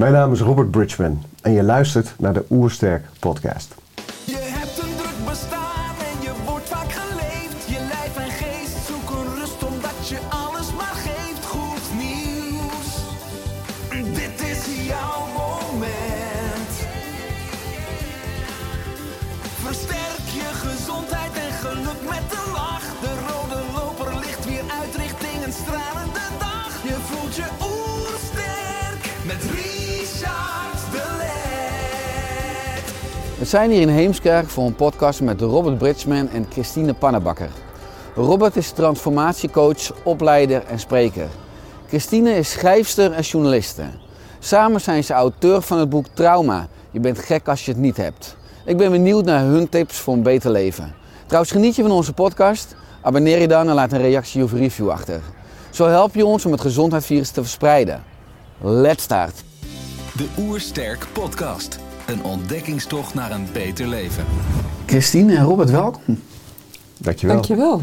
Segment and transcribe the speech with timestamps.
[0.00, 3.74] Mijn naam is Robert Bridgman en je luistert naar de Oersterk podcast.
[33.50, 37.48] Zijn hier in Heemskerk voor een podcast met Robert Bridgman en Christine Pannebakker.
[38.14, 41.28] Robert is transformatiecoach, opleider en spreker.
[41.88, 43.82] Christine is schrijfster en journaliste.
[44.38, 46.68] Samen zijn ze auteur van het boek Trauma.
[46.90, 48.36] Je bent gek als je het niet hebt.
[48.64, 50.94] Ik ben benieuwd naar hun tips voor een beter leven.
[51.26, 52.74] Trouwens, geniet je van onze podcast?
[53.02, 55.20] Abonneer je dan en laat een reactie of review achter.
[55.70, 58.02] Zo help je ons om het gezondheidsvirus te verspreiden.
[58.60, 59.42] Let's start!
[60.16, 61.89] De Oersterk Podcast.
[62.10, 64.24] Een ontdekkingstocht naar een beter leven.
[64.86, 66.20] Christine en Robert, welkom.
[66.98, 67.34] Dankjewel.
[67.34, 67.82] Dankjewel.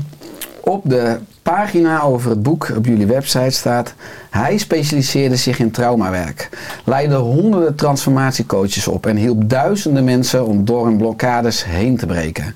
[0.61, 3.93] Op de pagina over het boek op jullie website staat...
[4.29, 6.49] Hij specialiseerde zich in traumawerk,
[6.85, 9.05] leidde honderden transformatiecoaches op...
[9.05, 12.55] en hielp duizenden mensen om door hun blokkades heen te breken.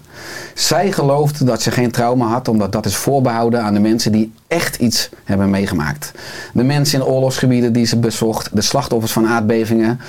[0.54, 4.32] Zij geloofde dat ze geen trauma had, omdat dat is voorbehouden aan de mensen die
[4.48, 6.12] echt iets hebben meegemaakt.
[6.54, 10.00] De mensen in oorlogsgebieden die ze bezocht, de slachtoffers van aardbevingen.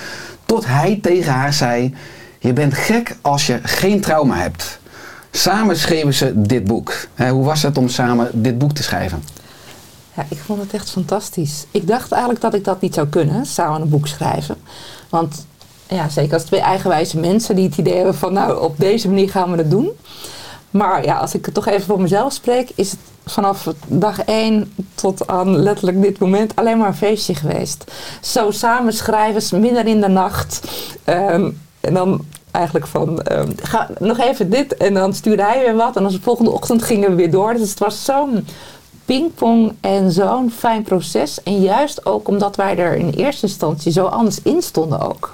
[0.45, 1.95] Tot hij tegen haar zei:
[2.39, 4.79] Je bent gek als je geen trauma hebt.
[5.31, 6.93] Samen schreven ze dit boek.
[7.17, 9.23] Hoe was het om samen dit boek te schrijven?
[10.15, 11.65] Ja, ik vond het echt fantastisch.
[11.71, 14.55] Ik dacht eigenlijk dat ik dat niet zou kunnen, samen een boek schrijven.
[15.09, 15.45] Want
[15.87, 19.29] ja, zeker als twee eigenwijze mensen die het idee hebben van nou, op deze manier
[19.29, 19.91] gaan we het doen.
[20.73, 24.73] Maar ja, als ik het toch even voor mezelf spreek, is het vanaf dag één
[24.95, 27.91] tot aan letterlijk dit moment alleen maar een feestje geweest.
[28.21, 30.61] Zo samen schrijven, midden in de nacht.
[31.03, 34.77] Ehm, en dan eigenlijk van, ehm, ga nog even dit.
[34.77, 35.95] En dan stuurde hij weer wat.
[35.95, 37.53] En dan de volgende ochtend gingen we weer door.
[37.53, 38.47] Dus het was zo'n
[39.05, 41.43] pingpong en zo'n fijn proces.
[41.43, 45.33] En juist ook omdat wij er in eerste instantie zo anders in stonden ook.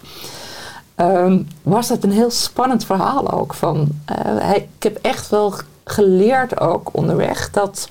[1.00, 3.54] Ehm, was dat een heel spannend verhaal ook.
[3.54, 7.88] Van, eh, ik heb echt wel geleerd ook onderweg dat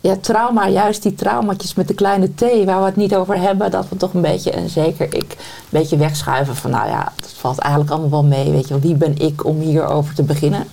[0.00, 3.70] ja, trauma, juist die traumatjes met de kleine T, waar we het niet over hebben,
[3.70, 7.32] dat we toch een beetje, en zeker ik, een beetje wegschuiven van, nou ja, het
[7.32, 10.66] valt eigenlijk allemaal wel mee, weet je wel, wie ben ik om hierover te beginnen?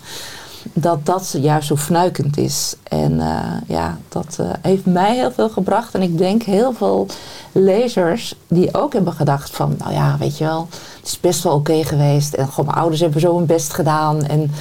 [0.74, 2.75] Dat dat juist zo fnuikend is.
[2.84, 5.94] En eh, ja, dat eh, heeft mij heel veel gebracht.
[5.94, 7.07] En ik denk heel veel
[7.51, 10.68] lezers die ook hebben gedacht van, nou ja, weet je wel,
[11.07, 12.34] het is best wel oké geweest.
[12.34, 14.25] En gewoon mijn ouders hebben zo hun best gedaan.
[14.25, 14.51] En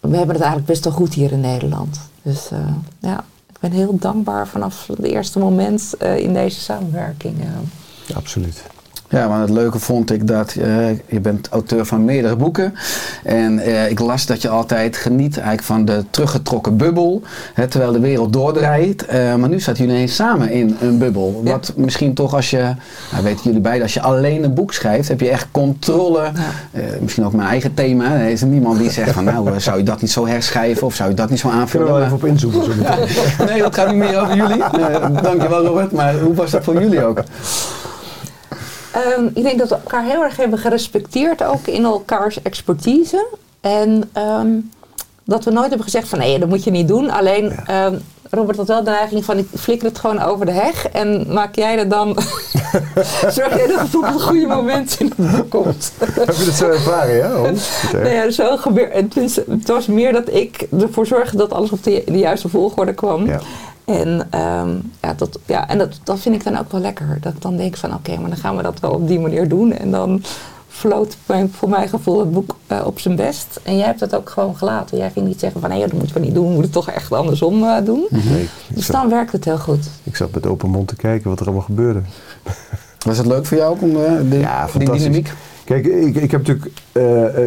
[0.00, 2.00] we hebben het eigenlijk best wel goed hier in Nederland.
[2.22, 2.58] Dus eh,
[2.98, 7.40] ja, ik ben heel dankbaar vanaf het eerste moment eh, in deze samenwerking.
[7.40, 8.16] eh.
[8.16, 8.62] Absoluut.
[9.08, 12.74] Ja, want het leuke vond ik dat eh, je bent auteur van meerdere boeken.
[13.22, 17.22] En eh, ik las dat je altijd geniet eigenlijk van de teruggetrokken bubbel.
[17.54, 19.06] Hè, terwijl de wereld doordraait.
[19.06, 21.40] Eh, maar nu zaten jullie ineens samen in een bubbel.
[21.44, 21.50] Ja.
[21.50, 22.74] Wat misschien toch als je,
[23.12, 26.22] nou weten jullie beiden, als je alleen een boek schrijft, heb je echt controle.
[26.70, 28.12] Eh, misschien ook mijn eigen thema.
[28.14, 30.94] Er is er niemand die zegt van nou, zou je dat niet zo herschrijven of
[30.94, 31.86] zou je dat niet zo Kunnen aanvullen?
[31.86, 33.44] we wel Maar- even op inzoomen zo.
[33.44, 34.62] Nee, dat gaat niet meer over jullie.
[34.62, 35.92] Eh, dankjewel Robert.
[35.92, 37.22] Maar hoe was dat voor jullie ook?
[38.94, 43.26] Ehm, ik denk dat we elkaar heel erg hebben gerespecteerd, ook in elkaars expertise.
[43.60, 44.48] En ehm,
[45.24, 47.10] dat we nooit hebben gezegd van nee, dat moet je niet doen.
[47.10, 47.94] Alleen ehm,
[48.30, 50.88] Robert had wel de neiging van ik flikker het gewoon over de heg.
[50.88, 52.08] En maak jij er dan,
[53.28, 55.12] zorg jij dat het op een goede moment in
[55.48, 55.92] komt.
[56.14, 57.40] Heb je dat zo ervaren, ja?
[57.40, 58.00] Oh, vertel.
[58.00, 59.16] Nou ja, zo gebeurt het.
[59.16, 62.92] is- Het was meer dat ik ervoor zorgde dat alles op de, de juiste volgorde
[62.94, 63.26] kwam.
[63.26, 63.40] Ja.
[63.84, 64.70] En, ehm,
[65.00, 67.18] ja, dat, ja, en dat, dat vind ik dan ook wel lekker.
[67.20, 69.48] Dat ik dan denk van oké, maar dan gaan we dat wel op die manier
[69.48, 69.72] doen.
[69.72, 70.22] En dan
[70.68, 73.60] floot mijn- voor mijn gevoel het boek eh, op zijn best.
[73.62, 74.98] En jij hebt dat ook gewoon gelaten.
[74.98, 76.42] Jij ging niet zeggen van nee, dat moeten we niet doen.
[76.46, 78.06] We moeten het toch echt andersom eh, doen.
[78.10, 79.86] Nee, ik, Dus zat, dan werkt het heel goed.
[80.02, 82.00] ik zat met open mond te kijken wat er allemaal gebeurde.
[83.06, 85.02] Was het leuk voor jou ook om eh, die, Ja, die fantastisch.
[85.02, 85.32] dynamiek?
[85.64, 86.80] Kijk, ik, ik heb natuurlijk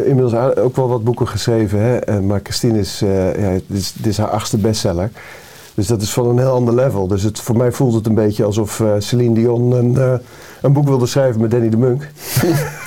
[0.06, 1.80] inmiddels ook wel wat boeken geschreven.
[1.80, 2.20] Hè?
[2.20, 5.10] Maar Christine is, eh, ja, dit is, dit is haar achtste bestseller.
[5.78, 7.06] Dus dat is van een heel ander level.
[7.06, 10.12] Dus het, voor mij voelt het een beetje alsof eh, Celine Dion een, eh,
[10.62, 12.10] een boek wilde schrijven met Danny de Munk.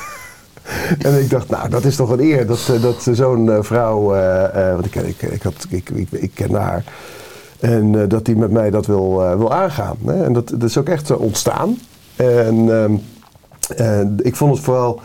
[1.07, 4.73] en ik dacht, nou, dat is toch een eer dat, eh, dat zo'n vrouw, eh,
[4.73, 6.83] want ik, ik, ik, had, ik, ik, ik ken haar,
[7.59, 9.97] en dat die met mij dat wil, wil aangaan.
[10.05, 10.23] Hè?
[10.23, 11.77] En dat, dat is ook echt ontstaan.
[12.15, 12.93] En ehm,
[13.77, 14.99] eh, ik vond het vooral,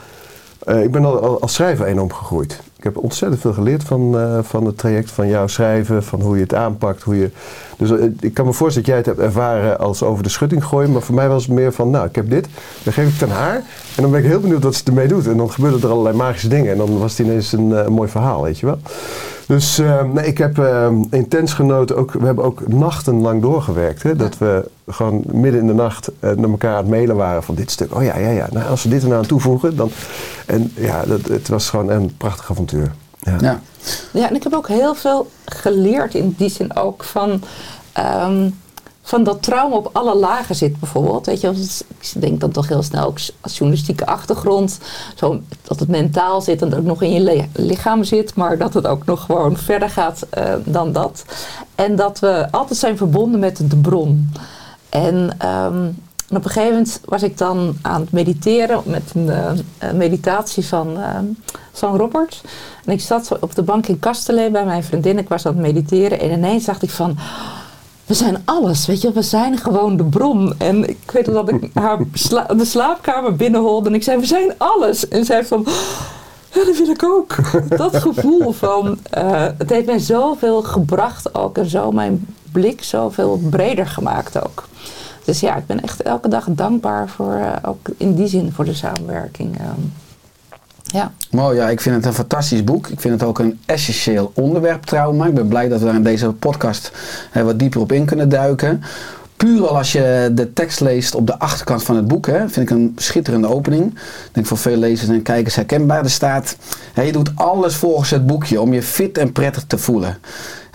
[0.82, 2.60] ik ben al, al- als schrijver enorm gegroeid.
[2.86, 6.36] Ik heb ontzettend veel geleerd van, eh, van het traject van jouw schrijven, van hoe
[6.36, 7.02] je het aanpakt.
[7.02, 7.30] Hoe je,
[7.76, 10.64] dus eh, ik kan me voorstellen dat jij het hebt ervaren als over de schutting
[10.64, 10.92] gooien.
[10.92, 12.48] Maar voor mij was het meer van, nou, ik heb dit,
[12.82, 13.54] dan geef ik het aan haar.
[13.96, 15.26] En dan ben ik heel benieuwd wat ze ermee doet.
[15.26, 16.72] En dan gebeuren er allerlei magische dingen.
[16.72, 18.78] En dan was het ineens een, eh, een mooi verhaal, weet je wel.
[19.46, 21.96] Dus eh, nee, ik heb eh, intens genoten.
[21.96, 24.02] Ook, we hebben ook nachtenlang doorgewerkt.
[24.02, 24.16] Hè?
[24.16, 27.54] Dat we gewoon midden in de nacht eh, naar elkaar aan het mailen waren van
[27.54, 27.94] dit stuk.
[27.94, 28.48] Oh ja, ja, ja.
[28.52, 29.90] Nou, als we dit er nou aan toevoegen, dan...
[30.46, 32.93] En ja, dat, het was gewoon een prachtig avontuur.
[33.19, 33.37] Ja.
[33.40, 33.60] Ja.
[34.12, 37.43] Ja, en ik heb ook heel veel geleerd in die zin ook van,
[37.93, 38.48] ehm,
[39.06, 41.26] van dat trauma op alle lagen zit bijvoorbeeld.
[41.26, 41.53] Weet je,
[42.00, 44.79] ik denk dan toch heel snel ook als journalistieke achtergrond,
[45.14, 48.58] zo, dat het mentaal zit en dat ook nog in je li- lichaam zit, maar
[48.58, 51.25] dat het ook nog gewoon verder gaat eh, dan dat.
[51.75, 54.32] En dat we altijd zijn verbonden met de bron.
[54.88, 55.88] En ehm,
[56.29, 59.31] en op een gegeven moment was ik dan aan het mediteren met een
[59.79, 61.19] eh, meditatie van, eh,
[61.73, 62.41] van Robert.
[62.85, 65.19] En ik zat op de bank in Kastelen bij mijn vriendin.
[65.19, 67.19] Ik was aan het mediteren en ineens dacht ik van...
[68.06, 70.55] We zijn alles, weet je, we zijn gewoon de bron.
[70.58, 71.99] En ik weet dat ik haar
[72.56, 75.08] de slaapkamer binnenholde en ik zei, we zijn alles.
[75.08, 75.67] En zij van,
[76.53, 77.37] ja, dat wil ik ook.
[77.76, 83.41] Dat gevoel van, eh, het heeft mij zoveel gebracht ook en zo mijn blik zoveel
[83.50, 84.69] breder gemaakt ook.
[85.25, 88.64] Dus ja, ik ben echt elke dag dankbaar voor, eh, ook in die zin voor
[88.64, 89.58] de samenwerking.
[89.58, 89.81] ehm.
[90.86, 91.12] Ja.
[91.30, 92.86] Mooi, ja, ik vind het een fantastisch boek.
[92.86, 95.26] Ik vind het ook een essentieel onderwerp, trauma.
[95.26, 96.92] Ik ben blij dat we daar in deze podcast
[97.32, 98.82] eh, wat dieper op in kunnen duiken.
[99.36, 102.70] Puur al als je de tekst leest op de achterkant van het boek, hè, vind
[102.70, 103.84] ik een schitterende opening.
[103.94, 106.04] Ik denk voor veel lezers en kijkers herkenbaar.
[106.04, 106.56] Er staat,
[106.92, 110.18] hè, je doet alles volgens het boekje om je fit en prettig te voelen.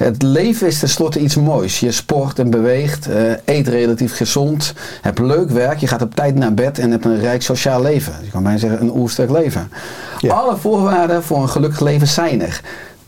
[0.03, 1.79] Het leven is tenslotte iets moois.
[1.79, 6.35] Je sport en beweegt, eh, eet relatief gezond, hebt leuk werk, je gaat op tijd
[6.35, 8.13] naar bed en hebt een rijk sociaal leven.
[8.23, 9.71] Je kan bijna zeggen een oersterk leven.
[10.17, 10.33] Ja.
[10.33, 12.61] Alle voorwaarden voor een gelukkig leven zijn er.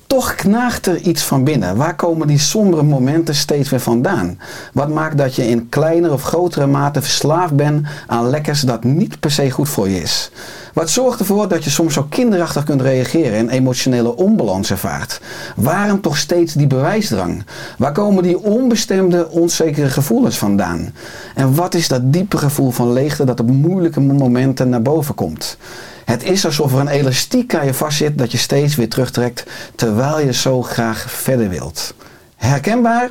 [0.07, 1.75] Toch knaagt er iets van binnen.
[1.75, 4.39] Waar komen die sombere momenten steeds weer vandaan?
[4.73, 9.19] Wat maakt dat je in kleinere of grotere mate verslaafd bent aan lekkers dat niet
[9.19, 10.31] per se goed voor je is?
[10.73, 15.21] Wat zorgt ervoor dat je soms zo kinderachtig kunt reageren en emotionele onbalans ervaart?
[15.55, 17.45] Waarom toch steeds die bewijsdrang?
[17.77, 20.93] Waar komen die onbestemde, onzekere gevoelens vandaan?
[21.35, 25.57] En wat is dat diepe gevoel van leegte dat op moeilijke momenten naar boven komt?
[26.05, 30.19] Het is alsof er een elastiek aan je vastzit dat je steeds weer terugtrekt terwijl
[30.19, 31.93] je zo graag verder wilt.
[32.35, 33.09] Herkenbaar?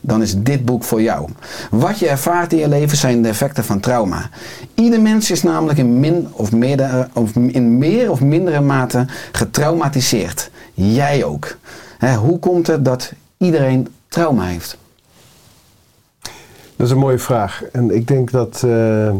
[0.00, 1.28] Dan is dit boek voor jou.
[1.70, 4.28] Wat je ervaart in je leven zijn de effecten van trauma.
[4.74, 10.50] Ieder mens is namelijk in, min of meerdere, of in meer of mindere mate getraumatiseerd.
[10.74, 11.56] Jij ook.
[12.18, 14.76] Hoe komt het dat iedereen trauma heeft?
[16.76, 17.62] Dat is een mooie vraag.
[17.72, 19.14] En ik denk dat eh,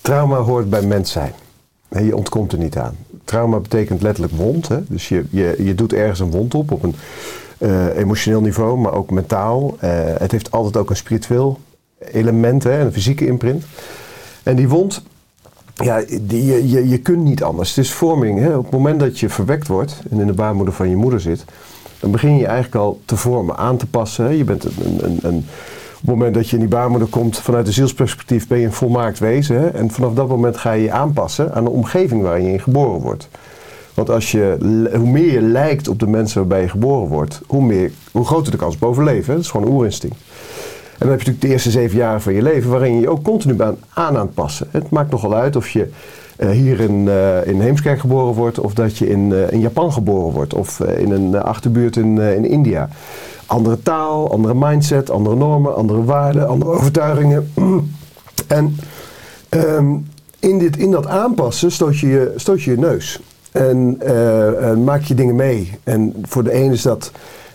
[0.00, 1.32] trauma hoort bij mens zijn.
[1.88, 2.96] Je ontkomt er niet aan.
[3.24, 4.68] Trauma betekent letterlijk wond.
[4.68, 4.78] Hè?
[4.86, 6.94] Dus je, je, je doet ergens een wond op, op een
[7.96, 9.76] emotioneel niveau, maar ook mentaal.
[9.80, 11.58] Eh, het heeft altijd ook een spiritueel
[11.98, 13.64] element hè, en een fysieke imprint.
[14.42, 15.02] En die wond,
[15.74, 17.68] ja, die, je, je, je kunt niet anders.
[17.68, 18.38] Het is vorming.
[18.38, 18.56] Hè?
[18.56, 21.44] Op het moment dat je verwekt wordt en in de baarmoeder van je moeder zit,
[22.00, 24.24] dan begin je eigenlijk al te vormen, aan te passen.
[24.24, 24.30] Hè?
[24.30, 25.36] Je bent een, een, een,
[25.92, 28.72] op het moment dat je in die baarmoeder komt, vanuit een zielsperspectief ben je een
[28.72, 29.74] volmaakt wezen.
[29.74, 33.28] En vanaf dat moment ga je je aanpassen aan de omgeving waarin je geboren wordt.
[33.96, 34.56] Want als je,
[34.96, 38.52] hoe meer je lijkt op de mensen waarbij je geboren wordt, hoe, meer, hoe groter
[38.52, 39.34] de kans op overleven.
[39.34, 40.16] Dat is gewoon een oerinstinct.
[40.98, 43.08] En dan heb je natuurlijk de eerste zeven jaar van je leven waarin je je
[43.08, 44.68] ook continu aan aan, aan het passen.
[44.70, 45.88] Het maakt nogal uit of je
[46.36, 49.92] eh, hier in, eh, in Heemskerk geboren wordt of dat je in, eh, in Japan
[49.92, 52.88] geboren wordt of in een achterbuurt in, in India.
[53.46, 57.52] Andere taal, andere mindset, andere normen, andere waarden, andere overtuigingen.
[58.46, 58.76] en
[59.48, 59.94] ehm,
[60.38, 63.20] in, dit, in dat aanpassen stoot je je, stoot je, je neus.
[63.56, 65.72] En eh, eh, maak je dingen mee.
[65.84, 67.10] En voor de een is dat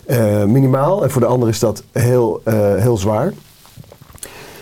[0.06, 3.32] eh, minimaal en voor de ander is dat heel, eh, heel zwaar.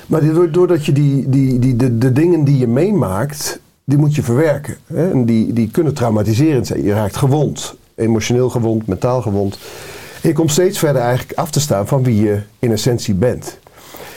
[0.06, 4.22] Maar doordat je die, die, die, de, de dingen die je meemaakt, die moet je
[4.22, 4.76] verwerken.
[4.86, 5.10] Hè?
[5.10, 6.82] En die, die kunnen traumatiserend zijn.
[6.82, 9.58] Je raakt gewond, emotioneel gewond, mentaal gewond.
[10.22, 13.58] En je komt steeds verder eigenlijk af te staan van wie je in essentie bent.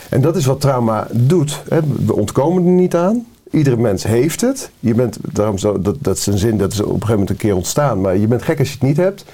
[0.08, 1.62] En dat is wat trauma doet.
[1.68, 1.80] Hè?
[2.06, 3.26] We ontkomen er niet aan.
[3.54, 4.70] Iedere mens heeft het.
[4.80, 7.30] Je bent, daarom zo, dat, dat is een zin, dat is op een gegeven moment
[7.30, 8.00] een keer ontstaan.
[8.00, 9.24] Maar je bent gek als je het niet hebt.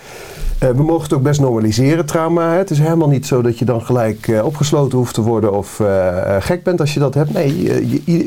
[0.59, 2.53] Eh, we mogen het ook best normaliseren, trauma.
[2.53, 5.81] Het is helemaal niet zo dat je dan gelijk eh, opgesloten hoeft te worden of
[5.81, 7.33] eh, gek bent als je dat hebt.
[7.33, 7.65] Nee,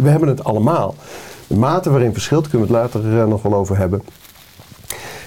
[0.02, 0.96] we hebben het allemaal.
[1.48, 4.02] De mate waarin verschilt, kunnen we het later nog wel over hebben.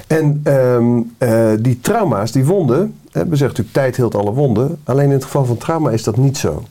[0.07, 4.79] En ehm, eh, die trauma's, die wonden, we zeggen natuurlijk tijd heelt alle wonden.
[4.85, 6.63] Alleen in het geval van trauma is dat niet zo.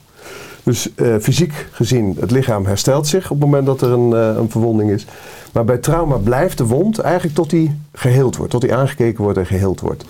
[0.66, 4.36] Dus eh, fysiek gezien, het lichaam herstelt zich op het moment dat er een, eh,
[4.36, 5.06] een verwonding is.
[5.52, 8.52] Maar bij trauma blijft de wond eigenlijk tot die geheeld wordt.
[8.52, 10.04] Tot die aangekeken wordt en geheeld wordt.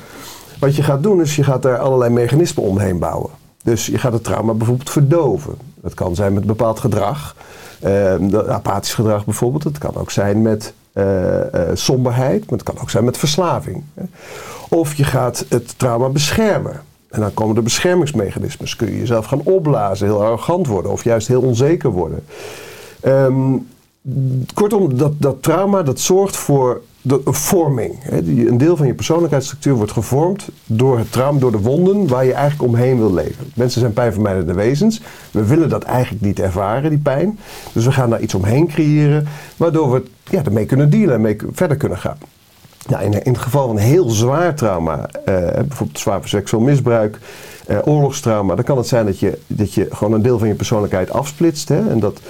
[0.59, 3.31] Wat je gaat doen is, je gaat daar allerlei mechanismen omheen bouwen.
[3.63, 5.55] Dus je gaat het trauma bijvoorbeeld verdoven.
[5.81, 7.37] Dat kan zijn met bepaald gedrag.
[8.21, 9.65] Dat- apathisch gedrag bijvoorbeeld.
[9.65, 11.41] Het kan ook zijn met eh,
[11.75, 12.41] somberheid.
[12.41, 13.85] Maar het kan ook zijn met verslaving.
[14.69, 16.81] Of je gaat het trauma beschermen.
[17.17, 18.77] En dan komen er beschermingsmechanismes.
[18.77, 22.25] Kun je jezelf gaan opblazen, heel arrogant worden of juist heel onzeker worden.
[23.01, 23.57] Ehm,
[24.55, 27.95] kortom, dat, dat trauma dat zorgt voor de, vorming.
[28.11, 32.33] Een deel van je persoonlijkheidsstructuur wordt gevormd door het trauma, door de wonden waar je
[32.33, 33.51] eigenlijk omheen wil leven.
[33.55, 35.01] Mensen zijn pijnvermijdende wezens.
[35.31, 37.39] We willen dat eigenlijk niet ervaren, die pijn.
[37.73, 41.37] Dus we gaan daar iets omheen creëren, waardoor we ja, ermee kunnen dealen en mee
[41.53, 42.19] verder kunnen gaan.
[42.87, 47.19] Nou, in, in het geval van heel zwaar trauma, eh, bijvoorbeeld zwaar seksueel misbruik,
[47.67, 50.55] eh, oorlogstrauma, dan kan het zijn dat je, dat je gewoon een deel van je
[50.55, 51.69] persoonlijkheid afsplitst.
[51.69, 52.21] Hè, en dat,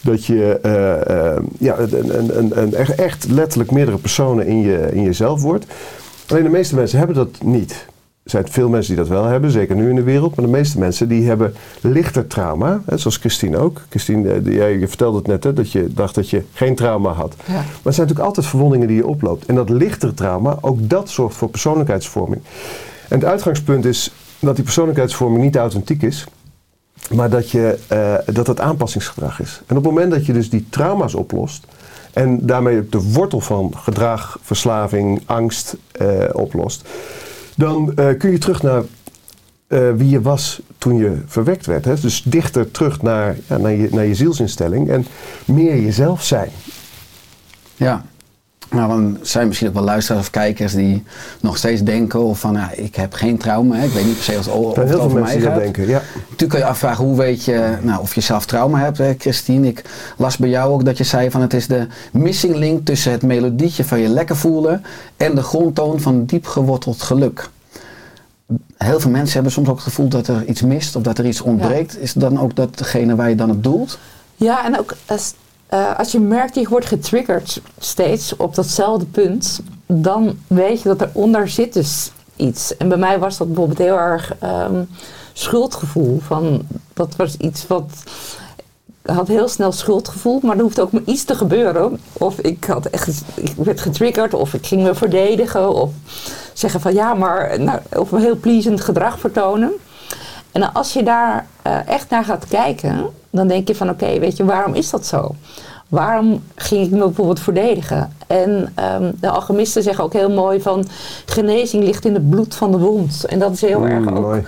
[0.00, 5.42] dat je eh, ja, een, een, een, echt letterlijk meerdere personen in, je, in jezelf
[5.42, 5.66] wordt.
[6.26, 7.86] Alleen de meeste mensen hebben dat niet.
[8.30, 10.36] Er zijn veel mensen die dat wel hebben, zeker nu in de wereld.
[10.36, 13.80] Maar de meeste mensen die hebben lichter trauma, hè, zoals Christine ook.
[13.88, 17.12] Christine, eh, jij je vertelde het net, hè, dat je dacht dat je geen trauma
[17.12, 17.34] had.
[17.46, 17.52] Ja.
[17.52, 19.46] Maar het zijn natuurlijk altijd verwondingen die je oploopt.
[19.46, 22.42] En dat lichtere trauma, ook dat zorgt voor persoonlijkheidsvorming.
[23.08, 26.26] En het uitgangspunt is dat die persoonlijkheidsvorming niet authentiek is.
[27.14, 29.62] Maar dat, je, eh, dat het aanpassingsgedrag is.
[29.66, 31.66] En op het moment dat je dus die trauma's oplost.
[32.12, 36.88] En daarmee de wortel van gedrag, verslaving, angst eh, oplost.
[37.60, 38.82] Dan eh, kun je terug naar
[39.66, 41.84] eh, wie je was toen je verwekt werd.
[41.84, 42.00] Hè?
[42.00, 44.90] Dus dichter terug naar, naar, je, naar je zielsinstelling.
[44.90, 45.06] En
[45.44, 46.50] meer jezelf zijn.
[47.76, 48.04] Ja.
[48.70, 51.02] Nou, dan zijn misschien ook wel luisteraars of kijkers die
[51.40, 53.76] nog steeds denken of van, ja, ik heb geen trauma.
[53.76, 53.84] Hè.
[53.84, 55.44] Ik weet niet per se of, of het zijn heel veel over mensen mij die
[55.44, 55.74] dat gaat.
[55.74, 55.86] denken.
[55.86, 56.02] Ja.
[56.14, 59.66] Natuurlijk kan je afvragen, hoe weet je nou, of je zelf trauma hebt, hè, Christine?
[59.66, 59.84] Ik
[60.16, 63.22] las bij jou ook dat je zei van het is de missing link tussen het
[63.22, 64.82] melodietje van je lekker voelen
[65.16, 67.48] en de grondtoon van diep geworteld geluk.
[68.76, 71.26] Heel veel mensen hebben soms ook het gevoel dat er iets mist of dat er
[71.26, 71.98] iets ontbreekt.
[71.98, 73.98] Is dan ook dat degene waar je dan op doelt?
[74.36, 74.94] Ja, en ook
[75.70, 80.94] eh, als je merkt dat je wordt getriggerd steeds op datzelfde punt, dan weet je
[80.94, 82.76] dat eronder zit dus iets.
[82.76, 84.82] En bij mij was dat bijvoorbeeld heel erg ehm,
[85.32, 86.20] schuldgevoel.
[86.20, 86.62] Van,
[86.92, 87.90] dat was iets wat.
[89.02, 92.00] Ik had heel snel schuldgevoel, maar er hoefde ook maar iets te gebeuren.
[92.12, 95.90] Of ik, had echt, ik werd getriggerd, of ik ging me verdedigen, of
[96.52, 99.70] zeggen van ja, maar nou, of een heel pleasend gedrag vertonen.
[100.52, 104.36] En als je daar eh, echt naar gaat kijken, dan denk je van oké, weet
[104.36, 105.34] je, waarom is dat zo?
[105.88, 108.12] Waarom ging ik me bijvoorbeeld verdedigen?
[108.26, 110.86] En ehm, de alchemisten zeggen ook heel mooi van
[111.26, 113.24] genezing ligt in het bloed van de wond.
[113.24, 114.44] En dat is heel erg Mm, ook mooi.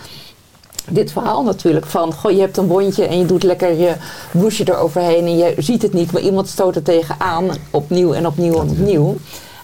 [0.90, 3.94] dit verhaal natuurlijk van, goh, je hebt een wondje en je doet lekker je
[4.32, 8.60] bloesje eroverheen en je ziet het niet, maar iemand stoot er tegenaan, opnieuw en opnieuw
[8.60, 9.16] en opnieuw.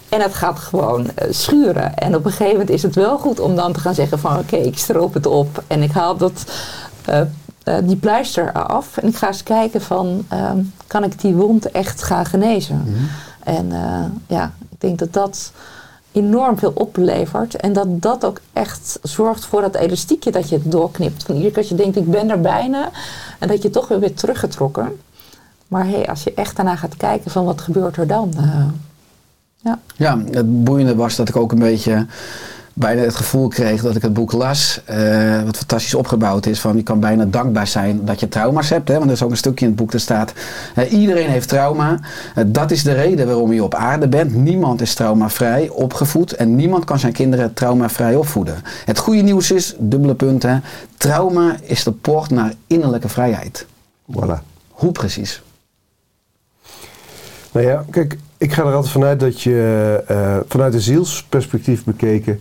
[0.09, 1.95] En het gaat gewoon eh, schuren.
[1.97, 4.37] En op een gegeven moment is het wel goed om dan te gaan zeggen van,
[4.39, 6.43] oké, ik stroop het op en ik haal dat,
[7.05, 7.21] eh,
[7.63, 11.71] eh, die pleister af en ik ga eens kijken van, ehm, kan ik die wond
[11.71, 12.83] echt gaan genezen?
[13.43, 15.51] En eh, ja, ik denk dat dat
[16.11, 17.55] enorm veel oplevert.
[17.55, 21.23] En dat dat ook echt zorgt voor dat elastiekje dat je doorknipt.
[21.23, 22.89] Van iedere keer je denkt, ik ben er bijna.
[23.39, 24.99] En dat je toch weer weer teruggetrokken.
[25.67, 28.33] Maar hey, als je echt daarna gaat kijken van wat gebeurt er dan?
[28.37, 28.65] eh,
[29.61, 29.79] ja.
[29.95, 32.05] Ja, het boeiende was dat ik ook een beetje
[32.79, 36.75] bijna het gevoel kreeg dat ik het boek las, eh, wat fantastisch opgebouwd is, van
[36.75, 38.87] je kan bijna dankbaar zijn dat je trauma's hebt.
[38.87, 38.93] Hè?
[38.93, 40.33] Want er is ook een stukje in het boek dat staat,
[40.75, 41.99] eh, iedereen heeft trauma.
[42.35, 44.33] Eh, dat is de reden waarom je op aarde bent.
[44.33, 48.55] Niemand is traumavrij opgevoed en niemand kan zijn kinderen traumavrij opvoeden.
[48.85, 50.63] Het goede nieuws is, dubbele punten,
[50.97, 53.65] trauma is de poort naar innerlijke vrijheid.
[54.11, 54.43] Voilà.
[54.69, 55.41] Hoe precies?
[57.51, 62.39] Nou ja, kijk, ik ga er altijd vanuit dat je vanuit een zielsperspectief bekeken.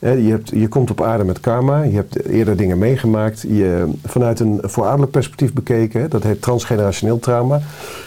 [0.00, 3.40] Je, hebt, je komt op aarde met karma, je hebt eerder dingen meegemaakt.
[3.40, 7.60] Je, vanuit een voorouderlijk perspectief bekeken, dat heet transgenerationeel trauma.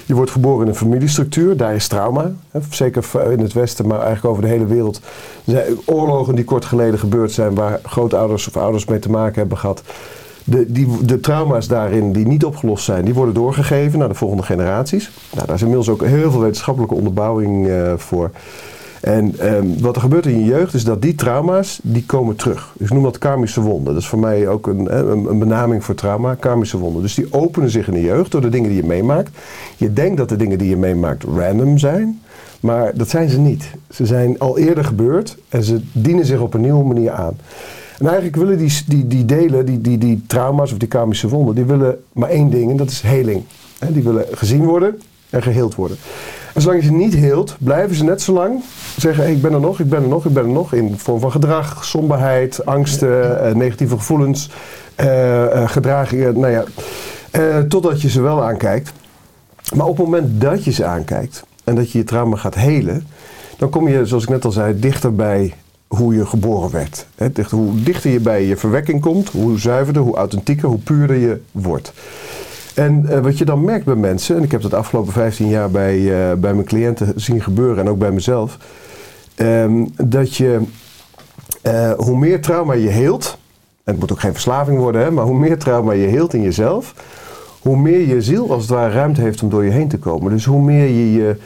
[0.06, 2.32] Je wordt geboren in een familiestructuur, daar is trauma.
[2.70, 4.96] Zeker in het Westen, maar eigenlijk over de hele wereld.
[5.46, 9.40] Er zijn oorlogen die kort geleden gebeurd zijn, waar grootouders of ouders mee te maken
[9.40, 9.84] hebben gehad.
[10.44, 14.44] De, die, de trauma's daarin die niet opgelost zijn, die worden doorgegeven naar de volgende
[14.44, 15.12] generaties.
[15.34, 18.32] Nou, daar is inmiddels ook heel veel wetenschappelijke onderbouwing eh, voor.
[19.04, 22.74] En ehm, wat er gebeurt in je jeugd is dat die trauma's, die komen terug.
[22.78, 23.94] Ik noem dat karmische wonden.
[23.94, 27.02] Dat is voor mij ook een, een, benaming voor trauma, karmische wonden.
[27.02, 29.38] Dus die openen zich in de jeugd door de dingen die je meemaakt.
[29.78, 32.22] Je denkt dat de dingen die je meemaakt random zijn,
[32.60, 33.72] maar dat zijn ze niet.
[33.90, 37.38] Ze zijn al eerder gebeurd en ze dienen zich op een nieuwe manier aan.
[38.00, 41.56] En eigenlijk willen die, die, die delen, die, die, die trauma's of die karmische wonden,
[41.56, 43.44] die willen maar één ding en dat is heling.
[43.90, 45.98] Die willen gezien worden en geheeld worden.
[46.56, 48.64] Zolang je ze niet heelt, blijven ze net zo lang
[48.98, 50.74] zeggen: ik ben er nog, ik ben er nog, ik ben er nog.
[50.74, 54.50] In vorm van gedrag, somberheid, angsten, eh, negatieve gevoelens,
[54.96, 56.40] eh, gedragingen.
[56.40, 56.64] Nou ja,
[57.68, 58.92] totdat je ze wel aankijkt.
[59.76, 63.08] Maar op het moment dat je ze aankijkt en dat je je trauma gaat helen,
[63.58, 65.54] dan kom je, zoals ik net al zei, dichter bij
[65.88, 67.06] hoe je geboren werd.
[67.16, 71.42] Dichter, hoe dichter je bij je verwekking komt, hoe zuiverder, hoe authentieker, hoe puurder je
[71.52, 71.94] wordt.
[72.74, 75.48] En eh, wat je dan merkt bij mensen, en ik heb dat de afgelopen 15
[75.48, 78.58] jaar bij, eh, bij mijn cliënten zien gebeuren en ook bij mezelf,
[79.36, 80.62] ehm, dat je
[81.62, 83.38] eh, hoe meer trauma je heelt,
[83.84, 86.42] en het moet ook geen verslaving worden, hè, maar hoe meer trauma je heelt in
[86.42, 86.94] jezelf,
[87.60, 90.32] hoe meer je ziel als het ware ruimte heeft om door je heen te komen.
[90.32, 91.38] Dus hoe meer je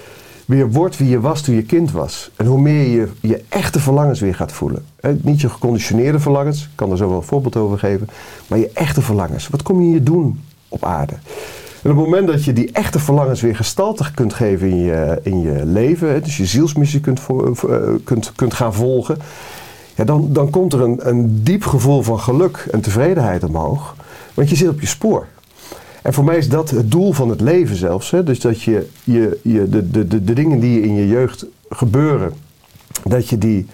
[0.46, 2.32] weer wordt wie je was toen je kind was.
[2.36, 4.86] En hoe meer je je echte verlangens weer gaat voelen.
[5.22, 8.08] Niet je geconditioneerde verlangens, ik kan er zo wel een voorbeeld over geven,
[8.48, 9.48] maar je echte verlangens.
[9.48, 10.40] Wat kom je hier doen
[10.70, 11.14] op aarde?
[11.84, 15.20] En op het moment dat je die echte verlangens weer gestalte kunt geven in je,
[15.24, 19.18] in je leven, dus je zielsmissie kunt, voor, eh, kunt, kunt gaan volgen,
[19.96, 23.96] ja, dan, dan komt er een, een diep gevoel van geluk en tevredenheid omhoog.
[24.34, 25.28] Want je zit op je spoor.
[26.02, 28.12] En voor mij is dat het doel van het leven zelfs.
[28.12, 28.24] Hè?
[28.24, 32.34] Dus dat je, je, je de, de, de, de dingen die in je jeugd gebeuren,
[33.04, 33.66] dat je die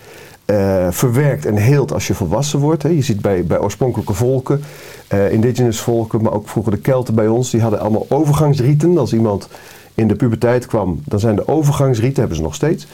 [0.45, 2.83] eh, verwerkt en heelt als je volwassen wordt.
[2.83, 2.89] Hè?
[2.89, 4.61] Je ziet bij, bij oorspronkelijke volken,
[5.07, 8.97] eh, indigenous volken, maar ook vroeger de Kelten bij ons, die hadden allemaal overgangsrieten.
[8.97, 9.47] Als iemand
[9.95, 12.87] in de puberteit kwam, dan zijn de overgangsrieten, hebben ze nog steeds.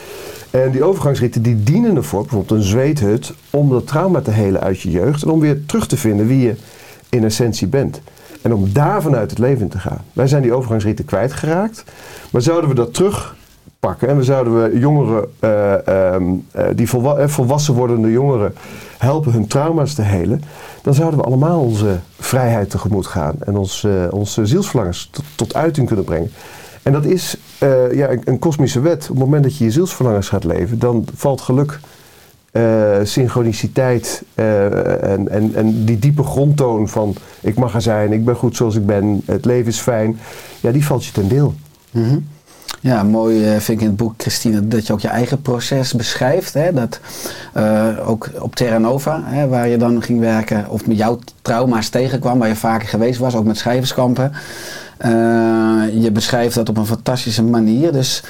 [0.49, 4.81] En die overgangsrieten die dienen ervoor, bijvoorbeeld een zweethut, om dat trauma te helen uit
[4.81, 6.55] je jeugd en om weer terug te vinden wie je
[7.09, 8.01] in essentie bent.
[8.41, 10.03] En om daar vanuit het leven in te gaan.
[10.13, 11.83] Wij zijn die overgangsrieten kwijtgeraakt.
[12.31, 12.93] Maar zouden we dat
[13.79, 18.53] terugpakken en we zouden we jongeren, eh, ehm, eh, die eh, volwassen wordende jongeren,
[18.97, 20.41] helpen hun trauma's te helen,
[20.81, 25.87] dan zouden we allemaal onze vrijheid tegemoet gaan en ons, eh, onze zielsverlangens tot, uiting
[25.87, 26.31] kunnen brengen.
[26.83, 27.37] En dat is
[27.91, 29.03] ja, een, kosmische wet.
[29.03, 31.79] Op het moment dat je je zielsverlangens gaat leven, dan valt geluk
[33.03, 38.55] synchroniciteit en, en, en die diepe grondtoon van ik mag er zijn, ik ben goed
[38.55, 40.19] zoals ik ben, het leven is fijn,
[40.59, 41.53] ja, die valt je ten deel.
[41.91, 42.17] Mhm.
[42.81, 45.93] Ja, mooi eh, vind ik in het boek, Christine, dat je ook je eigen proces
[45.93, 46.53] beschrijft.
[46.53, 46.73] Hè?
[46.73, 46.99] Dat
[47.53, 51.89] eh, ook op Terra Nova, hè, waar je dan ging werken, of met jouw trauma's
[51.89, 54.31] tegenkwam, waar je vaker geweest was, ook met schrijverskampen.
[54.97, 55.11] Eh,
[55.93, 57.91] je beschrijft dat op een fantastische manier.
[57.91, 58.23] Dus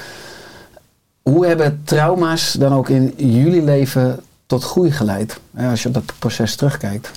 [1.22, 5.40] hoe hebben trauma's dan ook in jullie leven tot groei geleid?
[5.54, 7.10] Hè, als je op dat proces terugkijkt.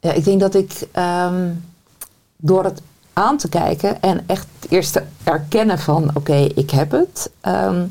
[0.00, 1.48] Ja, ik denk dat ik ehm,
[2.36, 2.80] door het
[3.12, 7.30] aan te kijken en echt eerst te erkennen van oké, ik heb het.
[7.40, 7.84] ehm,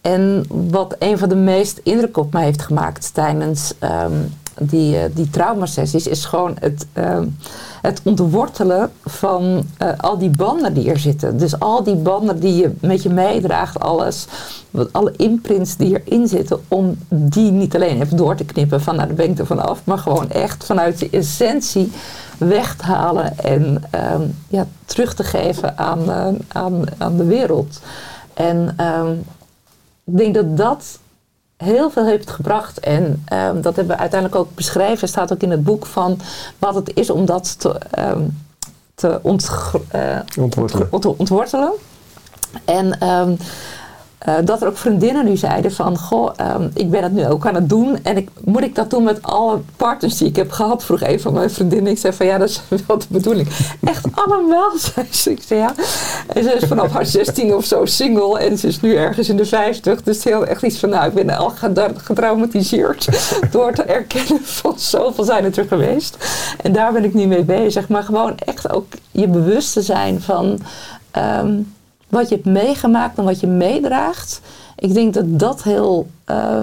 [0.00, 4.12] en wat een van de meest indruk op mij heeft gemaakt tijdens ehm,
[4.60, 7.26] die, eh, die traumasessies is gewoon het, ehm,
[7.82, 11.38] het ontwortelen van eh, al die banden die er zitten.
[11.38, 14.26] Dus al die banden die je met je meedraagt, alles,
[14.70, 18.96] wat, alle imprints die erin zitten, om die niet alleen even door te knippen van
[18.96, 21.92] nou daar ben er vanaf, maar gewoon echt vanuit de essentie
[22.48, 27.80] weg te halen en ehm, ja, terug te geven aan, eh, aan, aan de wereld.
[28.34, 29.12] En ehm,
[30.04, 30.98] ik denk dat dat
[31.56, 32.78] heel veel heeft gebracht.
[32.80, 35.08] En ehm, dat hebben we uiteindelijk ook beschreven.
[35.08, 36.20] staat ook in het boek van
[36.58, 37.78] wat het is om dat te,
[38.94, 39.20] te
[39.88, 40.88] eh, Ontwortelen.
[40.90, 41.72] ont- ontwortelen.
[42.64, 42.98] En
[44.20, 47.46] eh, dat er ook vriendinnen nu zeiden van, goh, ehm, ik ben het nu ook
[47.46, 47.98] aan het doen.
[48.02, 50.84] En ik, moet ik dat doen met alle partners die ik heb gehad?
[50.84, 51.92] Vroeg een van mijn vriendinnen.
[51.92, 53.48] Ik zei van, ja, dat is wel de bedoeling.
[53.84, 55.30] Echt allemaal, zei ze.
[55.30, 55.74] Ik zei ja.
[56.26, 58.38] En ze is vanaf haar 16 of zo single.
[58.38, 60.02] En ze is nu ergens in de 50.
[60.02, 61.52] Dus heel echt iets van, nou, ik ben al
[61.96, 63.08] getraumatiseerd.
[63.52, 66.16] door te erkennen van, zoveel zijn het er geweest.
[66.62, 67.88] En daar ben ik nu mee bezig.
[67.88, 70.60] Maar gewoon echt ook je bewust te zijn van...
[71.10, 71.52] ehm,
[72.10, 74.40] wat je hebt meegemaakt en wat je meedraagt.
[74.76, 76.62] Ik denk dat dat heel, eh,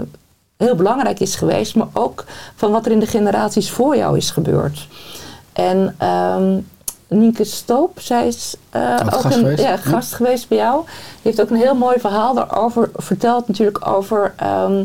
[0.58, 2.24] heel belangrijk is geweest, maar ook
[2.56, 4.88] van wat er in de generaties voor jou is gebeurd.
[5.54, 6.58] En ehm
[7.10, 9.62] Nienke Stoop, zij is eh, ook gast een geweest?
[9.64, 9.78] ja, Ja.
[9.78, 10.82] gast geweest bij jou.
[10.86, 14.84] Die heeft ook een heel mooi verhaal daarover verteld, natuurlijk over ehm,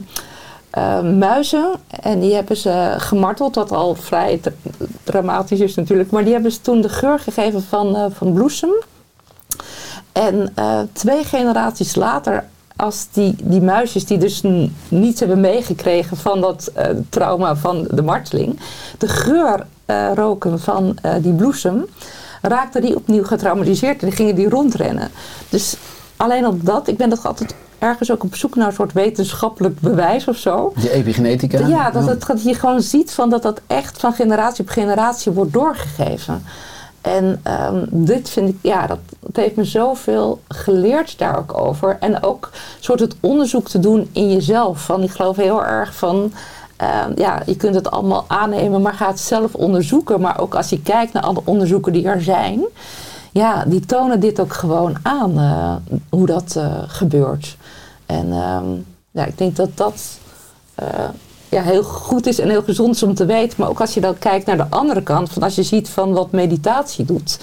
[0.70, 1.70] eh, muizen.
[2.03, 4.53] En die hebben ze gemarteld, wat al vrij dra-
[5.05, 6.11] dramatisch is natuurlijk.
[6.11, 8.70] Maar die hebben ze toen de geur gegeven van, van bloesem.
[10.12, 12.44] En eh, twee generaties later
[12.77, 14.42] als die, die muisjes die dus
[14.88, 18.61] niets hebben meegekregen van dat eh, trauma van de marteling,
[18.98, 21.87] de geur eh, roken van die bloesem,
[22.42, 25.11] raakten die opnieuw getraumatiseerd en gingen die rondrennen.
[25.48, 25.77] Dus
[26.16, 29.81] alleen op dat, ik ben toch altijd ergens ook op zoek naar een soort wetenschappelijk
[29.81, 30.72] bewijs of zo.
[30.77, 31.66] Die epigenetica.
[31.66, 35.33] Ja, dat, het, dat je gewoon ziet van dat dat echt van generatie op generatie
[35.33, 36.44] wordt doorgegeven.
[37.02, 38.98] En ehm, dit vind ik, ja, dat,
[39.32, 41.96] heeft me zoveel geleerd daar ook over.
[42.00, 44.84] En ook soort het onderzoek te doen in jezelf.
[44.84, 46.32] Van, ik geloof heel erg van,
[46.76, 50.20] ehm, ja, je kunt het allemaal aannemen, maar ga het zelf onderzoeken.
[50.20, 52.64] Maar ook als je kijkt naar alle onderzoeken die er zijn,
[53.32, 55.76] ja, die tonen dit ook gewoon aan, eh,
[56.10, 57.56] hoe dat eh, gebeurt.
[58.06, 58.70] En ehm,
[59.10, 60.18] ja, ik denk dat dat
[60.74, 61.08] eh,
[61.52, 63.56] ja, heel goed is en heel gezond is om te weten.
[63.60, 66.12] Maar ook als je dan kijkt naar de andere kant, van als je ziet van
[66.12, 67.38] wat meditatie doet.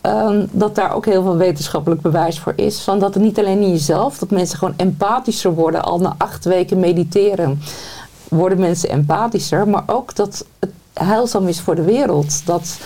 [0.00, 2.80] ehm, dat daar ook heel veel wetenschappelijk bewijs voor is.
[2.80, 5.82] Van dat het niet alleen in jezelf, dat mensen gewoon empathischer worden.
[5.82, 7.62] Al na acht weken mediteren
[8.28, 9.68] worden mensen empathischer.
[9.68, 12.46] Maar ook dat het heilzaam is voor de wereld.
[12.46, 12.76] Dat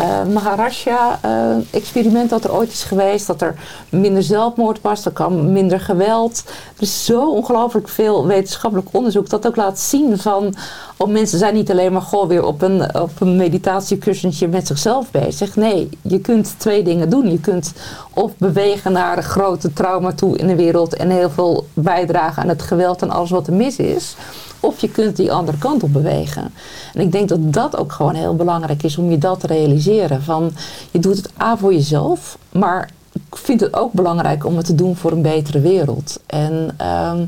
[0.00, 3.26] eh Maharaja-experiment dat er ooit is geweest.
[3.26, 3.54] Dat er
[3.88, 5.04] minder zelfmoord was.
[5.04, 6.42] Er kwam minder geweld.
[6.76, 9.28] Er is zo ongelooflijk veel wetenschappelijk onderzoek.
[9.28, 10.54] Dat ook laat zien van...
[10.96, 15.10] Oh, mensen zijn niet alleen maar goh, weer op een, op een meditatiekussentje met zichzelf
[15.10, 15.56] bezig.
[15.56, 17.30] Nee, je kunt twee dingen doen.
[17.30, 17.72] Je kunt
[18.14, 20.94] of bewegen naar grote trauma toe in de wereld...
[20.96, 24.16] en heel veel bijdragen aan het geweld en alles wat er mis is...
[24.60, 26.52] Of je kunt die andere kant op bewegen.
[26.94, 30.22] En ik denk dat dat ook gewoon heel belangrijk is om je dat te realiseren.
[30.22, 30.52] Van,
[30.90, 34.74] je doet het A voor jezelf, maar ik vind het ook belangrijk om het te
[34.74, 36.20] doen voor een betere wereld.
[36.26, 37.26] En ehm,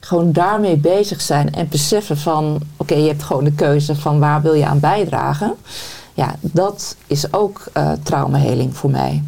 [0.00, 2.60] gewoon daarmee bezig zijn en beseffen van...
[2.76, 5.54] oké, je hebt gewoon de keuze van waar wil je aan bijdragen.
[6.14, 9.22] Ja, dat is ook eh traumaheling voor mij.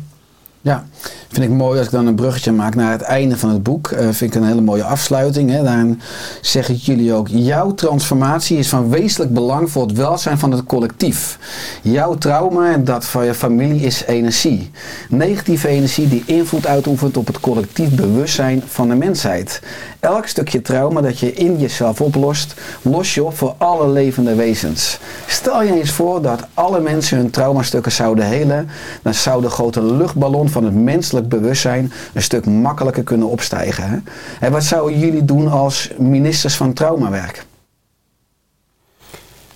[0.61, 0.87] Ja,
[1.31, 3.91] vind ik mooi als ik dan een bruggetje maak naar het einde van het boek.
[3.91, 5.51] Eh, vind ik een hele mooie afsluiting.
[5.51, 5.63] Hè.
[5.63, 6.01] Daarin
[6.41, 11.39] zeggen jullie ook: jouw transformatie is van wezenlijk belang voor het welzijn van het collectief.
[11.83, 14.71] Jouw trauma en dat van je familie is energie.
[15.09, 19.61] Negatieve energie die invloed uitoefent op het collectief bewustzijn van de mensheid.
[20.01, 24.99] Elk stukje trauma dat je in jezelf oplost, los je op voor alle levende wezens.
[25.27, 28.69] Stel je eens voor dat alle mensen hun traumastukken zouden helen,
[29.03, 33.85] dan zou de grote luchtballon van het menselijk bewustzijn een stuk makkelijker kunnen opstijgen.
[33.91, 33.97] Hè?
[34.41, 37.47] En wat zouden jullie doen als ministers van traumawerk?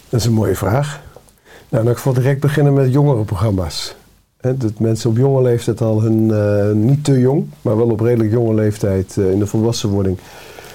[0.09, 1.01] Dat is een mooie vraag.
[1.69, 3.95] Nou, dan ik wil direct beginnen met jongerenprogramma's.
[4.41, 8.31] Dat mensen op jonge leeftijd al hun, eh, niet te jong, maar wel op redelijk
[8.31, 10.19] jonge leeftijd eh, in de volwassenwording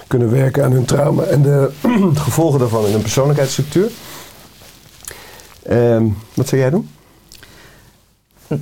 [0.08, 1.70] kunnen werken aan hun trauma en de
[2.28, 3.90] gevolgen daarvan in hun persoonlijkheidsstructuur.
[5.64, 6.90] Ehm, wat zou jij doen?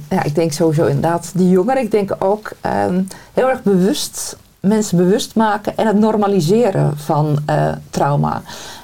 [0.09, 1.81] Ja, ik denk sowieso inderdaad die jongeren.
[1.81, 7.71] Ik denk ook ehm, heel erg bewust, mensen bewust maken en het normaliseren van eh,
[7.89, 8.41] trauma.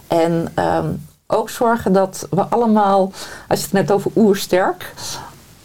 [0.08, 0.88] En ehm,
[1.28, 3.12] ook zorgen dat we allemaal,
[3.48, 4.94] als je het net over oersterk,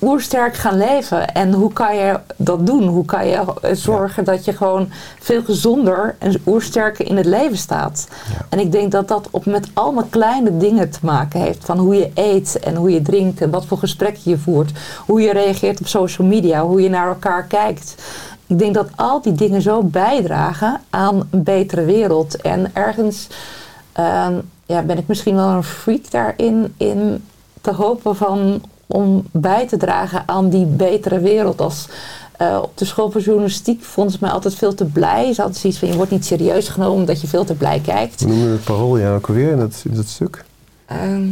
[0.00, 1.34] oersterk gaan leven.
[1.34, 2.86] En hoe kan je dat doen?
[2.86, 4.88] Hoe kan je zorgen dat je gewoon
[5.20, 8.08] veel gezonder en oersterker in het leven staat?
[8.32, 8.46] Ja.
[8.48, 11.64] En ik denk dat dat op met allemaal kleine dingen te maken heeft.
[11.64, 14.70] Van hoe je eet en hoe je drinkt en wat voor gesprekken je voert.
[15.06, 17.94] Hoe je reageert op social media, hoe je naar elkaar kijkt.
[18.46, 22.40] Ik denk dat al die dingen zo bijdragen aan een betere wereld.
[22.40, 23.26] En ergens
[23.92, 24.34] ehm,
[24.66, 27.24] ja, ben ik misschien wel een freak daarin in
[27.60, 31.60] te hopen van om bij te dragen aan die betere wereld.
[31.60, 31.88] Als
[32.36, 35.32] eh, op de school voor journalistiek vonden ze mij altijd veel te blij.
[35.32, 38.20] Ze hadden zoiets van je wordt niet serieus genomen omdat je veel te blij kijkt.
[38.20, 40.44] We noemen het parool ja ook alweer in dat, in dat stuk.
[40.86, 41.26] Ehm,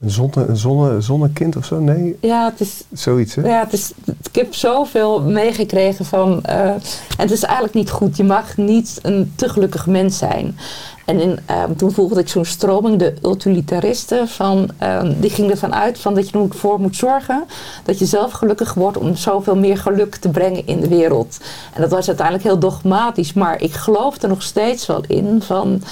[0.00, 1.78] Een, zonne, een zonne, zonnekind of zo?
[1.80, 3.48] Nee, ja, het is, zoiets hè?
[3.48, 6.42] Ja, het is, ik heb zoveel meegekregen van.
[6.44, 6.80] eh, en
[7.16, 8.16] het is eigenlijk niet goed.
[8.16, 10.58] Je mag niet een te gelukkig mens zijn.
[11.04, 15.74] En in, ehm, toen volgde ik zo'n stroming, de utilitaristen, van, ehm, die ging ervan
[15.74, 17.44] uit van dat je ervoor moet zorgen
[17.84, 21.38] dat je zelf gelukkig wordt om zoveel meer geluk te brengen in de wereld.
[21.74, 25.82] En dat was uiteindelijk heel dogmatisch, maar ik geloof er nog steeds wel in van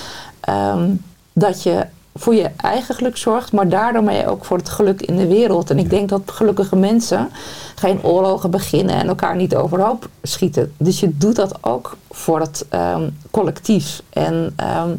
[0.41, 0.91] ehm,
[1.33, 5.17] dat je voor je eigen geluk zorgt, maar daardoor mee ook voor het geluk in
[5.17, 5.71] de wereld.
[5.71, 7.29] En ik denk dat gelukkige mensen
[7.75, 10.73] geen oorlogen beginnen en elkaar niet overhoop schieten.
[10.77, 14.03] Dus je doet dat ook voor het ehm, collectief.
[14.11, 14.91] En ehm,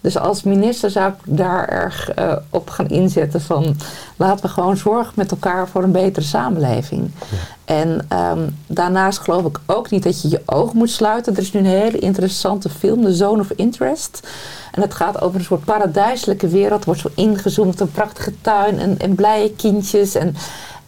[0.00, 3.76] dus als minister zou ik daar erg eh, op gaan inzetten van
[4.16, 7.10] laten we gewoon zorgen met elkaar voor een betere samenleving.
[7.64, 11.32] En ehm, daarnaast geloof ik ook niet dat je je ogen moet sluiten.
[11.32, 14.28] Er is nu een hele interessante film, The Zone of Interest.
[14.72, 16.80] En het gaat over een soort paradijselijke wereld.
[16.80, 20.14] Er wordt zo ingezoomd, een prachtige tuin en, en blije kindjes.
[20.14, 20.34] En,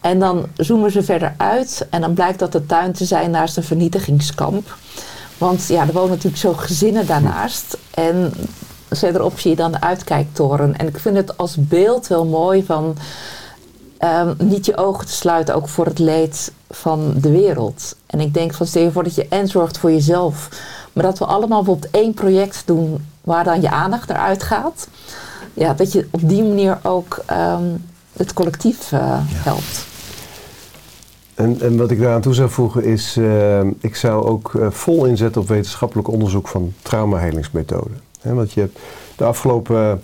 [0.01, 1.87] en dan zoomen ze verder uit.
[1.89, 4.75] En dan blijkt dat de tuin te zijn naast een vernietigingskamp.
[5.37, 7.77] Want ja, er wonen natuurlijk zo gezinnen daarnaast.
[7.93, 8.33] En
[8.99, 10.77] verderop zie je dan de uitkijktoren.
[10.77, 12.95] En ik vind het als beeld wel mooi van
[13.97, 17.95] ehm, niet je ogen te sluiten, ook voor het leed van de wereld.
[18.05, 20.49] En ik denk van stel je voor dat je en zorgt voor jezelf,
[20.93, 24.87] maar dat we allemaal bijvoorbeeld één project doen waar dan je aandacht naar uitgaat.
[25.53, 27.63] Ja, dat je op die manier ook ehm,
[28.13, 29.85] het collectief eh, helpt.
[31.33, 35.05] En, en wat ik daaraan toe zou voegen is, eh, ik zou ook eh, vol
[35.05, 38.01] inzetten op wetenschappelijk onderzoek van traumahelingsmethoden.
[38.23, 38.79] Want je hebt
[39.15, 40.01] de afgelopen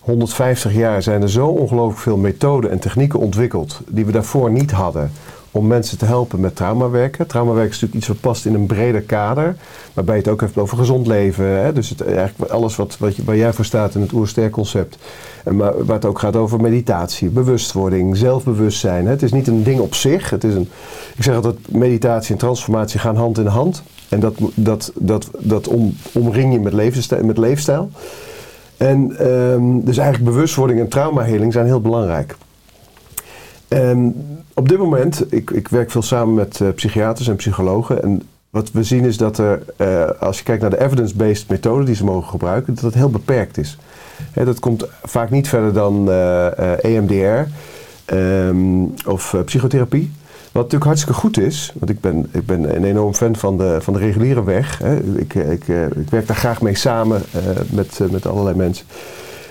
[0.00, 4.70] 150 jaar zijn er zo ongelooflijk veel methoden en technieken ontwikkeld die we daarvoor niet
[4.70, 5.10] hadden
[5.56, 7.26] om mensen te helpen met traumawerken.
[7.26, 9.56] Traumawerk is natuurlijk iets wat past in een breder kader,
[9.94, 11.44] waarbij je het ook hebt over gezond leven.
[11.44, 11.72] Hè?
[11.72, 14.98] Dus het, eigenlijk alles wat, wat je, waar jij voor staat in het oersterconcept.
[15.44, 19.04] En maar, waar het ook gaat over meditatie, bewustwording, zelfbewustzijn.
[19.04, 19.10] Hè?
[19.10, 20.30] Het is niet een ding op zich.
[20.30, 20.68] Het is een,
[21.16, 23.82] ik zeg altijd, meditatie en transformatie gaan hand in hand.
[24.08, 27.24] En dat, dat, dat, dat om, omring je met leefstijl.
[27.24, 27.90] Met leefstijl.
[28.76, 32.36] En ehm, dus eigenlijk bewustwording en traumaheling zijn heel belangrijk.
[34.58, 38.02] Op dit moment, ik, ik werk veel samen met uh, psychiaters en psychologen.
[38.02, 41.84] En wat we zien is dat er, uh, als je kijkt naar de evidence-based methode
[41.84, 43.78] die ze mogen gebruiken, dat het heel beperkt is.
[44.34, 46.10] Dat komt vaak niet verder dan
[46.80, 47.50] EMDR
[48.14, 50.12] um, of psychotherapie.
[50.56, 53.78] Wat natuurlijk hartstikke goed is, want ik ben, ik ben een enorm fan van de,
[53.80, 54.78] van de reguliere weg.
[54.78, 54.96] Hè.
[54.96, 57.22] Ik, ik, ik werk daar graag mee samen
[57.70, 58.86] met, met allerlei mensen.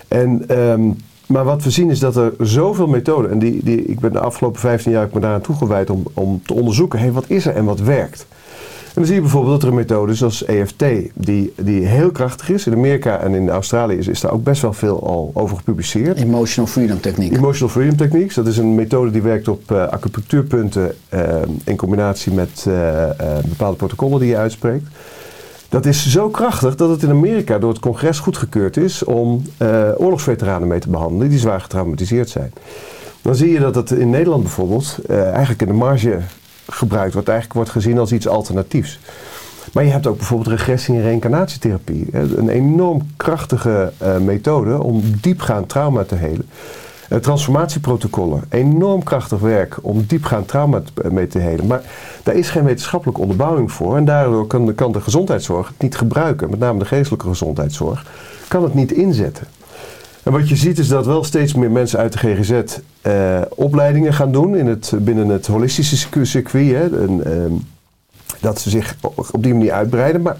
[0.08, 4.00] En um, maar wat we zien is dat er zoveel methoden, en die, die, ik
[4.00, 7.46] ben de afgelopen 15 jaar me daaraan toegewijd om, om te onderzoeken, hey, wat is
[7.46, 8.28] er en wat werkt.
[8.96, 12.12] En dan zie je bijvoorbeeld dat er een methode is zoals EFT, die, die heel
[12.12, 12.68] krachtig is.
[12.68, 16.18] In Amerika en in Australië is, is daar ook best wel veel al over gepubliceerd.
[16.18, 17.36] Emotional Freedom Techniek.
[17.36, 18.36] Emotional Freedom Techniques.
[18.36, 21.22] Dat is een methode die werkt op uh, acupunctuurpunten uh,
[21.64, 23.08] in combinatie met uh,
[23.46, 24.86] bepaalde protocollen die je uitspreekt.
[25.70, 29.90] Dat is zo krachtig dat het in Amerika door het congres goedgekeurd is om uh,
[29.98, 32.54] oorlogsveteranen mee te behandelen die zwaar getraumatiseerd zijn.
[33.22, 36.20] Dan zie je dat het in Nederland bijvoorbeeld uh, eigenlijk in de marge
[36.68, 39.00] gebruikt wordt, eigenlijk wordt gezien als iets alternatiefs.
[39.74, 42.08] Maar je hebt ook bijvoorbeeld regressie- en reïncarnatietherapie.
[42.12, 46.48] Een enorm krachtige uh, methode om diepgaand trauma te helen.
[47.10, 51.68] Uh, transformatieprotocollen, enorm krachtig werk om diepgaand trauma mee te helen.
[51.68, 51.82] Maar
[52.24, 53.98] daar is geen wetenschappelijke onderbouwing voor.
[53.98, 56.50] En daardoor kan kan de gezondheidszorg het niet gebruiken.
[56.50, 58.06] Met name de geestelijke gezondheidszorg
[58.48, 59.48] kan het niet inzetten.
[60.26, 62.52] En wat je ziet is dat wel steeds meer mensen uit de GGZ
[63.08, 66.72] uh, opleidingen gaan doen in het, binnen het holistische circuit.
[66.72, 67.60] Hè, en, uh,
[68.42, 68.96] dat ze zich
[69.32, 70.22] op die manier uitbreiden.
[70.22, 70.38] Maar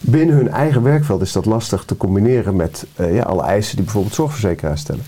[0.00, 3.84] binnen hun eigen werkveld is dat lastig te combineren met uh, ja, alle eisen die
[3.84, 5.04] bijvoorbeeld zorgverzekeraars stellen.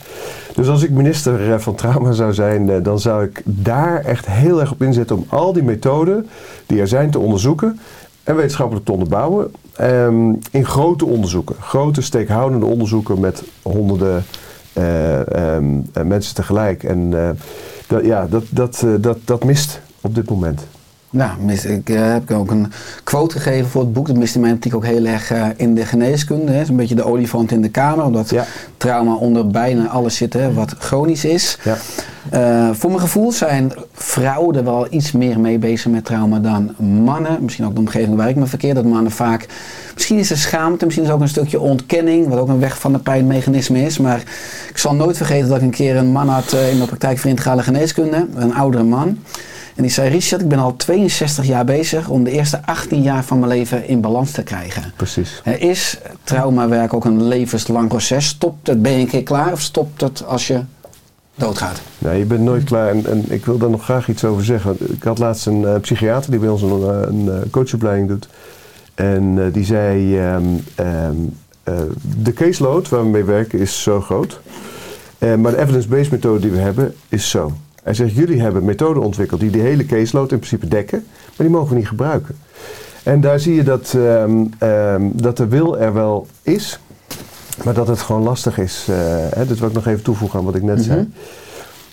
[0.54, 4.72] Dus als ik minister van Trauma zou zijn, dan zou ik daar echt heel erg
[4.72, 6.28] op inzetten om al die methoden
[6.66, 7.80] die er zijn te onderzoeken
[8.24, 11.56] en wetenschappelijk te onderbouwen um, in grote onderzoeken.
[11.60, 14.24] Grote steekhoudende onderzoeken met honderden
[14.78, 15.18] uh,
[15.54, 16.84] um, mensen tegelijk.
[16.84, 17.10] En
[17.86, 20.60] dat, ja, dat, dat, dat, dat mist op dit moment.
[21.12, 22.72] Nou, ik uh, heb ook een
[23.04, 24.06] quote gegeven voor het boek.
[24.06, 26.52] Dat mist in mijn optiek ook heel erg uh, in de geneeskunde.
[26.52, 28.04] Het is een beetje de olifant in de kamer.
[28.04, 28.46] Omdat ja.
[28.76, 31.58] trauma onder bijna alles zit hè, wat chronisch is.
[31.64, 31.76] Ja.
[32.34, 36.74] Uh, voor mijn gevoel zijn vrouwen er wel iets meer mee bezig met trauma dan
[37.04, 37.42] mannen.
[37.42, 38.74] Misschien ook de omgeving waar ik me verkeer.
[38.74, 39.46] Dat mannen vaak...
[39.94, 42.28] Misschien is er schaamte, misschien is er ook een stukje ontkenning.
[42.28, 43.98] Wat ook een weg van de pijnmechanisme is.
[43.98, 44.22] Maar
[44.68, 47.30] ik zal nooit vergeten dat ik een keer een man had in de praktijk voor
[47.30, 48.26] integrale geneeskunde.
[48.34, 49.18] Een oudere man.
[49.76, 53.24] En die zei, Richard, ik ben al 62 jaar bezig om de eerste 18 jaar
[53.24, 54.92] van mijn leven in balans te krijgen.
[54.96, 55.42] Precies.
[55.58, 58.26] Is traumawerk ook een levenslang proces?
[58.26, 60.60] Stopt het, ben je een keer klaar of stopt het als je
[61.40, 61.80] doodgaat?
[61.98, 62.88] Nee, je bent nooit klaar.
[62.88, 64.76] En, ik wil daar nog graag iets over zeggen.
[64.92, 68.28] Ik had laatst een uh, psychiater die bij ons een, een uh, coachopleiding doet.
[68.94, 71.36] En uh, die zei, um, um,
[72.22, 74.40] de caseload waar we mee werken is zo groot.
[75.18, 77.52] maar de evidence-based methode die we hebben is zo.
[77.82, 81.56] Hij zegt, jullie hebben methoden ontwikkeld die de hele caseload in principe dekken, maar die
[81.56, 82.36] mogen we niet gebruiken.
[83.02, 86.80] En daar zie je dat, um, um, dat de wil er wel is,
[87.64, 88.86] maar dat het gewoon lastig is.
[88.90, 88.96] Uh,
[89.30, 91.12] hè, dat wil ik nog even toevoegen aan wat ik net mm -hmm.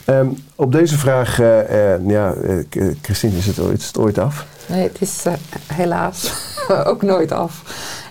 [0.06, 0.20] zei.
[0.20, 2.34] Um, op deze vraag, uh, uh, ja,
[3.02, 4.46] Christine, is het, ooit, is het ooit af?
[4.66, 5.24] Nee, het is
[5.74, 6.34] helaas
[6.92, 7.62] ook nooit af.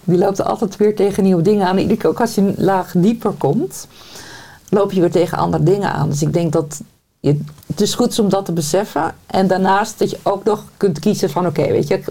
[0.04, 1.78] Die loopt altijd weer tegen nieuwe dingen aan.
[1.78, 3.86] Ik ook als je een laag dieper komt,
[4.68, 6.08] loop je weer tegen andere dingen aan.
[6.08, 6.80] Dus ik denk dat
[7.20, 9.14] je, het is goed om dat te beseffen.
[9.26, 12.02] En daarnaast dat je ook nog kunt kiezen van oké, okay, weet je,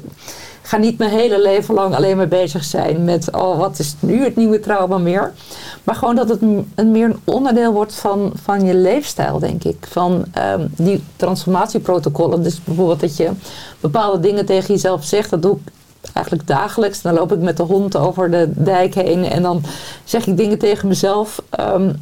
[0.65, 4.23] ga niet mijn hele leven lang alleen maar bezig zijn met oh, wat is nu
[4.23, 5.33] het nieuwe trauma meer.
[5.83, 9.87] Maar gewoon dat het een, meer een onderdeel wordt van, van je leefstijl, denk ik.
[9.89, 12.43] Van um, die transformatieprotocollen.
[12.43, 13.31] Dus bijvoorbeeld dat je
[13.79, 15.29] bepaalde dingen tegen jezelf zegt.
[15.29, 15.71] Dat doe ik
[16.13, 17.01] eigenlijk dagelijks.
[17.01, 19.63] Dan loop ik met de hond over de dijk heen en dan
[20.03, 21.41] zeg ik dingen tegen mezelf.
[21.49, 21.93] Ehm,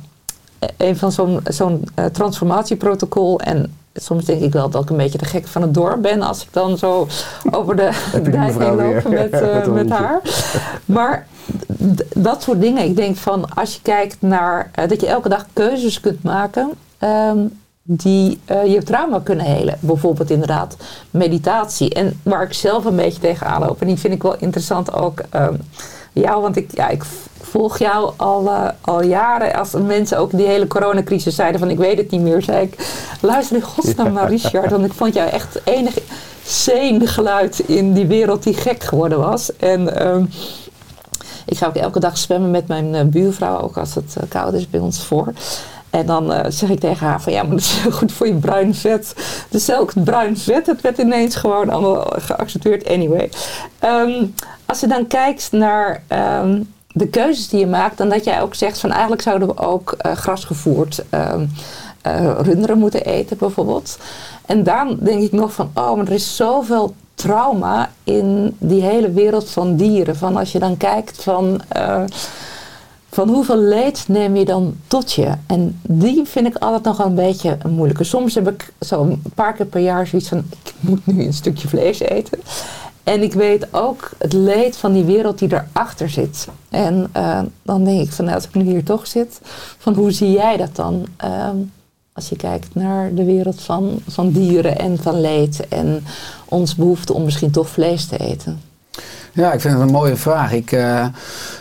[0.78, 3.39] een van zo'n zo'n eh, transformatieprotocol.
[3.39, 6.22] En soms denk ik wel dat ik een beetje de gek van het dorp ben
[6.22, 7.08] als ik dan zo
[7.52, 7.90] over de
[8.32, 10.22] dijk heen loop met, eh, Met haar.
[10.86, 11.28] Maar
[12.16, 12.84] dat soort dingen.
[12.84, 16.70] Ik denk van als je kijkt naar eh, dat je elke dag keuzes kunt maken.
[16.98, 17.38] ehm,
[17.86, 19.78] die eh, je trauma kunnen helen.
[19.80, 20.78] Bijvoorbeeld inderdaad
[21.12, 21.94] meditatie.
[21.94, 23.82] En waar ik zelf een beetje tegenaan loop.
[23.82, 25.56] En die vind ik wel interessant ook ehm,
[26.13, 26.41] jou.
[26.41, 27.04] Want ik, ja, ik
[27.41, 29.54] volg jou al, eh, al jaren.
[29.54, 32.41] Als mensen ook die hele coronacrisis zeiden van ik weet het niet meer.
[32.41, 32.88] Zei ik
[33.21, 34.71] luister in godsnaam naar Richard.
[34.71, 36.02] Want ik vond jou echt het enige
[36.45, 39.56] sane geluid in die wereld die gek geworden was.
[39.56, 39.95] En...
[39.99, 40.26] ehm,
[41.45, 44.54] ik ga ook elke dag zwemmen met mijn eh, buurvrouw, ook als het eh, koud
[44.54, 45.34] is bij ons voor.
[45.94, 48.34] En dan eh, zeg ik tegen haar van ja, maar dat is goed voor je
[48.34, 49.16] bruin vet.
[49.50, 53.30] Dus ook het bruin vet, het werd ineens gewoon allemaal geaccepteerd anyway.
[53.80, 54.26] Ehm,
[54.66, 58.56] als je dan kijkt naar ehm, de keuzes die je maakt, dan dat jij ook
[58.56, 61.46] zegt van eigenlijk zouden we ook eh, grasgevoerd ehm,
[62.02, 63.98] eh, runderen moeten eten bijvoorbeeld.
[64.46, 69.12] En dan denk ik nog van oh, maar er is zoveel trauma in die hele
[69.12, 70.16] wereld van dieren.
[70.16, 71.62] Van als je dan kijkt van,
[73.13, 75.32] van hoeveel leed neem je dan tot je.
[75.47, 78.04] En die vind ik altijd nog wel een beetje moeilijke.
[78.04, 81.34] Soms heb ik zo een paar keer per jaar zoiets van ik moet nu een
[81.34, 82.39] stukje vlees eten.
[83.04, 86.47] En ik weet ook het leed van die wereld die erachter zit.
[86.69, 89.39] En eh, dan denk ik van nou, als ik nu hier toch zit,
[89.78, 91.06] van hoe zie jij dat dan?
[91.17, 91.58] Ehm,
[92.13, 96.04] als je kijkt naar de wereld van, van dieren en van leed en
[96.45, 98.62] ons behoefte om misschien toch vlees te eten.
[99.36, 100.52] Ja, ik vind het een mooie vraag.
[100.52, 101.06] Ik, eh,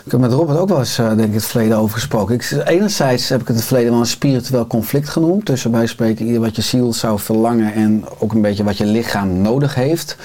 [0.05, 2.35] ik heb met Robert ook wel eens eh, denk ik, het verleden over gesproken.
[2.35, 5.45] Ik, enerzijds heb ik het het verleden wel een spiritueel conflict genoemd.
[5.45, 9.41] Tussen bij spreken wat je ziel zou verlangen en ook een beetje wat je lichaam
[9.41, 10.17] nodig heeft.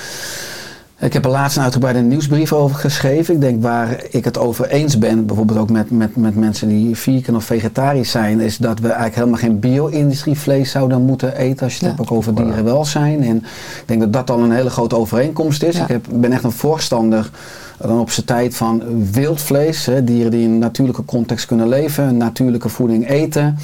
[1.01, 3.35] Ik heb er laatst een uitgebreide nieuwsbrief over geschreven.
[3.35, 6.97] Ik denk waar ik het over eens ben, bijvoorbeeld ook met, met, met mensen die
[6.97, 11.65] vegan of vegetarisch zijn, is dat we eigenlijk helemaal geen bio-industrie vlees zouden moeten eten.
[11.65, 11.97] Als je het Ja.
[11.97, 13.23] hebt ook over dierenwelzijn.
[13.23, 15.77] En ik denk dat dat al een hele grote overeenkomst is.
[15.77, 15.83] Ja.
[15.83, 17.31] Ik heb, ben echt een voorstander
[17.79, 18.83] dan op zijn tijd van
[19.13, 19.87] wild vlees.
[19.87, 23.59] Hè, dieren die in een natuurlijke context kunnen leven, natuurlijke voeding eten.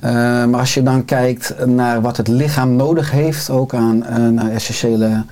[0.00, 0.10] Eh,
[0.44, 3.98] maar als je dan kijkt naar wat het lichaam nodig heeft, ook aan
[4.34, 5.24] naar essentiële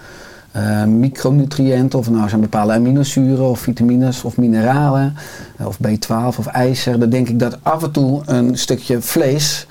[0.52, 5.14] eh, micronutriënten, of nou zijn bepaalde aminozuren of vitamines of mineralen,
[5.56, 9.66] eh, of B12 of ijzer, dan denk ik dat af en toe een stukje vlees.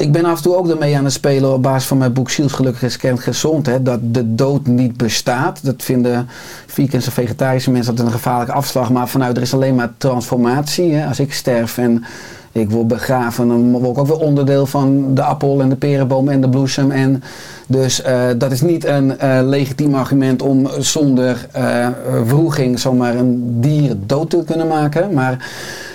[0.00, 2.30] Ik ben af en toe ook ermee aan het spelen op basis van mijn boek
[2.30, 3.66] Ziels Gelukkig is Kent Gezond.
[3.66, 5.64] Hè, dat de dood niet bestaat.
[5.64, 6.28] Dat vinden
[6.66, 8.90] vegans en vegetarische mensen altijd een gevaarlijke afslag.
[8.90, 10.94] Maar vanuit er is alleen maar transformatie.
[10.94, 11.06] Hè.
[11.06, 12.04] Als ik sterf en
[12.52, 16.28] ik word begraven, dan word ik ook weer onderdeel van de appel en de perenboom
[16.28, 16.90] en de bloesem.
[16.90, 17.22] En
[17.66, 21.88] dus eh, dat is niet een eh, legitiem argument om zonder eh
[22.26, 25.14] wroeging zomaar een dier dood te kunnen maken.
[25.14, 25.48] Maar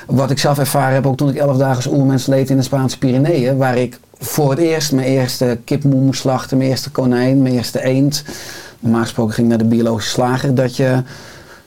[0.05, 2.63] wat ik zelf ervaren heb, ook toen ik elf dagen als oermens leed in de
[2.63, 7.41] Spaanse Pyreneeën, waar ik voor het eerst mijn eerste kip moest slachten, mijn eerste konijn,
[7.41, 8.23] mijn eerste eend.
[8.79, 11.01] Normaal gesproken ging ik naar de biologische slager, dat je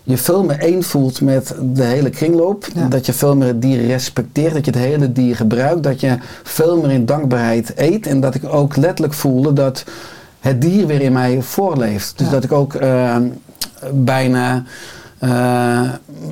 [0.02, 2.66] je veel meer één voelt met de hele kringloop.
[2.74, 2.86] Ja.
[2.86, 6.16] Dat je veel meer het dier respecteert, dat je het hele dier gebruikt, dat je
[6.42, 8.06] veel meer in dankbaarheid eet.
[8.06, 9.84] En dat ik ook letterlijk voelde dat
[10.40, 12.18] het dier weer in mij voorleeft.
[12.18, 12.32] Dus Ja.
[12.32, 13.16] dat ik ook eh,
[13.92, 14.64] bijna
[15.18, 15.80] eh,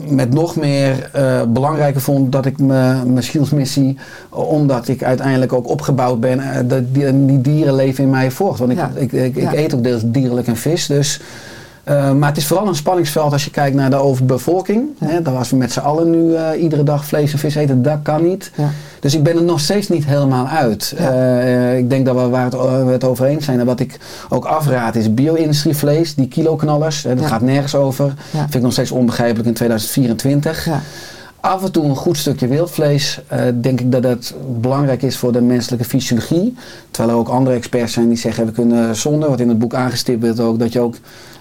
[0.08, 3.96] met nog meer eh, belangrijker vond dat ik me- mijn zielsmissie,
[4.30, 8.58] omdat ik uiteindelijk ook opgebouwd ben, eh, dat die, die dieren leven in mij voort.
[8.58, 8.90] Want ik, Ja.
[8.94, 9.50] ik, ik, Ja.
[9.50, 10.86] ik eet ook deels dierlijk en vis.
[10.86, 11.20] Dus,
[11.86, 14.88] eh, maar het is vooral een spanningsveld als je kijkt naar de overbevolking.
[14.98, 15.06] Ja.
[15.06, 17.82] Hè, dat als we met z'n allen nu eh, iedere dag vlees en vis eten,
[17.82, 18.50] dat kan niet.
[18.56, 18.70] Ja.
[19.00, 20.94] Dus ik ben er nog steeds niet helemaal uit.
[20.98, 21.10] Ja.
[21.10, 23.60] Eh, ik denk dat we waar het, we het over eens zijn.
[23.60, 27.02] En wat ik ook afraad is bio-industrievlees, die kiloknallers.
[27.02, 28.14] Hè, dat gaat nergens over.
[28.30, 30.64] Vind ik nog steeds onbegrijpelijk in 2024.
[30.64, 30.80] Ja.
[31.40, 33.20] Af en toe een goed stukje wildvlees.
[33.54, 36.54] denk ik dat dat belangrijk is voor de menselijke fysiologie.
[36.90, 39.74] Terwijl er ook andere experts zijn die zeggen we kunnen zonder, wat in het boek
[39.74, 40.94] aangestipt wordt ook, dat je ook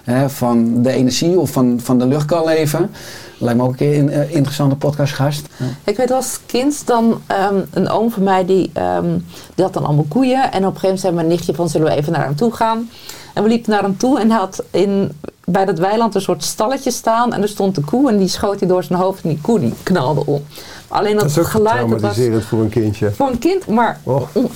[0.06, 2.90] hè, van de energie of van, van de lucht kan leven.
[3.38, 5.46] Lijkt me ook een keer een eh, interessante podcastgast.
[5.84, 9.18] Ik weet als kind dan ehm, een oom van mij die, ehm,
[9.54, 10.42] die had dan allemaal koeien.
[10.42, 12.52] En op een gegeven moment zei mijn nichtje van zullen we even naar hem toe
[12.52, 12.90] gaan.
[13.34, 15.12] En we liepen naar hem toe en hij had in,
[15.44, 17.32] bij dat weiland een soort stalletje staan.
[17.32, 19.60] En er stond de koe en die schoot hij door zijn hoofd en die koe
[19.60, 20.42] die knalde om.
[20.88, 23.10] Alleen dat, Dat is ook geluid dat was traumatiserend voor een kindje.
[23.12, 23.66] voor een kind.
[23.66, 24.00] Maar.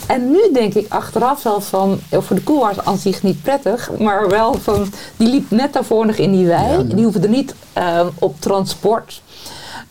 [0.07, 3.23] En nu denk ik achteraf wel van, eh, voor de koe was het aan zich
[3.23, 3.91] niet prettig.
[3.99, 6.87] Maar wel van, die liep net daarvoor nog in die wei.
[6.95, 9.23] Die hoefde er niet ehm, op transport.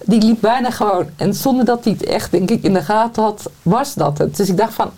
[0.06, 3.24] Die liep bijna gewoon, en zonder dat hij het echt denk ik in de gaten
[3.24, 4.38] had, was dat het.
[4.38, 4.92] Dus ik dacht van,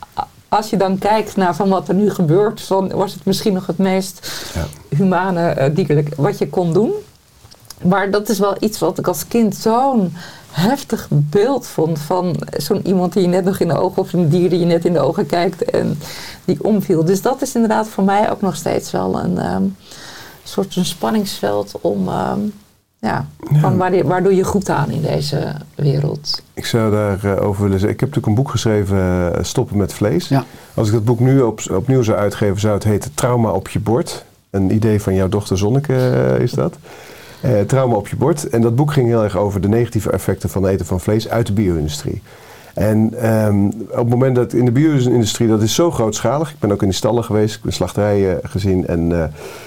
[0.49, 3.67] als je dan kijkt naar van wat er nu gebeurt, van, was het misschien nog
[3.67, 4.95] het meest Ja.
[4.97, 6.91] humane, dierlijk wat je kon doen.
[7.81, 10.13] maar dat is wel iets wat ik als kind zo'n
[10.51, 14.29] heftig beeld vond van zo'n iemand die je net nog in de ogen, of een
[14.29, 15.97] dier die je net in de ogen kijkt en
[16.45, 17.05] die omviel.
[17.05, 19.63] Dus dat is inderdaad voor mij ook nog steeds wel een ehm,
[20.43, 22.39] soort een spanningsveld om, ehm,
[22.99, 26.41] ja, van waar, doe je goed aan in deze wereld?
[26.53, 27.93] Ik zou daarover over willen zeggen.
[27.93, 28.97] Ik heb natuurlijk een boek geschreven,
[29.35, 30.27] eh, Stoppen met vlees.
[30.27, 30.45] Ja.
[30.73, 33.79] Als ik dat boek nu op, opnieuw zou uitgeven, zou het heten Trauma op je
[33.79, 34.25] bord.
[34.49, 36.77] Een idee van jouw dochter Zonneke eh, is dat.
[37.41, 38.49] Eh, trauma op je bord.
[38.49, 41.29] En dat boek ging heel erg over de negatieve effecten van het eten van vlees
[41.29, 42.21] uit de bio-industrie.
[42.73, 46.51] En ehm, op het moment dat in de bio-industrie, dat is zo grootschalig.
[46.51, 48.87] Ik ben ook in die stallen geweest, ik heb slachterijen gezien.
[48.87, 49.23] En eh,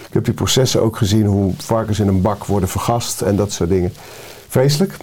[0.09, 3.53] ik heb die processen ook gezien, hoe varkens in een bak worden vergast en dat
[3.53, 3.93] soort dingen.
[4.49, 4.97] Vreselijk.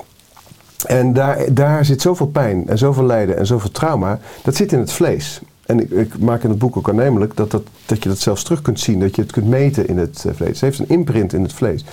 [0.86, 4.20] En daar, daar zit zoveel pijn en zoveel lijden en zoveel trauma.
[4.44, 5.42] Dat zit in het vlees.
[5.66, 8.44] En ik, ik maak in het boek ook aannemelijk dat, dat, dat je dat zelfs
[8.44, 9.00] terug kunt zien.
[9.00, 10.50] Dat je het kunt meten in het eh, vlees.
[10.50, 11.86] Het heeft een imprint in het vlees.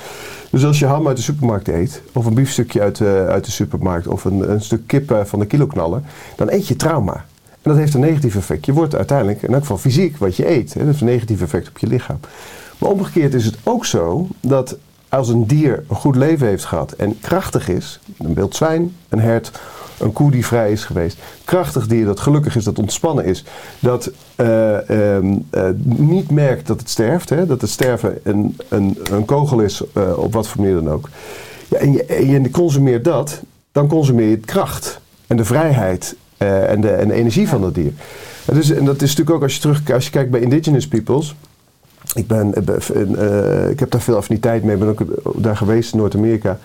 [0.51, 3.51] Dus als je ham uit de supermarkt eet, of een biefstukje uit de, uit de
[3.51, 6.03] supermarkt, of een, een stuk kip eh, van de kiloknaller,
[6.36, 7.24] dan eet je trauma.
[7.44, 8.66] En dat heeft een negatief effect.
[8.66, 10.72] Je wordt uiteindelijk, in elk geval fysiek, wat je eet.
[10.72, 12.20] Hè, dat heeft een negatief effect op je lichaam.
[12.78, 14.76] Maar omgekeerd is het ook zo dat
[15.09, 19.20] als een dier een goed leven heeft gehad en krachtig is, een wild zwijn, een
[19.20, 19.61] hert,
[19.99, 23.44] een koe die vrij is geweest, krachtig dier dat gelukkig is, dat ontspannen is,
[23.78, 28.99] dat eh, ehm, eh, niet merkt dat het sterft, hè, dat het sterven een, een,
[29.11, 31.09] een kogel is, eh, op wat voor manier dan ook.
[31.68, 33.42] Ja, en, je, en je consumeert dat,
[33.72, 37.92] dan consumeer je het kracht en de vrijheid en, de, en energie van dat dier.
[38.44, 40.88] En, dus, en dat is natuurlijk ook als je terug als je kijkt bij indigenous
[40.88, 41.34] peoples.
[42.14, 42.49] Ik, ben,
[43.70, 45.03] ik heb daar veel affiniteit mee, ben ook
[45.36, 46.59] daar geweest in Noord-Amerika.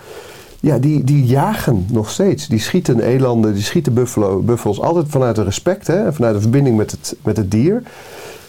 [0.64, 2.48] Ja, die, die jagen nog steeds.
[2.48, 4.80] Die schieten elanden, die schieten buffalo, buffels.
[4.80, 7.82] Altijd vanuit een respect, hè, vanuit een verbinding met het, met het dier.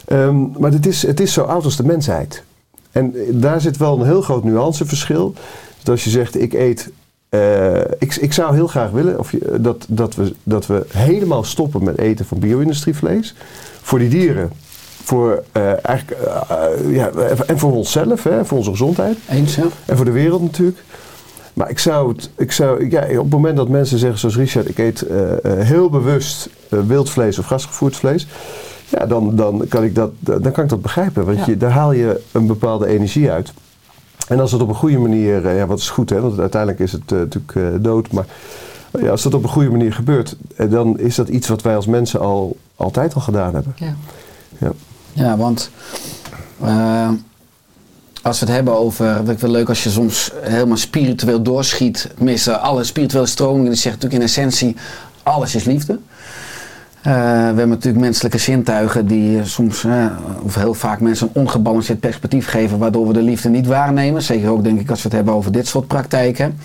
[0.07, 2.43] Ehm, maar het is, het is zo oud als de mensheid.
[2.91, 5.33] En daar zit wel een heel groot nuanceverschil.
[5.79, 6.91] Dus als je zegt, ik eet...
[7.29, 11.43] eh, ik, ik zou heel graag willen of je, dat, dat, we, dat we helemaal
[11.43, 13.35] stoppen met eten van bio-industrievlees.
[13.81, 14.51] Voor die dieren.
[15.03, 17.09] Voor, eh, eigenlijk, eh, eh, ja,
[17.47, 19.17] en voor onszelf, hè, voor onze gezondheid.
[19.29, 19.65] Eens, ja?
[19.85, 20.77] En voor de wereld natuurlijk.
[21.55, 24.69] Maar ik zou het, ik zou, ja, op het moment dat mensen zeggen zoals Richard,
[24.69, 28.27] ik eet eh, eh, heel bewust eh, wild vlees of gasgevoerd vlees.
[28.89, 31.25] Ja, dan, dan, kan ik dat, dan kan ik dat begrijpen.
[31.25, 31.43] Want Ja.
[31.45, 33.53] je, daar haal je een bepaalde energie uit.
[34.27, 36.81] En als het op een goede manier, eh, ja, wat is goed hè, want uiteindelijk
[36.81, 38.11] is het natuurlijk eh, dood.
[38.11, 38.25] Maar
[38.99, 40.35] ja, als dat op een goede manier gebeurt,
[40.69, 43.73] dan is dat iets wat wij als mensen al altijd al gedaan hebben.
[43.75, 43.95] Ja.
[44.57, 44.71] Ja.
[45.13, 45.69] Ja, want
[48.25, 52.09] als we het hebben over, wat ik wel leuk als je soms helemaal spiritueel doorschiet,
[52.15, 54.75] tenminste alle spirituele stromingen, die zeggen natuurlijk in essentie,
[55.23, 55.99] alles is liefde.
[57.01, 60.05] Eh, we hebben natuurlijk menselijke zintuigen die soms, eh,
[60.41, 64.21] of heel vaak mensen een ongebalanceerd perspectief geven, waardoor we de liefde niet waarnemen.
[64.21, 66.59] Zeker ook denk ik als we het hebben over dit soort praktijken.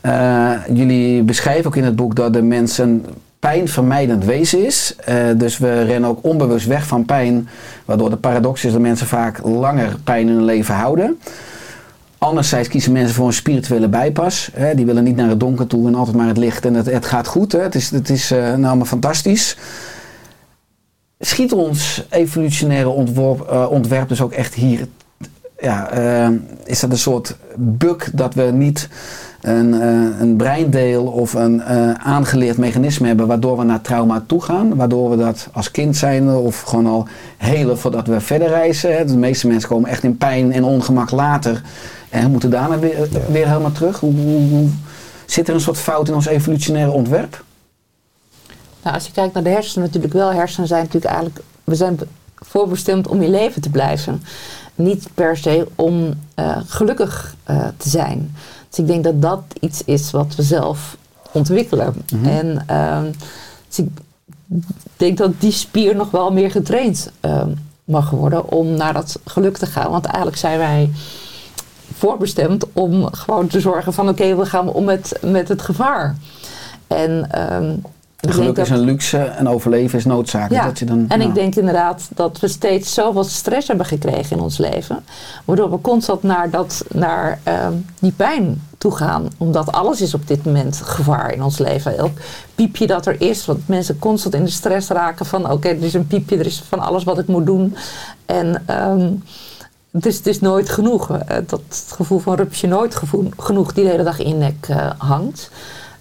[0.00, 3.04] Eh, jullie beschrijven ook in het boek dat de mens een
[3.40, 4.94] pijnvermijdend wezen is.
[5.04, 7.48] Eh, dus we rennen ook onbewust weg van pijn,
[7.84, 11.18] waardoor de paradox is dat mensen vaak langer pijn in hun leven houden.
[12.18, 14.50] Anderzijds kiezen mensen voor een spirituele bijpas.
[14.52, 14.74] Hè.
[14.74, 17.06] Die willen niet naar het donker toe en altijd maar het licht en het, het
[17.06, 17.52] gaat goed.
[17.52, 17.60] Hè.
[17.60, 19.56] Het is, het is eh, nou maar fantastisch.
[21.18, 24.86] Schiet ons evolutionaire eh, ontwerp dus ook echt hier
[25.60, 25.90] ja,
[26.64, 28.88] is dat een soort bug dat we niet
[29.40, 34.42] een, eh, een breindeel of een eh, aangeleerd mechanisme hebben waardoor we naar trauma toe
[34.42, 34.76] gaan.
[34.76, 38.96] Waardoor we dat als kind zijn of gewoon al helen voordat we verder reizen.
[38.96, 39.04] hè.
[39.04, 41.62] De meeste mensen komen echt in pijn en ongemak later
[42.08, 44.00] en moeten daarna weer, weer helemaal terug.
[44.00, 44.68] Hoe, hoe, hoe-
[45.26, 47.44] zit er een soort fout in ons evolutionaire ontwerp?
[48.82, 50.32] Nou, als je kijkt naar de hersenen, natuurlijk wel.
[50.32, 54.22] Hersenen zijn natuurlijk eigenlijk, we zijn be- voorbestemd om in leven te blijven.
[54.74, 58.34] Niet per se om eh, gelukkig eh, te zijn.
[58.70, 60.96] Dus ik denk dat dat iets is wat we zelf
[61.32, 61.94] ontwikkelen.
[62.22, 63.04] En ehm,
[63.68, 63.88] dus ik
[64.96, 67.50] denk dat die spier nog wel meer getraind ehm,
[67.84, 69.90] mag worden om naar dat geluk te gaan.
[69.90, 70.90] Want eigenlijk zijn wij
[71.94, 76.16] voorbestemd om gewoon te zorgen van oké, we gaan om met, met het gevaar.
[76.86, 77.74] En ehm,
[78.20, 80.62] denk Geluk is een luxe en overleven is noodzakelijk.
[80.62, 83.86] ja, Dat je dan, en nou, ik denk inderdaad dat we steeds zoveel stress hebben
[83.86, 85.04] gekregen in ons leven.
[85.44, 89.28] Waardoor we constant naar, dat, naar ehm, die pijn toe gaan.
[89.36, 91.96] Omdat alles is op dit moment gevaar in ons leven.
[91.98, 92.18] Elk
[92.54, 93.46] piepje dat er is.
[93.46, 95.50] Want mensen constant in de stress raken van...
[95.50, 97.76] oké, er is een piepje, er is van alles wat ik moet doen.
[98.26, 99.10] En ehm,
[99.90, 101.10] het, is, het is nooit genoeg.
[101.10, 101.62] Eh, Dat
[101.94, 105.50] gevoel van rupsje nooit gevoel, genoeg die de hele dag in je nek eh, hangt.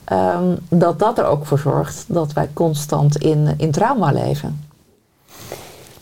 [0.10, 4.60] Ehm, dat dat er ook voor zorgt dat wij constant in, in trauma leven.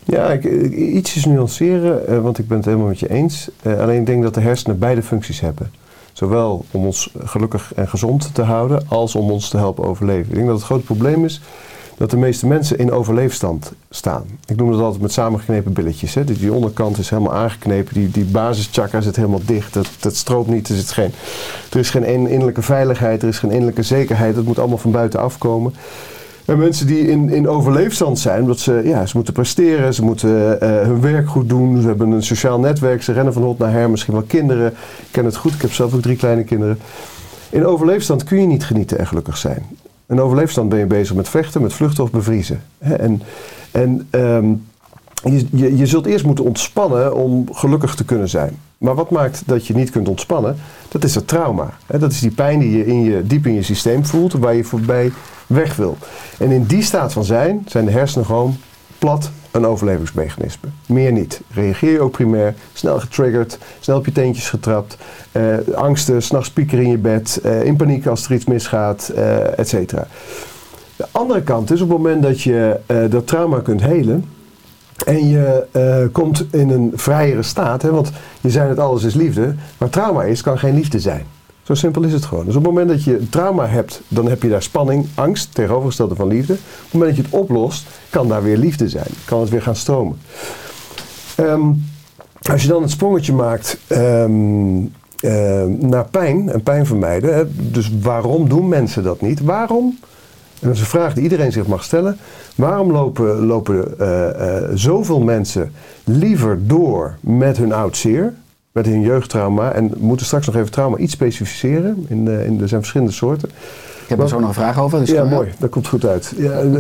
[0.03, 3.49] Ja, ik- ietsjes nuanceren, eh, want ik ben het helemaal met je eens.
[3.61, 5.71] Eh, alleen ik denk dat de hersenen beide functies hebben.
[6.13, 10.29] Zowel om ons gelukkig en gezond te houden, als om ons te helpen overleven.
[10.29, 11.41] Ik denk dat het grote probleem is
[11.97, 14.25] dat de meeste mensen in overleefstand staan.
[14.45, 16.13] Ik noem dat altijd met samengeknepen billetjes.
[16.13, 16.23] Hè.
[16.23, 20.69] Die onderkant is helemaal aangeknepen, die, die basischakra zit helemaal dicht, dat, dat stroopt niet,
[20.69, 21.11] er, zit geen,
[21.71, 24.91] er is geen in- innerlijke veiligheid, er is geen innerlijke zekerheid, het moet allemaal van
[24.91, 25.73] buiten afkomen.
[26.45, 30.61] En mensen die in, in overleefstand zijn, omdat ze, ja, ze moeten presteren, ze moeten
[30.61, 33.71] eh, hun werk goed doen, ze hebben een sociaal netwerk, ze rennen van hot naar
[33.71, 34.67] her, misschien wel kinderen.
[34.71, 36.79] Ik ken het goed, ik heb zelf ook drie kleine kinderen.
[37.49, 39.65] In overleefstand kun je niet genieten en gelukkig zijn.
[40.07, 42.63] In overleefstand ben je bezig met vechten, met vluchten of bevriezen.
[42.77, 43.21] En,
[43.71, 44.53] en ehm,
[45.23, 48.57] je, je, zult eerst moeten ontspannen om gelukkig te kunnen zijn.
[48.77, 50.55] Maar wat maakt dat je niet kunt ontspannen?
[50.87, 51.69] Dat is het trauma.
[51.87, 54.63] Dat is die pijn die je, in je diep in je systeem voelt, waar je
[54.63, 55.11] voorbij
[55.47, 55.97] weg wil.
[56.39, 58.57] En in die staat van zijn, zijn de hersenen gewoon
[58.97, 60.69] plat een overlevingsmechanisme.
[60.85, 61.41] Meer niet.
[61.53, 64.97] Reageer je ook primair, snel getriggerd, snel op je teentjes getrapt,
[65.31, 65.43] eh,
[65.75, 69.69] angsten, s'nachts piekeren in je bed, eh, in paniek als er iets misgaat, eh et
[69.69, 70.07] cetera.
[70.95, 74.25] De andere kant is op het moment dat je eh, dat trauma kunt helen,
[75.05, 75.65] en je
[76.11, 80.23] komt in een vrijere staat, hè, want je zei het alles is liefde, maar trauma
[80.23, 81.25] is, kan geen liefde zijn.
[81.67, 82.45] Zo simpel is het gewoon.
[82.45, 86.15] Dus op het moment dat je trauma hebt, dan heb je daar spanning, angst, tegenovergestelde
[86.15, 86.53] van liefde.
[86.53, 89.07] Op het moment dat je het oplost, kan daar weer liefde zijn.
[89.25, 90.17] Kan het weer gaan stromen.
[91.35, 91.61] Ehm,
[92.51, 94.77] als je dan het sprongetje maakt ehm,
[95.19, 97.53] eh, naar pijn en pijn vermijden.
[97.71, 99.41] Dus waarom doen mensen dat niet?
[99.41, 99.97] Waarom?
[100.59, 102.17] En dat is een vraag die iedereen zich mag stellen.
[102.55, 105.71] Waarom lopen, lopen eh, eh, zoveel mensen
[106.03, 108.33] liever door met hun oud zeer,
[108.77, 109.71] met hun jeugdtrauma?
[109.71, 112.05] En we moeten straks nog even trauma iets specificeren.
[112.07, 113.49] In, de, in, er zijn verschillende soorten.
[114.03, 114.99] Ik heb er zo nog een vraag over.
[114.99, 115.49] Dus Ja, mooi.
[115.59, 116.33] Dat komt goed uit.
[116.37, 116.71] Ja, eh,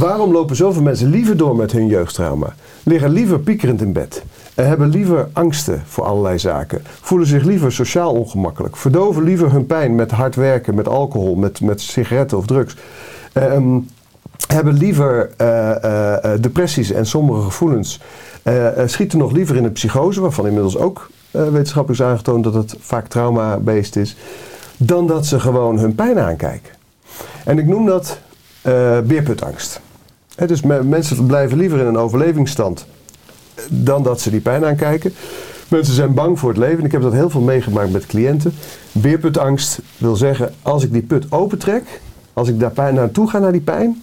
[0.00, 2.54] waarom lopen zoveel mensen liever door met hun jeugdtrauma?
[2.82, 4.24] Liggen liever piekerend in bed?
[4.54, 6.82] En hebben liever angsten voor allerlei zaken?
[7.00, 8.76] Voelen zich liever sociaal ongemakkelijk?
[8.76, 12.76] Verdoven liever hun pijn met hard werken, met alcohol, met, met sigaretten of drugs?
[13.32, 13.78] Ehm,
[14.46, 18.00] hebben liever eh, eh, eh, depressies en sombere gevoelens?
[18.42, 22.44] Eh, eh, schieten nog liever in een psychose, waarvan inmiddels ook eh, wetenschappelijk is aangetoond
[22.44, 24.16] dat het vaak trauma-based is,
[24.76, 26.72] dan dat ze gewoon hun pijn aankijken.
[27.44, 28.18] En ik noem dat
[28.62, 29.80] eh beerputangst.
[30.36, 32.86] Hè, dus me- mensen blijven liever in een overlevingsstand
[33.54, 35.12] eh, dan dat ze die pijn aankijken.
[35.68, 36.84] Mensen zijn bang voor het leven.
[36.84, 38.52] Ik heb dat heel veel meegemaakt met cliënten.
[38.92, 42.00] Beerputangst wil zeggen, als ik die put opentrek,
[42.32, 44.02] als ik daar pijn naartoe ga naar die pijn,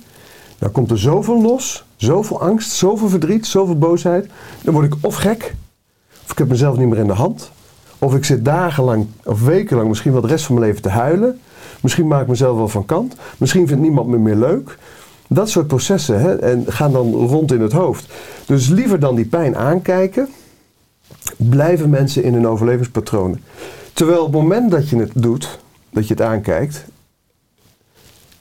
[0.59, 4.27] dan komt er zoveel los, zoveel angst, zoveel verdriet, zoveel boosheid.
[4.63, 5.55] Dan word ik of gek,
[6.30, 7.51] of ik heb mezelf niet meer in de hand.
[7.99, 11.39] Of ik zit dagenlang of wekenlang, misschien wel de rest van mijn leven te huilen.
[11.82, 13.15] Misschien maak ik mezelf wel van kant.
[13.38, 14.77] Misschien vindt niemand me meer leuk.
[15.27, 18.13] Dat soort processen hè, en gaan dan rond in het hoofd.
[18.45, 20.30] Dus liever dan die pijn aankijken,
[21.38, 23.43] blijven mensen in hun overlevingspatronen.
[23.93, 25.59] Terwijl op het moment dat je het doet,
[25.89, 26.86] dat je het aankijkt,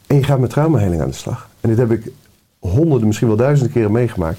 [0.07, 1.49] en je gaat met traumaheling aan de slag.
[1.61, 2.11] En dit heb ik
[2.59, 4.39] honderden, misschien wel duizenden keren meegemaakt.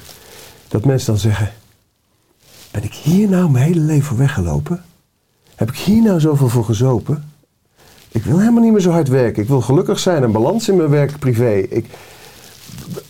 [0.68, 1.52] Dat mensen dan zeggen,
[2.72, 4.84] ben ik hier nou mijn hele leven voor weggelopen?
[5.56, 7.32] Heb ik hier nou zoveel voor gezopen?
[8.12, 9.42] Ik wil helemaal niet meer zo hard werken.
[9.42, 11.54] Ik wil gelukkig zijn en balans in mijn werk privé.
[11.54, 11.86] Ik,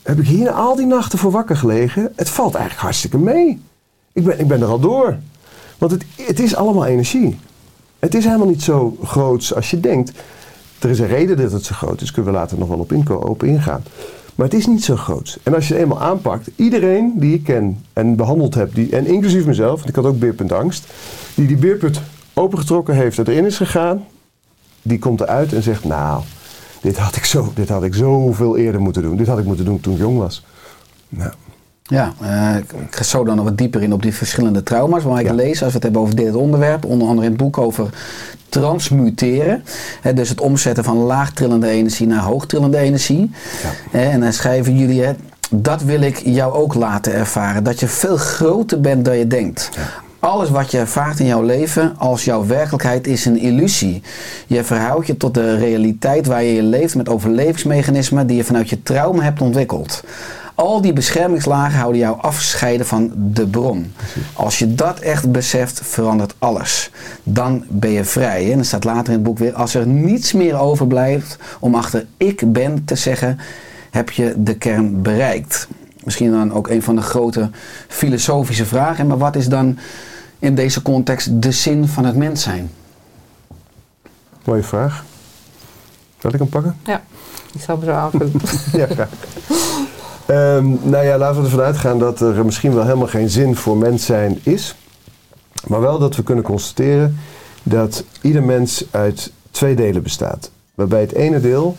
[0.03, 2.11] heb ik hier al die nachten voor wakker gelegen?
[2.15, 3.61] Het valt eigenlijk hartstikke mee.
[4.13, 5.17] Ik ben, ik ben er al door.
[5.77, 7.39] Want het, het is allemaal energie.
[7.99, 10.11] Het is helemaal niet zo groots als je denkt.
[10.79, 12.11] Er is een reden dat het zo groot is.
[12.11, 13.83] Kunnen we later nog wel op, op ingaan.
[14.39, 15.39] Maar het is niet zo groot.
[15.43, 19.05] En als je het eenmaal aanpakt, iedereen die ik ken en behandeld heb, die, en
[19.05, 20.87] inclusief mezelf, want ik had ook beerpunt angst,
[21.35, 22.01] die die beerput
[22.33, 24.05] opengetrokken heeft en erin is gegaan,
[24.81, 26.23] die komt eruit en zegt, nou,
[26.81, 29.15] dit had ik, zo, dit had ik zoveel eerder moeten doen.
[29.17, 30.45] Dit had ik moeten doen toen ik jong was.
[31.09, 31.31] Nou,
[31.89, 35.03] Ja, eh, ik ga zo dan nog wat dieper in op die verschillende trauma's.
[35.03, 35.33] Maar ik Ja.
[35.33, 37.89] lees, als we het hebben over dit onderwerp, onder andere in het boek over
[38.49, 39.63] transmuteren.
[40.01, 43.31] Hè, dus het omzetten van laagtrillende energie naar hoogtrillende energie.
[43.91, 45.11] Hè, en dan schrijven jullie, hè,
[45.49, 47.63] dat wil ik jou ook laten ervaren.
[47.63, 49.69] Dat je veel groter bent dan je denkt.
[50.19, 54.01] Alles wat je ervaart in jouw leven als jouw werkelijkheid is een illusie.
[54.47, 58.83] Je verhoudt je tot de realiteit waar je leeft met overlevingsmechanismen die je vanuit je
[58.83, 60.03] trauma hebt ontwikkeld.
[60.59, 63.93] Al die beschermingslagen houden jou afscheiden van de bron.
[64.33, 66.91] Als je dat echt beseft, verandert alles.
[67.23, 68.43] Dan ben je vrij.
[68.43, 68.51] hè.
[68.51, 72.05] En er staat later in het boek weer: als er niets meer overblijft om achter
[72.17, 73.39] ik ben te zeggen,
[73.89, 75.67] heb je de kern bereikt.
[76.03, 77.49] Misschien dan ook een van de grote
[77.87, 79.07] filosofische vragen.
[79.07, 79.77] Maar wat is dan
[80.39, 82.71] in deze context de zin van het mens zijn?
[84.43, 85.03] mooie vraag.
[86.17, 86.75] Zal ik hem pakken?
[86.85, 87.01] Ja,
[87.53, 88.31] ik zal hem zo aanvullen.
[88.81, 89.09] ja, graag.
[90.29, 93.77] Ehm, nou ja, laten we ervan uitgaan dat er misschien wel helemaal geen zin voor
[93.77, 94.75] mens zijn is.
[95.67, 97.17] Maar wel dat we kunnen constateren
[97.63, 100.51] dat ieder mens uit twee delen bestaat.
[100.75, 101.75] Waarbij het ene deel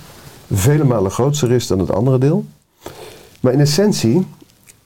[0.53, 2.45] vele malen groter is dan het andere deel.
[3.41, 4.27] Maar in essentie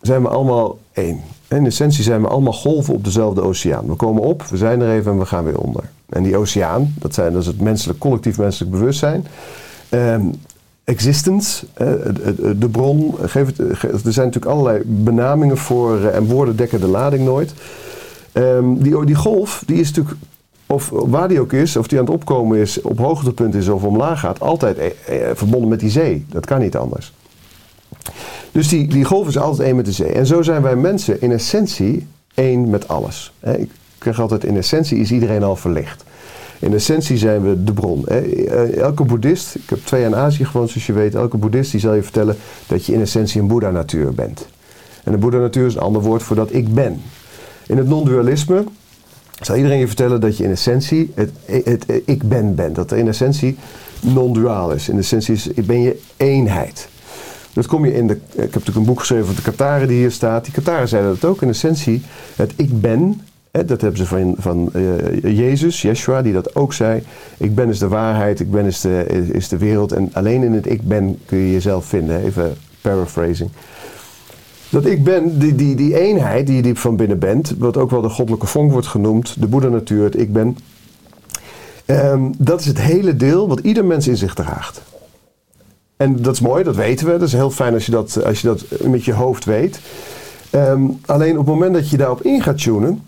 [0.00, 1.20] zijn we allemaal één.
[1.48, 3.86] In essentie zijn we allemaal golven op dezelfde oceaan.
[3.86, 5.90] We komen op, we zijn er even en we gaan weer onder.
[6.08, 9.26] En die oceaan, dat, zijn, dat is het menselijk, collectief menselijk bewustzijn.
[9.88, 10.26] Ehm,
[10.84, 11.66] existence,
[12.56, 13.14] de- bron.
[13.20, 13.28] Er
[14.12, 17.54] zijn natuurlijk allerlei benamingen voor eh, en woorden dekken de lading nooit.
[18.32, 20.16] Ehm, die, die golf, die is natuurlijk,
[20.66, 23.82] of waar die ook is, of die aan het opkomen is, op hoogtepunt is of
[23.82, 24.86] omlaag gaat, altijd eh,
[25.30, 26.24] eh, verbonden met die zee.
[26.28, 27.12] Dat kan niet anders.
[28.52, 30.12] Dus die, die golf is altijd één met de zee.
[30.12, 33.32] En zo zijn wij mensen in essentie één met alles.
[33.40, 33.70] Ik
[34.02, 36.04] zeg altijd, in essentie is iedereen al verlicht.
[36.64, 38.06] In essentie zijn we de bron.
[38.06, 41.70] Eh, Elke boeddhist, ik heb twee jaar in Azië gewoond zoals je weet, elke boeddhist
[41.70, 42.36] die zal je vertellen
[42.66, 44.46] dat je in essentie een boeddha-natuur bent.
[45.04, 47.00] En een boeddha-natuur is een ander woord voor dat ik ben.
[47.66, 48.64] In het non-dualisme
[49.40, 52.74] zal iedereen je vertellen dat je in essentie het, het, ik ben bent.
[52.74, 53.56] Dat er in essentie
[54.00, 54.88] non-duaal is.
[54.88, 56.88] In essentie is, ben je eenheid.
[57.52, 58.14] Dat kom je in de.
[58.14, 60.44] Ik heb natuurlijk een boek geschreven van de Kataren die hier staat.
[60.44, 62.02] Die Kataren zeiden dat ook in essentie.
[62.36, 63.20] Het ik ben.
[63.62, 67.02] Dat hebben ze van, van eh, Jezus, Yeshua, die dat ook zei.
[67.36, 69.92] Ik ben is de waarheid, ik ben is de, is, is de wereld.
[69.92, 72.24] En alleen in het ik ben kun je jezelf vinden.
[72.24, 73.50] Even paraphrasing.
[74.68, 77.90] Dat ik ben, die, die, die eenheid die je diep van binnen bent, wat ook
[77.90, 80.58] wel de goddelijke vonk wordt genoemd, de Boeddha-natuur, het ik ben.
[81.84, 84.82] ehm, dat is het hele deel wat ieder mens in zich draagt.
[85.96, 87.12] En dat is mooi, dat weten we.
[87.12, 89.80] Dat is heel fijn als je dat, als je dat met je hoofd weet.
[90.50, 93.02] Ehm, alleen op het moment dat je daarop in gaat tunen.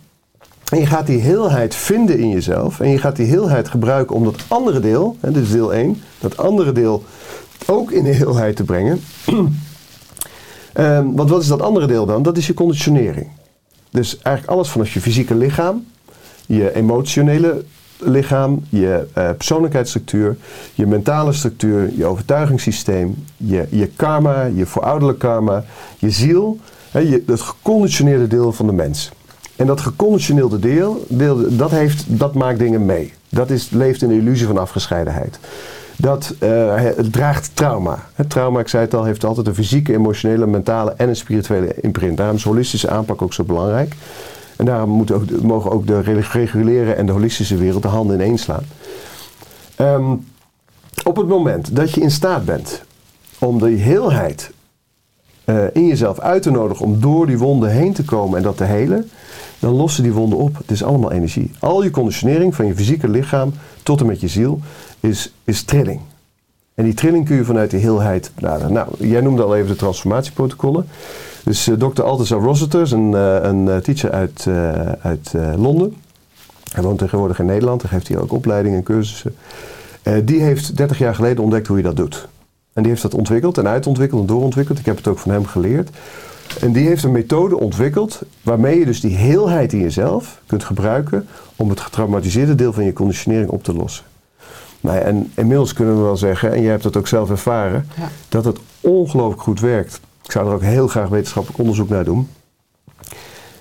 [0.70, 2.80] En je gaat die heelheid vinden in jezelf.
[2.80, 6.36] En je gaat die heelheid gebruiken om dat andere deel, hè, is deel 1, dat
[6.36, 7.04] andere deel
[7.66, 9.00] ook in de heelheid te brengen.
[10.72, 12.22] Ehm, want wat is dat andere deel dan?
[12.22, 13.28] Dat is je conditionering.
[13.90, 15.86] Dus eigenlijk alles vanaf je fysieke lichaam,
[16.46, 17.64] je emotionele
[17.98, 20.36] lichaam, je eh, persoonlijkheidsstructuur,
[20.74, 25.64] je mentale structuur, je overtuigingssysteem, je, je karma, je voorouderlijk karma,
[25.98, 26.58] je ziel,
[26.90, 29.10] hè, je, het geconditioneerde deel van de mens.
[29.56, 33.12] En dat geconditioneerde deel, deel dat, heeft, dat maakt dingen mee.
[33.28, 35.38] Dat is, leeft in de illusie van afgescheidenheid.
[35.96, 37.98] Dat eh, het draagt trauma.
[38.28, 42.16] Trauma, ik zei het al, heeft altijd een fysieke, emotionele, mentale en een spirituele imprint.
[42.16, 43.94] Daarom is holistische aanpak ook zo belangrijk.
[44.56, 46.00] En daarom ook, mogen ook de
[46.32, 48.64] reguliere en de holistische wereld de handen ineens slaan.
[49.76, 50.14] Ehm,
[51.04, 52.82] op het moment dat je in staat bent
[53.38, 54.50] om die heelheid
[55.44, 58.56] eh, in jezelf uit te nodigen om door die wonden heen te komen en dat
[58.56, 59.10] te helen,
[59.58, 60.56] dan lossen die wonden op.
[60.58, 61.50] Het is allemaal energie.
[61.58, 63.52] Al je conditionering van je fysieke lichaam
[63.82, 64.60] tot en met je ziel
[65.00, 66.00] is, is trilling.
[66.74, 68.72] En die trilling kun je vanuit die heelheid benaderen.
[68.72, 70.86] Nou, jij noemde al even de transformatieprotocollen.
[71.44, 72.02] Dus eh, Dr.
[72.02, 74.46] Althusser Rossiter een, eh, een eh, teacher uit,
[75.00, 75.94] uit Londen.
[76.72, 77.82] Hij woont tegenwoordig in Nederland.
[77.82, 79.34] Hij geeft hier ook opleidingen en cursussen.
[80.24, 82.28] Die heeft 30 jaar geleden ontdekt hoe je dat doet.
[82.72, 84.78] En die heeft dat ontwikkeld en uitontwikkeld en doorontwikkeld.
[84.78, 85.90] Ik heb het ook van hem geleerd.
[86.60, 91.26] En die heeft een methode ontwikkeld waarmee je dus die heelheid in jezelf kunt gebruiken
[91.56, 94.04] om het getraumatiseerde deel van je conditionering op te lossen.
[94.80, 98.08] Nou en inmiddels kunnen we wel zeggen, en jij hebt dat ook zelf ervaren, Ja.
[98.28, 100.00] dat het ongelooflijk goed werkt.
[100.24, 102.28] Ik zou er ook heel graag wetenschappelijk onderzoek naar doen.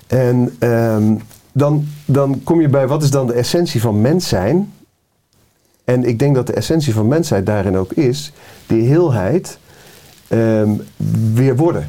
[0.06, 1.14] En ehm,
[1.52, 4.72] dan, dan kom je bij wat is dan de essentie van mens zijn.
[5.84, 8.32] En ik denk dat de essentie van mensheid daarin ook is
[8.66, 9.58] die heelheid
[10.28, 10.70] ehm,
[11.34, 11.88] weer worden.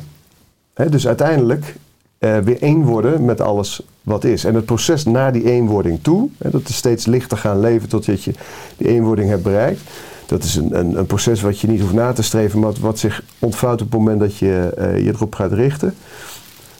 [0.85, 1.75] Dus uiteindelijk
[2.17, 4.43] eh, weer één worden met alles wat is.
[4.43, 8.33] En het proces naar die eenwording toe, dat is steeds lichter gaan leven totdat je
[8.77, 9.81] die eenwording hebt bereikt.
[10.25, 12.99] Dat is een, een, een proces wat je niet hoeft na te streven, maar wat
[12.99, 15.95] zich ontvouwt op het moment dat je eh, je erop gaat richten.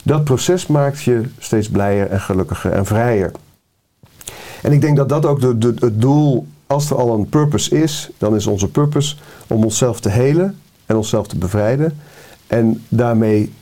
[0.04, 3.32] Dat proces maakt je steeds blijer en gelukkiger en vrijer.
[4.62, 7.82] En ik denk dat dat ook de, de, het doel, als er al een purpose
[7.82, 9.16] is, dan is onze purpose
[9.48, 11.98] om onszelf te helen en onszelf te bevrijden.
[12.48, 13.54] En daarmee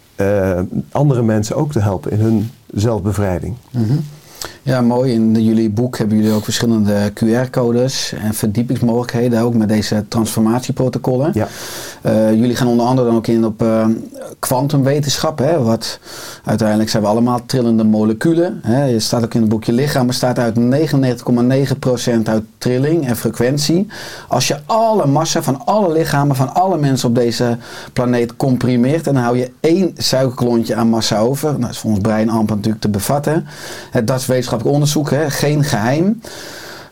[0.91, 3.55] andere mensen ook te helpen in hun zelfbevrijding.
[4.65, 5.13] Ja, mooi.
[5.13, 11.31] In jullie boek hebben jullie ook verschillende QR-codes en verdiepingsmogelijkheden, ook met deze transformatieprotocollen.
[11.33, 11.47] Ja.
[12.01, 13.85] Eh, jullie gaan onder andere dan ook in op eh,
[14.39, 15.37] kwantumwetenschap.
[15.39, 15.99] hè, wat
[16.43, 18.59] uiteindelijk zijn we allemaal trillende moleculen.
[18.63, 18.83] Hè.
[18.85, 23.87] Je staat ook in het boek, je lichaam bestaat uit 99,9% uit trilling en frequentie.
[24.27, 27.57] Als je alle massa van alle lichamen van alle mensen op deze
[27.93, 31.49] planeet comprimeert, dan hou je één suikerklontje aan massa over.
[31.49, 33.45] Nou, dat is voor ons brein amper natuurlijk te bevatten.
[33.91, 34.25] Hè, dat is
[34.55, 36.21] wetenschappelijk onderzoek, hè, geen geheim.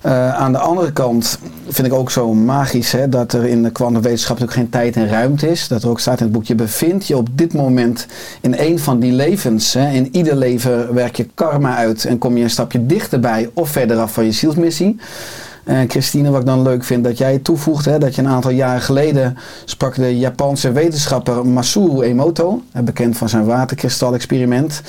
[0.01, 3.72] Eh, aan de andere kant vind ik ook zo magisch hè, dat er in de
[3.72, 5.68] kwantumwetenschap natuurlijk geen tijd en ruimte is.
[5.68, 6.55] Dat er ook staat in het boek, je
[7.03, 8.07] je op dit moment
[8.41, 9.74] in een van die levens.
[9.74, 9.91] Hè.
[9.91, 13.97] In ieder leven werk je karma uit en kom je een stapje dichterbij of verder
[13.97, 14.99] af van je zielsmissie.
[15.64, 18.82] Christine, wat ik dan leuk vind dat jij toevoegt, hè, dat je een aantal jaren
[18.82, 24.82] geleden sprak de Japanse wetenschapper Masuru Emoto, bekend van zijn waterkristal-experiment.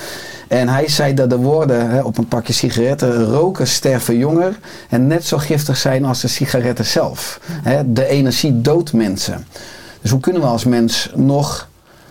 [0.48, 4.58] En hij zei dat de woorden hè, op een pakje sigaretten roken sterven jonger
[4.88, 7.40] en net zo giftig zijn als de sigaretten zelf.
[7.62, 9.46] Hè, de energie doodt mensen.
[10.00, 11.68] Dus hoe kunnen we als mens nog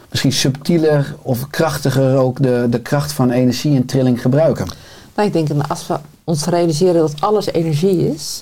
[0.10, 4.68] misschien subtieler of krachtiger ook de, de kracht van energie en trilling gebruiken?
[5.16, 8.40] Nou, ik denk als we ons realiseren dat alles energie is,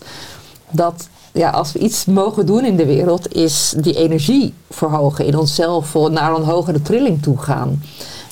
[0.69, 5.37] dat ja, als we iets mogen doen in de wereld, is die energie verhogen in
[5.37, 7.81] onszelf, naar een hogere trilling toe gaan.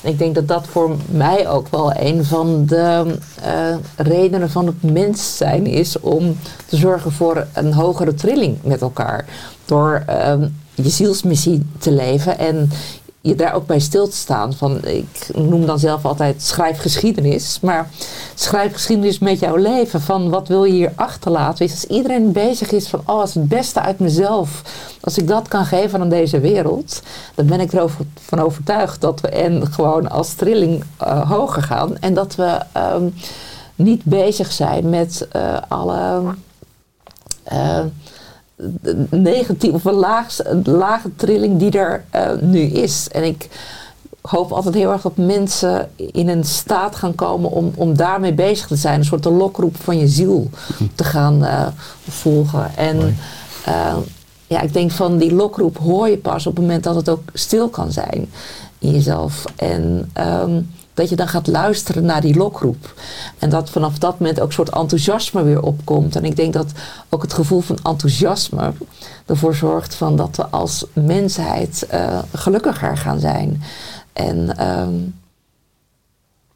[0.02, 4.66] En ik denk dat dat voor mij ook wel een van de eh, redenen van
[4.66, 6.36] het mens zijn is om
[6.66, 9.24] te zorgen voor een hogere trilling met elkaar.
[9.64, 12.70] Door ehm, je zielsmissie te leven en
[13.20, 14.52] je daar ook bij stil te staan.
[14.54, 17.58] Van, ik noem dan zelf altijd schrijf geschiedenis.
[17.60, 17.90] Maar
[18.34, 20.00] schrijf geschiedenis met jouw leven.
[20.00, 21.66] Van wat wil je hier achterlaten?
[21.66, 24.62] Dus als iedereen bezig is van oh, als het beste uit mezelf.
[25.00, 27.02] Als ik dat kan geven aan deze wereld.
[27.34, 31.98] Dan ben ik erover van overtuigd dat we en gewoon als trilling eh, hoger gaan.
[31.98, 33.08] En dat we ehm,
[33.74, 36.22] niet bezig zijn met eh, alle...
[37.42, 37.84] eh,
[39.10, 43.08] negatieve of een, laag, een lage trilling die er eh, nu is.
[43.12, 43.48] En ik
[44.20, 48.66] hoop altijd heel erg dat mensen in een staat gaan komen om, om daarmee bezig
[48.66, 48.98] te zijn.
[48.98, 50.50] Een soort de lokroep van je ziel
[50.94, 51.66] te gaan eh,
[52.08, 52.76] volgen.
[52.76, 53.16] En
[53.64, 53.96] eh,
[54.46, 57.22] ja, ik denk van die lokroep hoor je pas op het moment dat het ook
[57.32, 58.30] stil kan zijn
[58.78, 59.44] in jezelf.
[59.56, 60.60] En ehm,
[61.00, 62.94] dat je dan gaat luisteren naar die lokroep.
[63.38, 66.16] En dat vanaf dat moment ook een soort enthousiasme weer opkomt.
[66.16, 66.72] En ik denk dat
[67.08, 68.72] ook het gevoel van enthousiasme
[69.26, 73.62] ervoor zorgt van dat we als mensheid eh, gelukkiger gaan zijn.
[74.12, 74.94] En ehm,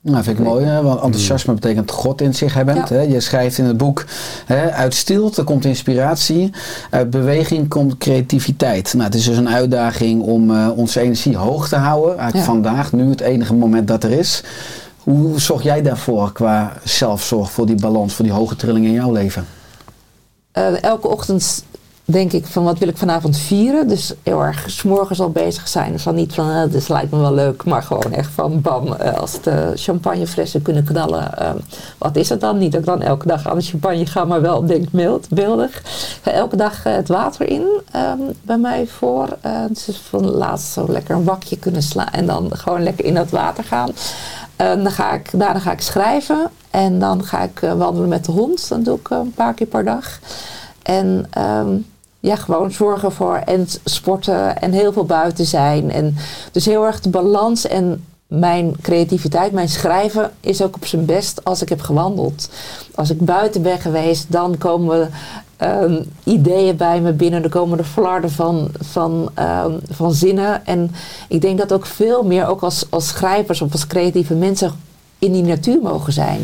[0.07, 0.83] Nou, vind ik mooi, hè?
[0.83, 2.89] want enthousiasme betekent God in zich hebbend.
[2.89, 2.95] Ja.
[2.95, 3.01] Hè?
[3.01, 4.05] Je schrijft in het boek,
[4.47, 6.51] hè, uit stilte komt inspiratie,
[6.91, 8.93] uit beweging komt creativiteit.
[8.93, 12.17] Nou, het is dus een uitdaging om eh, onze energie hoog te houden.
[12.17, 12.43] Ja.
[12.43, 14.43] vandaag, nu het enige moment dat er is.
[14.99, 19.13] Hoe zorg jij daarvoor qua zelfzorg, voor die balans, voor die hoge trilling in jouw
[19.13, 19.47] leven?
[20.55, 21.65] eh, elke ochtend
[22.05, 23.89] denk ik van wat wil ik vanavond vieren.
[23.89, 26.01] Dus heel erg s'morgens al bezig zijn.
[26.01, 27.65] Van niet van eh, dit lijkt me wel leuk.
[27.65, 28.93] Maar gewoon echt van bam.
[28.93, 31.39] eh, als de champagneflessen kunnen knallen.
[31.39, 31.51] eh,
[31.99, 32.59] wat is het dan?
[32.59, 34.25] Niet dat ik dan elke dag aan de champagne ga.
[34.25, 35.83] Maar wel denk mild, beeldig.
[36.23, 39.37] Elke dag eh, het water in ehm, bij mij voor.
[39.41, 42.11] eh dus van laatst zo lekker een wakje kunnen slaan.
[42.13, 43.91] En dan gewoon lekker in dat water gaan.
[44.57, 46.51] Eh, dan ga ik, daarna ga ik schrijven.
[46.71, 48.69] En dan ga ik eh, wandelen met de hond.
[48.69, 50.19] Dat doe ik eh, een paar keer per dag.
[50.83, 51.77] En ehm,
[52.25, 55.91] ja, gewoon zorgen voor en sporten en heel veel buiten zijn.
[55.91, 56.17] En
[56.53, 61.45] dus heel erg de balans en mijn creativiteit, mijn schrijven is ook op zijn best
[61.45, 62.49] als ik heb gewandeld.
[62.95, 65.11] Als ik buiten ben geweest, dan komen
[65.57, 67.43] ehm, ideeën bij me binnen.
[67.43, 70.67] Er komen de flarden van, van, ehm, van zinnen.
[70.67, 70.91] En
[71.29, 74.73] ik denk dat ook veel meer, ook als, als schrijvers of als creatieve mensen,
[75.19, 76.41] in die natuur mogen zijn.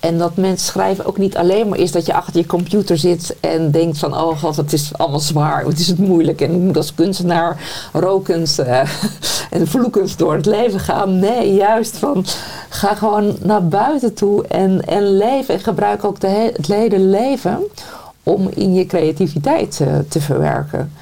[0.00, 3.36] En dat mensen schrijven ook niet alleen maar is dat je achter je computer zit
[3.40, 6.60] en denkt van oh god, het is allemaal zwaar, het is het moeilijk en ik
[6.60, 7.60] moet als kunstenaar
[7.92, 8.80] rokend eh,
[9.50, 11.18] en vloekend door het leven gaan.
[11.18, 12.24] Nee, juist van
[12.68, 16.98] ga gewoon naar buiten toe en, en leven en gebruik ook de he- het hele
[16.98, 17.58] leven
[18.22, 20.92] om in je creativiteit eh, te verwerken.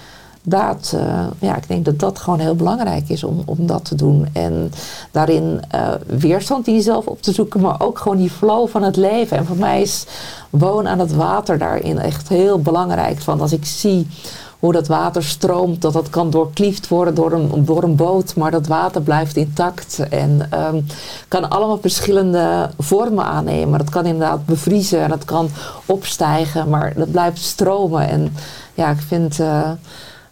[0.48, 4.26] Eh, ja, ik denk dat dat gewoon heel belangrijk is om, om dat te doen.
[4.32, 4.72] En
[5.10, 8.96] daarin eh, weerstand in jezelf op te zoeken, maar ook gewoon die flow van het
[8.96, 9.36] leven.
[9.36, 10.06] En voor mij is
[10.50, 13.22] wonen aan het water daarin echt heel belangrijk.
[13.22, 14.06] Want als ik zie
[14.58, 18.50] hoe dat water stroomt, dat dat kan doorkliefd worden door een, door een boot, maar
[18.50, 19.98] dat water blijft intact.
[20.10, 20.80] En ehm,
[21.28, 23.78] kan allemaal verschillende vormen aannemen.
[23.78, 25.48] Dat kan inderdaad bevriezen en dat kan
[25.86, 28.08] opstijgen, maar dat blijft stromen.
[28.08, 28.34] En
[28.74, 29.40] ja, ik vind.
[29.40, 29.70] eh,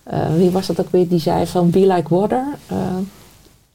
[0.06, 2.44] eh, wie was dat ook weer die zei van Be Like Water?
[2.66, 2.76] Eh,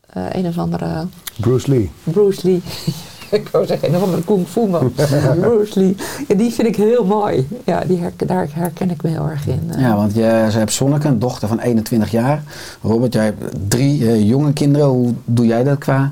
[0.09, 1.05] eh, een of andere
[1.39, 1.91] Bruce Lee.
[2.03, 2.61] Bruce Lee.
[3.39, 4.93] ik wou zeggen, een of andere kung fu man.
[5.39, 5.95] Bruce Lee.
[6.27, 7.47] Ja, die vind ik heel mooi.
[7.65, 9.71] Ja, die herken, daar herken ik me heel erg in.
[9.77, 12.43] Ja, want je, ze hebt Zonneke, een dochter van 21 jaar.
[12.81, 14.87] Robert, jij hebt drie eh, jonge kinderen.
[14.87, 16.11] Hoe doe jij dat qua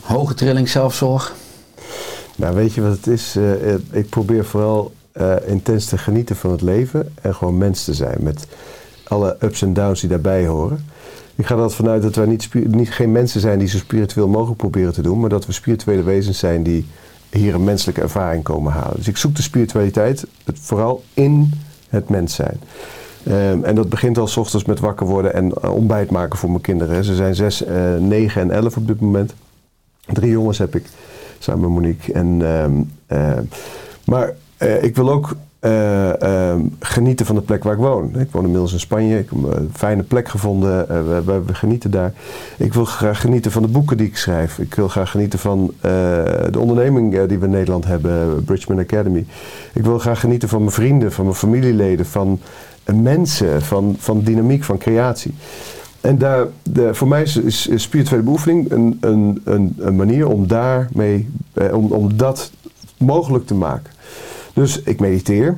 [0.00, 1.34] hoge trilling, zelfzorg?
[2.36, 3.36] Nou, weet je wat het is?
[3.90, 8.16] Ik probeer vooral eh, intens te genieten van het leven en gewoon mens te zijn.
[8.20, 8.46] Met
[9.10, 10.84] alle ups en downs die daarbij horen.
[11.34, 14.28] Ik ga er altijd vanuit dat wij niet, niet, geen mensen zijn die zo spiritueel
[14.28, 16.86] mogelijk proberen te doen, maar dat we spirituele wezens zijn die
[17.30, 18.96] hier een menselijke ervaring komen halen.
[18.96, 21.52] Dus ik zoek de spiritualiteit het, vooral in
[21.88, 22.60] het mens zijn.
[23.24, 26.50] Ehm, en dat begint al s ochtends met wakker worden en eh, ontbijt maken voor
[26.50, 27.04] mijn kinderen.
[27.04, 27.64] Ze zijn 6,
[27.98, 29.34] 9 en 11 op dit moment.
[30.06, 30.84] Drie jongens heb ik
[31.38, 32.12] samen met Monique.
[32.12, 32.72] En, ehm,
[33.06, 33.38] eh,
[34.04, 38.18] maar eh, ik wil ook eh, ehm, genieten van de plek waar ik woon.
[38.18, 39.18] Ik woon inmiddels in Spanje.
[39.18, 40.88] Ik heb een fijne plek gevonden.
[40.88, 42.12] Eh, we, we, genieten daar.
[42.56, 44.58] Ik wil graag genieten van de boeken die ik schrijf.
[44.58, 45.90] Ik wil graag genieten van eh,
[46.50, 49.26] de onderneming die we in Nederland hebben, Bridgman Academy.
[49.72, 52.40] Ik wil graag genieten van mijn vrienden, van mijn familieleden, van
[52.94, 55.34] mensen, van, van dynamiek, van creatie.
[56.00, 61.28] En daar, de, voor mij is, spirituele beoefening een, een, een, een manier om daarmee,
[61.72, 62.50] om, om dat
[62.98, 63.92] mogelijk te maken.
[64.52, 65.56] Dus ik mediteer.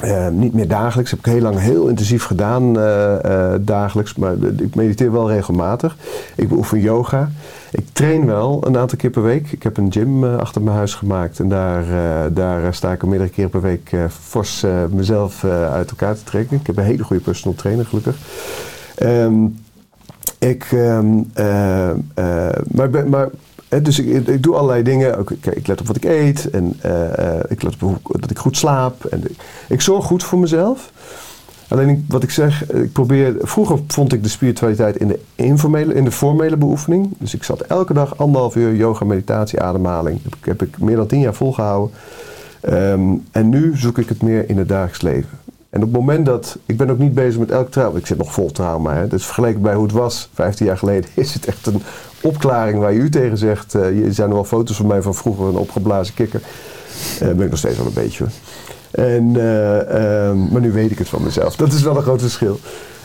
[0.00, 1.10] Eh, niet meer dagelijks.
[1.10, 4.14] Heb ik heel lang heel intensief gedaan eh, eh, dagelijks.
[4.14, 5.96] Maar ik mediteer wel regelmatig.
[6.36, 7.30] Ik beoefen yoga.
[7.70, 9.52] Ik train wel een aantal keer per week.
[9.52, 11.40] Ik heb een gym achter mijn huis gemaakt.
[11.40, 11.84] En daar,
[12.32, 13.90] daar sta ik meerdere keren per week
[14.20, 16.56] fors mezelf uit elkaar te trekken.
[16.56, 18.16] Ik heb een hele goede personal trainer gelukkig.
[18.94, 19.44] Ehm,
[20.38, 20.98] ik, eh,
[22.64, 23.28] maar, maar
[23.82, 25.18] dus ik, ik doe allerlei dingen.
[25.40, 28.38] Ik, ik let op wat ik eet en eh, eh, ik let op dat ik
[28.38, 29.04] goed slaap.
[29.04, 29.22] En
[29.68, 30.92] ik, zorg goed voor mezelf.
[31.68, 33.34] Alleen wat ik zeg, ik probeer.
[33.40, 37.08] Vroeger vond ik de spiritualiteit in de informele, in de formele beoefening.
[37.18, 40.20] Dus ik zat elke dag anderhalf uur yoga, meditatie, ademhaling.
[40.22, 41.96] Heb, ik- heb ik meer dan tien jaar volgehouden.
[42.60, 45.38] Ehm, en nu zoek ik het meer in het dagelijks leven.
[45.70, 46.58] En op het moment dat.
[46.66, 47.98] Ik ben ook niet bezig met elk trauma.
[47.98, 48.94] Ik zit nog vol trauma.
[48.94, 49.06] Hè.
[49.08, 51.10] Dus vergeleken bij hoe het was 15 jaar geleden.
[51.14, 51.82] Is het echt een
[52.22, 53.74] opklaring waar je u tegen zegt.
[53.74, 55.46] eh, er zijn nog wel foto's van mij van vroeger.
[55.46, 56.40] Een opgeblazen kikker.
[57.20, 58.24] Eh ben ik nog steeds wel een beetje.
[58.90, 61.56] En, eh, ehm, maar nu weet ik het van mezelf.
[61.56, 62.60] Dat is wel een groot verschil.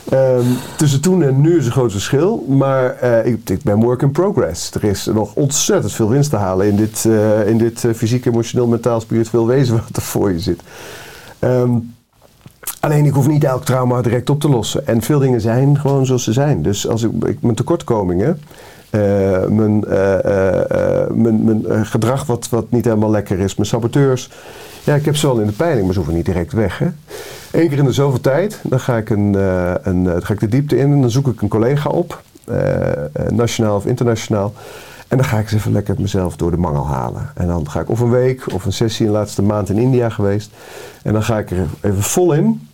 [0.09, 0.45] Ehm,
[0.77, 2.45] tussen toen en nu is een groot verschil.
[2.47, 4.71] Maar ik, ik ben work in progress.
[4.71, 7.07] Er is nog ontzettend veel winst te halen in dit,
[7.45, 10.61] in dit fysiek, emotioneel, mentaal, spiritueel wezen wat er voor je zit.
[11.39, 11.71] Ehm,
[12.79, 14.87] alleen ik hoef niet elk trauma direct op te lossen.
[14.87, 16.61] En veel dingen zijn gewoon zoals ze zijn.
[16.61, 18.41] Dus als ik, ik mijn tekortkomingen,
[19.49, 23.69] mijn, eh, eh, eh, mijn, mijn eh, gedrag wat, wat niet helemaal lekker is, mijn
[23.69, 24.29] saboteurs.
[24.83, 26.77] Ja, ik heb ze wel in de peiling, maar ze hoeven niet direct weg.
[26.77, 26.87] Hè?
[27.51, 29.33] Eén keer in de zoveel tijd, dan ga, ik een,
[29.83, 32.21] een, dan ga ik de diepte in en dan zoek ik een collega op,
[33.29, 34.53] nationaal of internationaal.
[35.07, 37.29] En dan ga ik eens even lekker mezelf door de mangel halen.
[37.35, 40.09] En dan ga ik of een week of een sessie een laatste maand in India
[40.09, 40.51] geweest.
[41.03, 42.67] En dan ga ik er even vol in.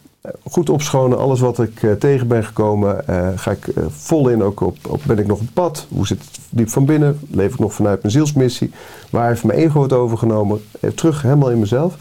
[0.44, 4.44] Goed opschonen, alles wat ik eh, tegen ben gekomen, eh, ga ik eh, vol in.
[4.44, 5.88] Ook op, op, ben ik nog op pad?
[5.90, 7.20] Hoe zit het diep van binnen?
[7.30, 8.72] Leef ik nog vanuit mijn zielsmissie?
[9.10, 10.64] Waar heeft mijn ego het overgenomen?
[10.76, 11.96] Even terug helemaal in mezelf.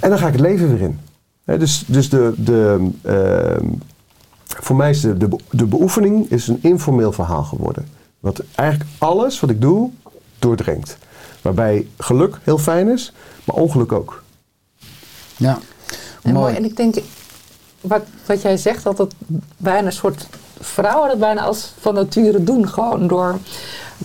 [0.00, 0.98] En dan ga ik het leven weer in.
[1.44, 3.66] Hè, dus dus de, de, ehm,
[4.44, 7.86] voor mij is de, de, de beoefening is een informeel verhaal geworden.
[8.20, 9.90] Wat eigenlijk alles wat ik doe,
[10.38, 10.98] doordringt.
[11.42, 13.12] Waarbij geluk heel fijn is,
[13.44, 14.22] maar ongeluk ook.
[15.36, 15.58] Ja.
[16.22, 16.44] En, mooi.
[16.44, 16.56] Mooi.
[16.56, 16.96] en ik denk,
[17.82, 19.14] wat, wat jij zegt, dat het
[19.56, 20.26] bijna een soort
[20.60, 22.68] vrouwen dat bijna als van nature doen.
[22.68, 23.38] Gewoon door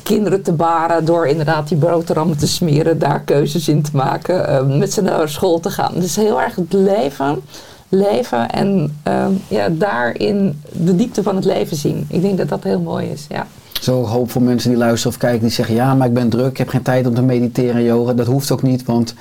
[0.04, 4.78] kinderen te baren, door inderdaad die boterhammen te smeren, daar keuzes in te maken, eh,
[4.78, 5.94] met ze naar school te gaan.
[5.94, 7.42] Dus heel erg het leven,
[7.90, 12.06] leven en eh, ja, daarin de diepte van het leven zien.
[12.10, 13.48] Ik denk dat dat heel mooi is, ja.
[13.82, 16.50] Zo hoop voor mensen die luisteren of kijken die zeggen: Ja, maar ik ben druk,
[16.50, 18.14] ik heb geen tijd om te mediteren en yoga.
[18.14, 19.14] Dat hoeft ook niet, want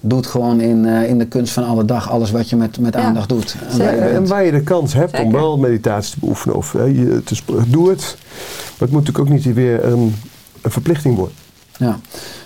[0.00, 2.78] doe het gewoon in, eh, in de kunst van alle dag, alles wat je met,
[2.78, 3.56] met Ja, aandacht doet.
[3.70, 4.28] En waar je En bent.
[4.28, 7.36] waar je de kans hebt om wel meditatie te beoefenen of hè, je te
[7.68, 8.16] doe het.
[8.18, 10.14] Maar het moet natuurlijk ook niet weer een,
[10.60, 11.34] een verplichting worden.
[11.80, 11.98] Ja.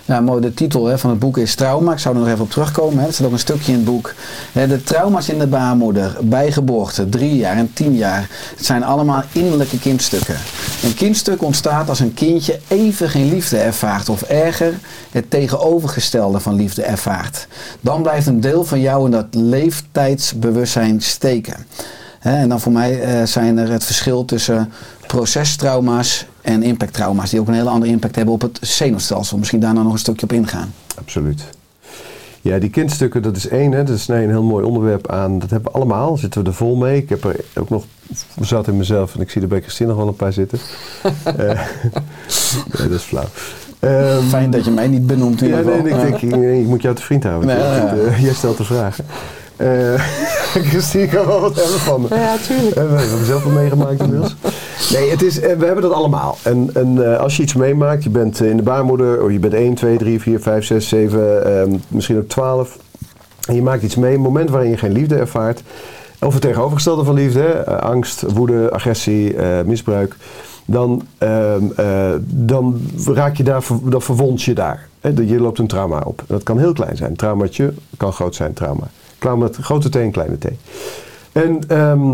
[0.05, 0.41] ja, mooi.
[0.41, 1.91] De titel hè, van het boek is Trauma.
[1.91, 2.99] Ik zou er nog even op terugkomen.
[2.99, 3.07] Hè.
[3.07, 4.13] Er staat ook een stukje in het boek.
[4.51, 8.29] De trauma's in de baarmoeder, bij geboorte, drie jaar en tien jaar.
[8.55, 10.35] Het zijn allemaal innerlijke kindstukken.
[10.83, 14.09] Een kindstuk ontstaat als een kindje even geen liefde ervaart.
[14.09, 14.73] Of erger,
[15.11, 17.47] het tegenovergestelde van liefde ervaart.
[17.81, 21.65] Dan blijft een deel van jou in dat leeftijdsbewustzijn steken.
[22.19, 24.71] En dan voor mij eh, zijn er het verschil tussen
[25.07, 27.29] procestrauma's en impacttrauma's.
[27.29, 29.37] Die ook een hele andere impact hebben op het zenuwstelsel.
[29.37, 30.73] Misschien daar nou nog een stukje op ingaan.
[30.99, 31.43] Absoluut.
[32.41, 33.71] Ja, die kindstukken, dat is één.
[33.71, 33.83] Hè.
[33.83, 35.39] Dat is nee, een heel mooi onderwerp aan.
[35.39, 36.17] Dat hebben we allemaal.
[36.17, 36.97] Zitten we er vol mee.
[36.97, 37.85] Ik heb er ook nog
[38.41, 39.15] zat in mezelf.
[39.15, 40.59] En ik zie er bij Christine nog wel een paar zitten.
[41.25, 41.59] Eh,
[42.77, 43.25] nee, dat is flauw.
[43.79, 46.81] Ehm, Fijn dat je mij niet benoemt in Ja, nee, ik denk, ik, ik moet
[46.81, 47.47] jou te vriend houden.
[47.47, 47.95] Nee, ja.
[47.95, 49.05] Eh, jij stelt de vragen.
[49.57, 49.93] Eh
[50.69, 52.07] Christine kan wel wat hebben van me.
[52.15, 52.75] Ja, tuurlijk.
[52.75, 54.35] Eh, we hebben zelf wel meegemaakt inmiddels.
[54.91, 56.37] Nee, het is, eh, we hebben dat allemaal.
[56.43, 59.53] En, en eh, als je iets meemaakt, je bent in de baarmoeder, of je bent
[59.53, 62.77] 1, 2, 3, 4, 5, 6, 7, ehm, misschien ook 12.
[63.47, 65.61] En je maakt iets mee, een moment waarin je geen liefde ervaart.
[66.21, 70.15] Of het tegenovergestelde van liefde, hè, angst, woede, agressie, eh, misbruik.
[70.65, 74.87] Dan, ehm, eh, dan raak je daar, dan verwond je daar.
[75.01, 76.23] Hè, Je loopt een trauma op.
[76.27, 77.09] Dat kan heel klein zijn.
[77.09, 78.87] Een traumaatje kan groot zijn, trauma.
[79.25, 80.45] Trauma met grote T en kleine T.
[81.31, 82.13] En ehm,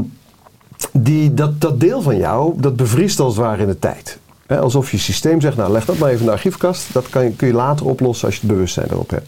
[0.92, 4.20] die, dat, dat deel van jou, dat bevriest als het ware in de tijd.
[4.48, 6.94] Alsof je systeem zegt, nou leg dat maar even in de archiefkast.
[6.94, 9.28] Dat kan kun je later oplossen als je het bewustzijn erop hebt.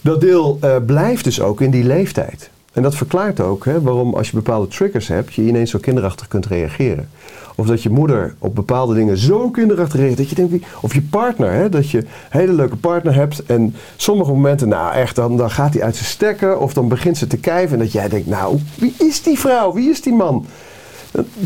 [0.00, 2.50] Dat deel eh, blijft dus ook in die leeftijd.
[2.72, 6.28] En dat verklaart ook hè, waarom als je bepaalde triggers hebt, je ineens zo kinderachtig
[6.28, 7.08] kunt reageren.
[7.54, 11.02] Of dat je moeder op bepaalde dingen zo kinderachtig reageert dat je denkt, of je
[11.02, 15.36] partner, hè, dat je een hele leuke partner hebt en sommige momenten, nou echt, dan,
[15.36, 18.08] dan gaat hij uit zijn stekken of dan begint ze te kijven en dat jij
[18.08, 20.46] denkt, nou, wie is die vrouw, wie is die man?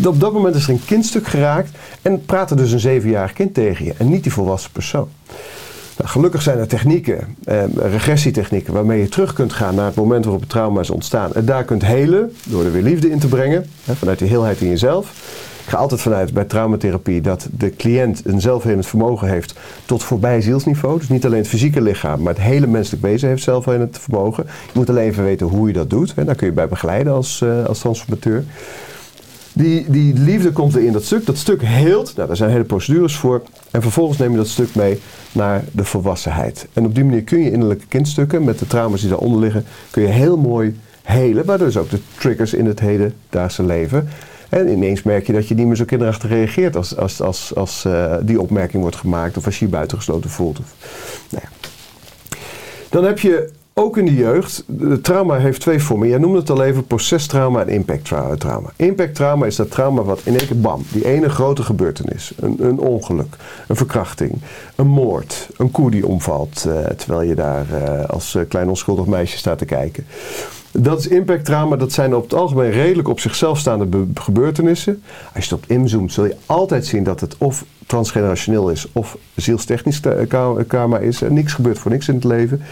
[0.05, 1.71] Op dat moment is er een kindstuk geraakt
[2.03, 5.09] en praat er dus een zevenjarig kind tegen je en niet die volwassen persoon.
[5.97, 10.25] Nou, gelukkig zijn er technieken, eh, regressietechnieken, waarmee je terug kunt gaan naar het moment
[10.25, 11.35] waarop het trauma is ontstaan.
[11.35, 14.61] En daar kunt helen door er weer liefde in te brengen, hè, vanuit die heelheid
[14.61, 15.13] in jezelf.
[15.67, 20.41] Ik ga altijd vanuit bij traumatherapie dat de cliënt een zelfhelend vermogen heeft tot voorbij
[20.41, 20.99] zielsniveau.
[20.99, 24.45] Dus niet alleen het fysieke lichaam, maar het hele menselijk wezen heeft zelfhelend vermogen.
[24.47, 26.15] Je moet alleen even weten hoe je dat doet.
[26.15, 26.25] Hè.
[26.25, 28.45] Daar kun je bij begeleiden als, eh, als transformateur.
[29.57, 31.27] Die, die liefde komt er in dat stuk.
[31.27, 32.17] Dat stuk heelt.
[32.17, 33.43] Nou, daar zijn hele procedures voor.
[33.71, 35.01] En vervolgens neem je dat stuk mee
[35.33, 36.67] naar de volwassenheid.
[36.73, 40.03] En op die manier kun je innerlijke kindstukken, met de trauma's die daaronder liggen, kun
[40.03, 41.45] je heel mooi helen.
[41.45, 44.09] Waardoor dus ook de triggers in het hedendaagse leven.
[44.49, 47.85] En ineens merk je dat je niet meer zo kinderachtig reageert als, als, als, als
[47.85, 49.37] eh, die opmerking wordt gemaakt.
[49.37, 50.59] Of als je je buitengesloten voelt.
[50.59, 50.75] Of,
[51.31, 51.69] nou ja.
[52.89, 53.51] Dan heb je
[53.81, 56.09] ook in de jeugd, de trauma heeft twee vormen.
[56.09, 58.71] Jij noemde het al even, procestrauma en impacttrauma.
[58.77, 62.33] Impacttrauma is dat trauma wat in één keer bam, die ene grote gebeurtenis.
[62.41, 63.37] Een, een ongeluk,
[63.69, 64.33] een verkrachting,
[64.75, 69.07] een moord, een koe die omvalt eh, terwijl je daar eh, als eh, klein onschuldig
[69.07, 70.07] meisje staat te kijken.
[70.73, 75.03] Dat is impacttrauma, dat zijn op het algemeen redelijk op zichzelf staande be- gebeurtenissen.
[75.35, 80.01] Als je erop inzoomt, zul je altijd zien dat het of transgenerationeel is of zielstechnisch
[80.69, 81.23] karma is.
[81.23, 82.63] En niks gebeurt voor niks in het leven.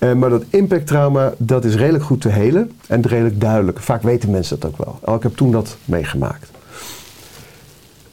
[0.00, 3.80] Eh, maar dat impacttrauma, dat is redelijk goed te helen en redelijk duidelijk.
[3.80, 4.98] Vaak weten mensen dat ook wel.
[5.00, 6.50] Oh, ik heb toen dat meegemaakt.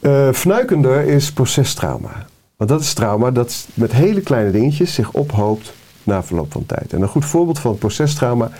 [0.00, 2.26] Eh fnuikender is procestrauma.
[2.56, 5.72] Want dat is trauma dat met hele kleine dingetjes zich ophoopt
[6.02, 6.92] na verloop van tijd.
[6.92, 8.50] En een goed voorbeeld van procestrauma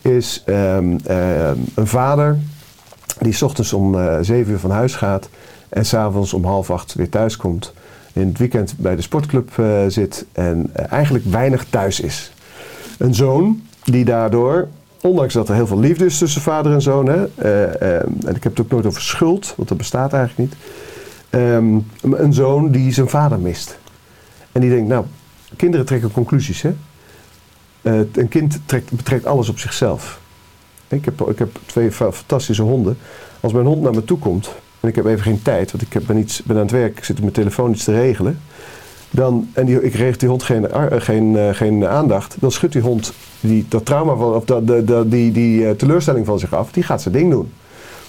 [0.00, 2.38] is ehm, ehm, een vader
[3.18, 5.28] die 's ochtends om eh, zeven uur van huis gaat
[5.68, 7.72] en s'avonds om half acht weer thuis komt.
[8.12, 9.50] In het weekend bij de sportclub
[9.88, 12.32] zit en eigenlijk weinig thuis is.
[13.02, 14.68] Een zoon die daardoor,
[15.00, 18.36] ondanks dat er heel veel liefde is tussen vader en zoon, hè, eh, eh, en
[18.36, 20.60] ik heb het ook nooit over schuld, want dat bestaat eigenlijk niet.
[21.30, 21.78] Ehm,
[22.22, 23.78] een zoon die zijn vader mist.
[24.52, 25.04] En die denkt, nou,
[25.56, 26.74] kinderen trekken conclusies, hè.
[27.82, 30.20] Eh, een kind trekt, betrekt alles op zichzelf.
[30.88, 32.98] Ik heb, ik heb twee fa- fantastische honden.
[33.40, 34.50] Als mijn hond naar me toe komt
[34.80, 37.04] en ik heb even geen tijd, want ik ben, iets, ben aan het werk, ik
[37.04, 38.40] zit op mijn telefoon iets te regelen.
[39.14, 42.72] Dan, en die, ik regel die hond geen, eh, geen, eh, geen aandacht, dan schudt
[42.72, 44.66] die hond die, dat trauma van, of dat,
[45.10, 47.52] die, die eh, teleurstelling van zich af, die gaat zijn ding doen.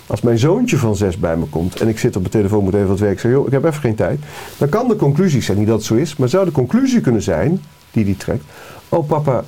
[0.07, 2.73] Als mijn zoontje van zes bij me komt en ik zit op mijn telefoon, moet
[2.73, 4.19] even wat werk, zeg, joh, ik heb even geen tijd.
[4.57, 7.21] Dan kan de conclusie zijn, niet dat het zo is, maar zou de conclusie kunnen
[7.21, 8.43] zijn, die die trekt,
[8.89, 9.43] oh papa,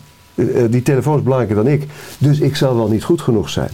[0.69, 1.87] die telefoon is belangrijker dan ik,
[2.17, 3.69] dus ik zal wel niet goed genoeg zijn.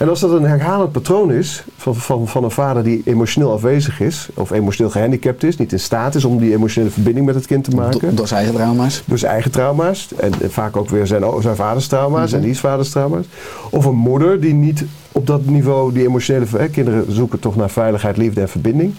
[0.00, 4.00] En als dat een herhalend patroon is van, van, van een vader die emotioneel afwezig
[4.00, 7.46] is, of emotioneel gehandicapt is, niet in staat is om die emotionele verbinding met het
[7.46, 9.02] kind te maken, Do- door zijn eigen trauma's.
[9.06, 10.08] door zijn eigen trauma's.
[10.16, 12.34] En, en vaak ook weer zijn, zijn vaders trauma's Mhm.
[12.36, 13.24] en diens vaders trauma's.
[13.70, 16.46] Of een moeder die niet op dat niveau die emotionele...
[16.56, 18.94] Hè, kinderen zoeken toch naar veiligheid, liefde en verbinding.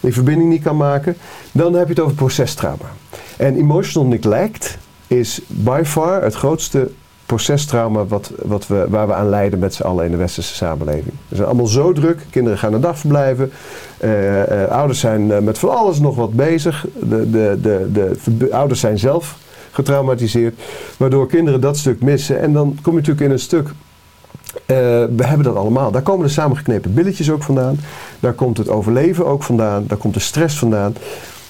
[0.00, 1.16] Die verbinding niet kan maken.
[1.52, 2.84] Dan heb je het over procestrauma.
[3.36, 6.90] En emotional neglect is by far het grootste
[7.26, 11.14] procestrauma wat, wat we, waar we aan lijden met z'n allen in de westerse samenleving.
[11.28, 12.26] We zijn allemaal zo druk.
[12.30, 13.52] Kinderen gaan naar dagverblijven.
[13.98, 16.86] Eh, eh, ouders zijn eh, met van alles nog wat bezig.
[16.94, 19.36] De, de, de, de, ouders zijn zelf
[19.70, 20.60] getraumatiseerd.
[20.96, 22.40] Waardoor kinderen dat stuk missen.
[22.40, 23.68] En dan kom je natuurlijk in een stuk.
[24.66, 25.90] we hebben dat allemaal.
[25.90, 27.78] Daar komen de samengeknepen billetjes ook vandaan.
[28.20, 29.84] Daar komt het overleven ook vandaan.
[29.86, 30.94] Daar komt de stress vandaan.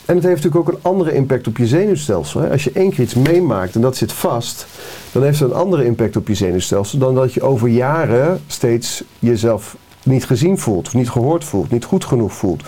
[0.06, 2.40] En het heeft natuurlijk ook een andere impact op je zenuwstelsel.
[2.40, 4.66] Als je één keer iets meemaakt en dat zit vast,
[5.12, 9.04] dan heeft het een andere impact op je zenuwstelsel dan dat je over jaren steeds
[9.18, 12.62] jezelf niet gezien voelt, of niet gehoord voelt, niet goed genoeg voelt.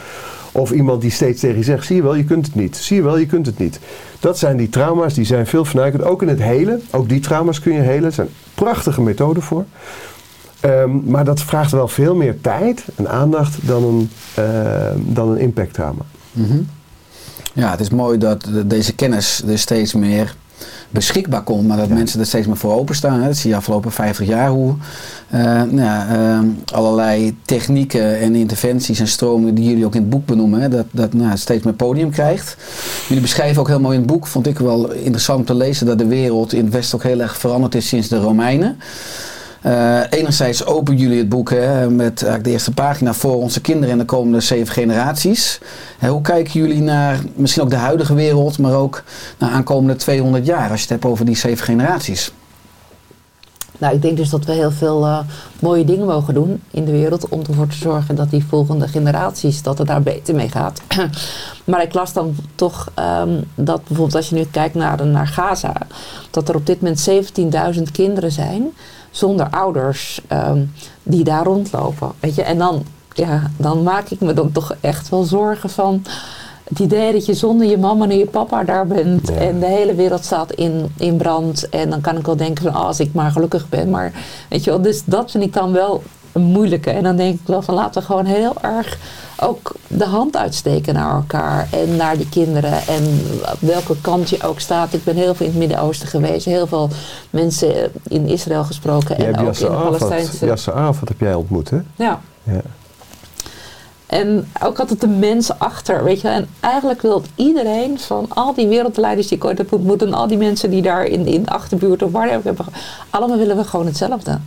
[0.52, 2.76] Of iemand die steeds tegen je zegt, zie je wel, je kunt het niet.
[2.76, 3.80] Zie je wel, je kunt het niet.
[4.20, 6.02] Dat zijn die trauma's, die zijn veel vernuikend.
[6.02, 8.04] Ook in het helen, ook die trauma's kun je helen.
[8.04, 9.64] Er zijn prachtige methoden voor.
[10.60, 15.38] Ehm, maar dat vraagt wel veel meer tijd en aandacht dan een, ehm, dan een
[15.38, 16.02] impacttrauma.
[16.32, 16.58] Mhm.
[17.58, 20.34] Ja, het is mooi dat de- deze kennis er steeds meer
[20.90, 23.20] beschikbaar komt, maar dat mensen er steeds meer voor openstaan.
[23.20, 23.26] Hè.
[23.26, 24.74] Dat zie je afgelopen 50 jaar hoe
[25.30, 26.38] eh, nou ja, eh,
[26.74, 30.84] allerlei technieken en interventies en stromingen die jullie ook in het boek benoemen, hè, dat,
[30.90, 32.56] dat nou, steeds meer podium krijgt.
[33.08, 35.86] Jullie beschrijven ook heel mooi in het boek, vond ik wel interessant om te lezen,
[35.86, 38.78] dat de wereld in het Westen ook heel erg veranderd is sinds de Romeinen.
[39.66, 43.98] Uh, enerzijds openen jullie het boek hè, met de eerste pagina voor onze kinderen in
[43.98, 45.60] de komende zeven generaties.
[45.98, 49.02] Hè, hoe kijken jullie naar misschien ook de huidige wereld, maar ook
[49.38, 52.32] naar aankomende 200 jaar, als je het hebt over die zeven generaties?
[53.78, 55.18] Nou, ik denk dus dat we heel veel eh,
[55.60, 59.62] mooie dingen mogen doen in de wereld om ervoor te zorgen dat die volgende generaties,
[59.62, 60.80] dat het daar beter mee gaat.
[61.64, 65.72] maar ik las dan toch ehm, dat bijvoorbeeld als je nu kijkt naar, naar Gaza,
[66.30, 67.10] dat er op dit moment
[67.76, 68.66] 17.000 kinderen zijn
[69.18, 70.64] zonder ouders ehm,
[71.02, 72.12] die daar rondlopen.
[72.20, 72.42] Weet je?
[72.42, 72.82] En dan,
[73.14, 76.02] ja, dan maak ik me dan toch echt wel zorgen van
[76.68, 79.94] het idee dat je zonder je mama en je papa daar bent en de hele
[79.94, 81.68] wereld staat in, in brand.
[81.68, 83.90] En dan kan ik wel denken van oh, als ik maar gelukkig ben.
[83.90, 84.12] Maar
[84.48, 86.02] weet je wel, dus dat vind ik dan wel
[86.32, 86.90] een moeilijke.
[86.90, 88.98] En dan denk ik wel van laten we gewoon heel erg
[89.40, 92.86] ook de hand uitsteken naar elkaar en naar die kinderen.
[92.86, 93.22] En
[93.58, 94.92] welke kant je ook staat.
[94.92, 96.44] Ik ben heel veel in het Midden-Oosten geweest.
[96.44, 96.88] Heel veel
[97.30, 99.16] mensen in Israël gesproken.
[99.16, 100.46] Je en ook in de Palestijnse...
[100.46, 101.78] Yasser Arafat heb jij ontmoet, hè?
[101.96, 102.20] Ja.
[102.42, 102.60] Ja.
[104.06, 106.28] En ook altijd de mensen achter, weet je.
[106.28, 110.02] En eigenlijk wil iedereen van al die wereldleiders die ik ooit heb ontmoet...
[110.02, 112.56] en al die mensen die daar in, in de achterbuurt of waar hebben...
[113.10, 114.38] allemaal willen we gewoon hetzelfde.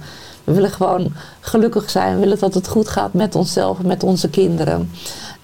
[0.44, 2.14] We willen gewoon gelukkig zijn.
[2.14, 4.92] We willen dat het goed gaat met onszelf en met onze kinderen.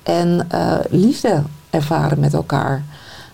[0.03, 2.83] En eh, liefde ervaren met elkaar.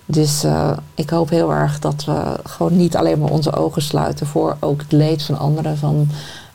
[0.05, 4.27] Dus eh, ik hoop heel erg dat we gewoon niet alleen maar onze ogen sluiten
[4.27, 5.77] voor ook het leed van anderen.
[5.77, 6.09] Van,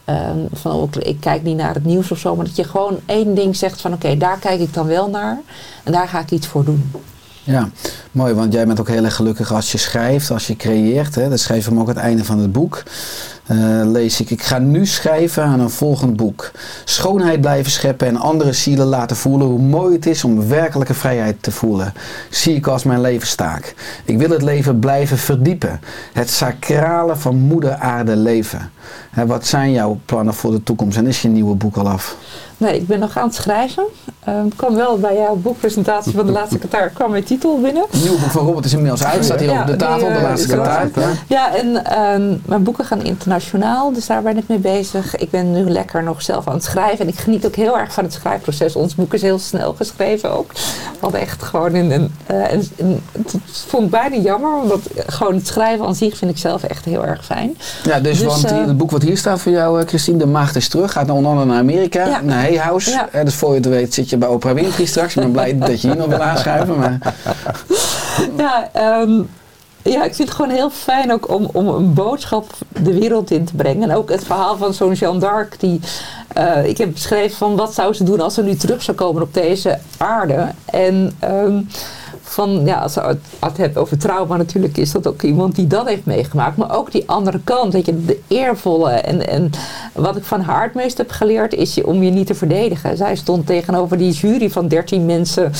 [0.04, 2.98] ehm, van ook, ik kijk niet naar het nieuws of zo, maar dat je gewoon
[3.06, 5.40] één ding zegt van oké, daar kijk ik dan wel naar
[5.84, 6.90] en daar ga ik iets voor doen.
[7.48, 7.68] Ja,
[8.12, 11.14] mooi, want jij bent ook heel erg gelukkig als je schrijft, als je creëert.
[11.14, 11.28] Hè?
[11.28, 12.82] Dat schreef hem ook aan het einde van het boek.
[13.46, 16.50] Eh, lees ik, ik ga nu schrijven aan een volgend boek.
[16.84, 21.42] Schoonheid blijven scheppen en andere zielen laten voelen hoe mooi het is om werkelijke vrijheid
[21.42, 21.92] te voelen.
[22.30, 23.74] Zie ik als mijn levenstaak.
[24.04, 25.80] Ik wil het leven blijven verdiepen.
[26.12, 28.70] Het sacrale van moeder aarde leven.
[29.10, 32.16] Hè, wat zijn jouw plannen voor de toekomst en is je nieuwe boek al af?
[32.58, 33.84] Nee, ik ben nog aan het schrijven.
[34.28, 37.84] Uh, kwam wel bij jouw boekpresentatie van de laatste Qatar kwam mijn titel binnen.
[37.90, 40.08] Het nieuwe boek van Robert is inmiddels uit, staat hier Ja, op de die, tafel,
[40.08, 40.88] de eh, laatste Qatar.
[41.26, 45.16] Ja, en ehm, mijn boeken gaan internationaal, dus daar ben ik mee bezig.
[45.16, 47.92] Ik ben nu lekker nog zelf aan het schrijven en ik geniet ook heel erg
[47.92, 48.76] van het schrijfproces.
[48.76, 50.52] Ons boek is heel snel geschreven ook.
[50.52, 50.60] We
[51.00, 52.12] hadden echt gewoon in een.
[52.26, 53.34] en, en het
[53.66, 57.06] vond ik bijna jammer, omdat gewoon het schrijven aan zich vind ik zelf echt heel
[57.06, 57.56] erg fijn.
[57.82, 60.56] Ja, dus, Dus, want eh, het boek wat hier staat voor jou, Christine, De Maagd
[60.56, 62.20] is terug, gaat onder andere naar Amerika, Ja.
[62.20, 62.47] naar
[62.90, 63.08] Ja.
[63.12, 65.16] Eh, dus voor je het weet zit je bij Oprah Winfrey straks.
[65.16, 66.78] Ik ben blij dat je hier nog wil aanschuiven.
[66.78, 66.98] Maar
[68.36, 69.22] Ja, ehm,
[69.82, 73.44] ja, ik vind het gewoon heel fijn ook om, om een boodschap de wereld in
[73.44, 73.90] te brengen.
[73.90, 75.60] En ook het verhaal van zo'n Jeanne d'Arc.
[75.60, 75.80] Die,
[76.32, 79.22] eh, ik heb beschreven van wat zou ze doen als ze nu terug zou komen
[79.22, 80.46] op deze aarde.
[80.64, 81.60] En ehm,
[82.38, 85.88] van, ja, als je het, hebt over trauma natuurlijk, is dat ook iemand die dat
[85.88, 86.56] heeft meegemaakt.
[86.56, 88.90] Maar ook die andere kant, weet je, de eervolle.
[88.90, 89.50] En, en
[89.92, 92.96] wat ik van haar het meest heb geleerd, is je, om je niet te verdedigen.
[92.96, 95.52] Zij stond tegenover die jury van 13 mensen.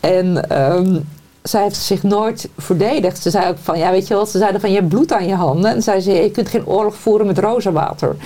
[0.00, 0.98] En ehm,
[1.42, 3.22] zij heeft zich nooit verdedigd.
[3.22, 5.26] Ze zei ook van, ja weet je wel, ze zeiden van je hebt bloed aan
[5.26, 5.70] je handen.
[5.70, 8.16] En zij zei, je kunt geen oorlog voeren met rozenwater.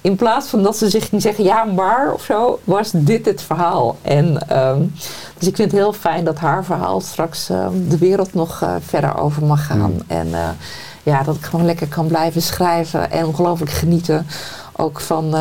[0.00, 3.42] In plaats van dat ze zich ging zeggen, ja maar of zo, was dit het
[3.42, 3.96] verhaal.
[4.02, 4.82] En ehm,
[5.40, 8.74] dus ik vind het heel fijn dat haar verhaal straks ehm, de wereld nog eh,
[8.80, 10.02] verder over mag gaan.
[10.06, 10.48] En eh,
[11.02, 14.26] ja, dat ik gewoon lekker kan blijven schrijven en ongelooflijk genieten.
[14.76, 15.34] Ook van...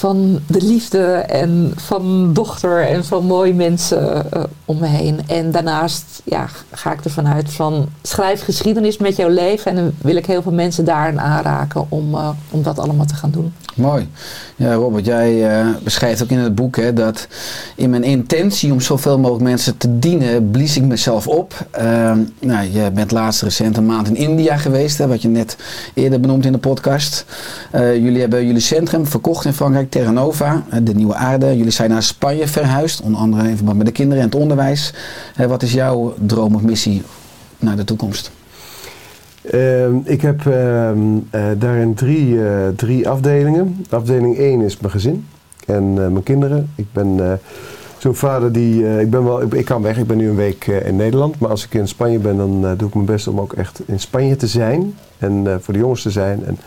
[0.00, 5.20] van de liefde en van dochter en van mooie mensen eh, om me heen.
[5.26, 9.70] En daarnaast ja, ga ik ervan uit van schrijf geschiedenis met jouw leven.
[9.70, 13.14] En dan wil ik heel veel mensen daarin aanraken om, eh, om dat allemaal te
[13.14, 13.52] gaan doen.
[13.74, 14.08] mooi.
[14.56, 17.28] Ja, Robert, jij eh, beschrijft ook in het boek hè, dat
[17.74, 21.66] in mijn intentie om zoveel mogelijk mensen te dienen, blies ik mezelf op.
[21.70, 25.56] Ehm, nou, je bent laatst recent een maand in India geweest, hè, wat je net
[25.94, 27.24] eerder benoemd in de podcast.
[27.72, 31.56] Jullie hebben jullie centrum verkocht in Frankrijk, Terra Nova, eh, de nieuwe aarde.
[31.56, 34.94] Jullie zijn naar Spanje verhuisd, onder andere in verband met de kinderen en het onderwijs.
[35.36, 37.02] Eh, wat is jouw droom of missie
[37.58, 38.30] naar de toekomst?
[39.42, 40.98] Ehm, ik heb ehm,
[41.30, 42.38] eh, daarin drie,
[42.76, 43.84] drie afdelingen.
[43.90, 45.26] Afdeling 1 is mijn gezin
[45.66, 46.70] en mijn kinderen.
[46.74, 47.40] Ik ben
[47.98, 49.00] zo'n vader die.
[49.00, 51.38] ik, ben wel, ik, kan weg, ik ben nu een week in Nederland.
[51.38, 54.00] Maar als ik in Spanje ben, dan doe ik mijn best om ook echt in
[54.00, 54.94] Spanje te zijn.
[55.18, 56.44] En voor de jongens te zijn.
[56.44, 56.58] En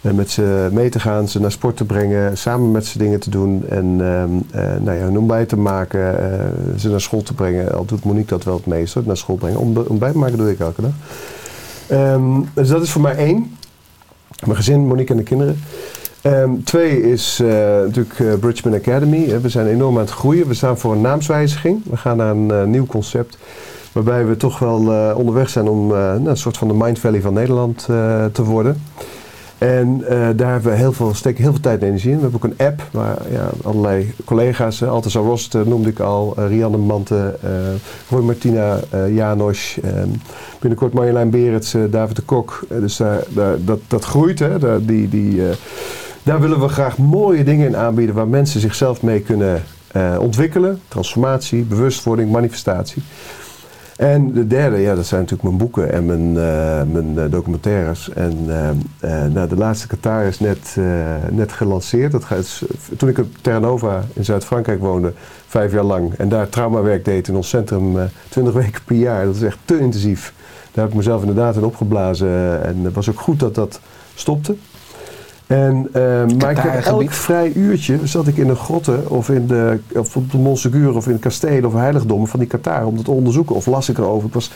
[0.00, 3.20] eh, met ze mee te gaan, ze naar sport te brengen, samen met ze dingen
[3.20, 3.64] te doen.
[3.68, 6.46] En ehm, eh, nou ja, een ontbijt te maken, eh,
[6.76, 7.72] ze naar school te brengen.
[7.74, 9.58] Al doet Monique dat wel het meest, hoor, naar school brengen.
[9.58, 10.90] Ontb- Ontbijt maken doe ik elke dag.
[11.86, 13.56] Ehm, dus dat is voor mij één.
[14.44, 15.58] Mijn gezin, Monique en de kinderen.
[16.22, 17.40] Ehm, twee is
[17.84, 19.40] natuurlijk eh, Bridgman Academy.
[19.40, 20.48] We zijn enorm aan het groeien.
[20.48, 21.80] We staan voor een naamswijziging.
[21.90, 23.38] We gaan naar een nieuw concept.
[23.92, 24.78] Waarbij we toch wel
[25.14, 27.84] onderweg zijn om nou, een soort van de Mind Valley van Nederland
[28.32, 28.82] te worden.
[29.58, 32.16] En eh, daar hebben we heel veel, steken heel veel tijd en energie in.
[32.16, 36.00] We hebben ook een app waar ja, allerlei collega's, uh, Altes Rost eh, noemde ik
[36.00, 37.50] al, eh, Rianne Mante, eh
[38.10, 40.08] Roy Martina, eh Janos, ehm,
[40.60, 42.66] binnenkort Marjolein Berends, eh, David de Kok.
[42.68, 42.96] Eh, dus
[43.64, 44.38] dat, dat groeit.
[44.38, 45.54] Hè, daar, die, die, eh,
[46.22, 49.62] daar willen we graag mooie dingen in aanbieden waar mensen zichzelf mee kunnen
[49.92, 50.80] eh, ontwikkelen.
[50.88, 53.02] Transformatie, bewustwording, manifestatie.
[53.98, 58.10] En de derde, ja, dat zijn natuurlijk mijn boeken en mijn, eh, mijn eh, documentaires.
[58.10, 58.36] En
[59.00, 60.76] eh, nou, de laatste Qatar is net,
[61.30, 62.12] net gelanceerd.
[62.12, 62.62] Dat gaat,
[62.96, 65.12] toen ik op Terra Nova in Zuid-Frankrijk woonde,
[65.46, 67.96] vijf jaar lang, en daar traumawerk deed in ons centrum,
[68.28, 70.34] 20 weken per jaar, dat is echt te intensief.
[70.72, 72.64] Daar heb ik mezelf inderdaad in opgeblazen.
[72.64, 73.80] En het was ook goed dat dat
[74.14, 74.56] stopte.
[75.48, 76.02] En, eh,
[76.38, 80.16] maar ik heb elk vrij uurtje zat ik in een grotte of, in de, of
[80.16, 83.56] op de Montsegur of in kastelen of heiligdommen van die Qatar om dat te onderzoeken.
[83.56, 84.28] Of las ik erover.
[84.28, 84.52] Ik was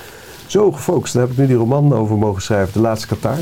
[0.47, 1.13] zo gefocust.
[1.13, 3.39] Daar heb ik nu die roman over mogen schrijven, De Laatste Qatar.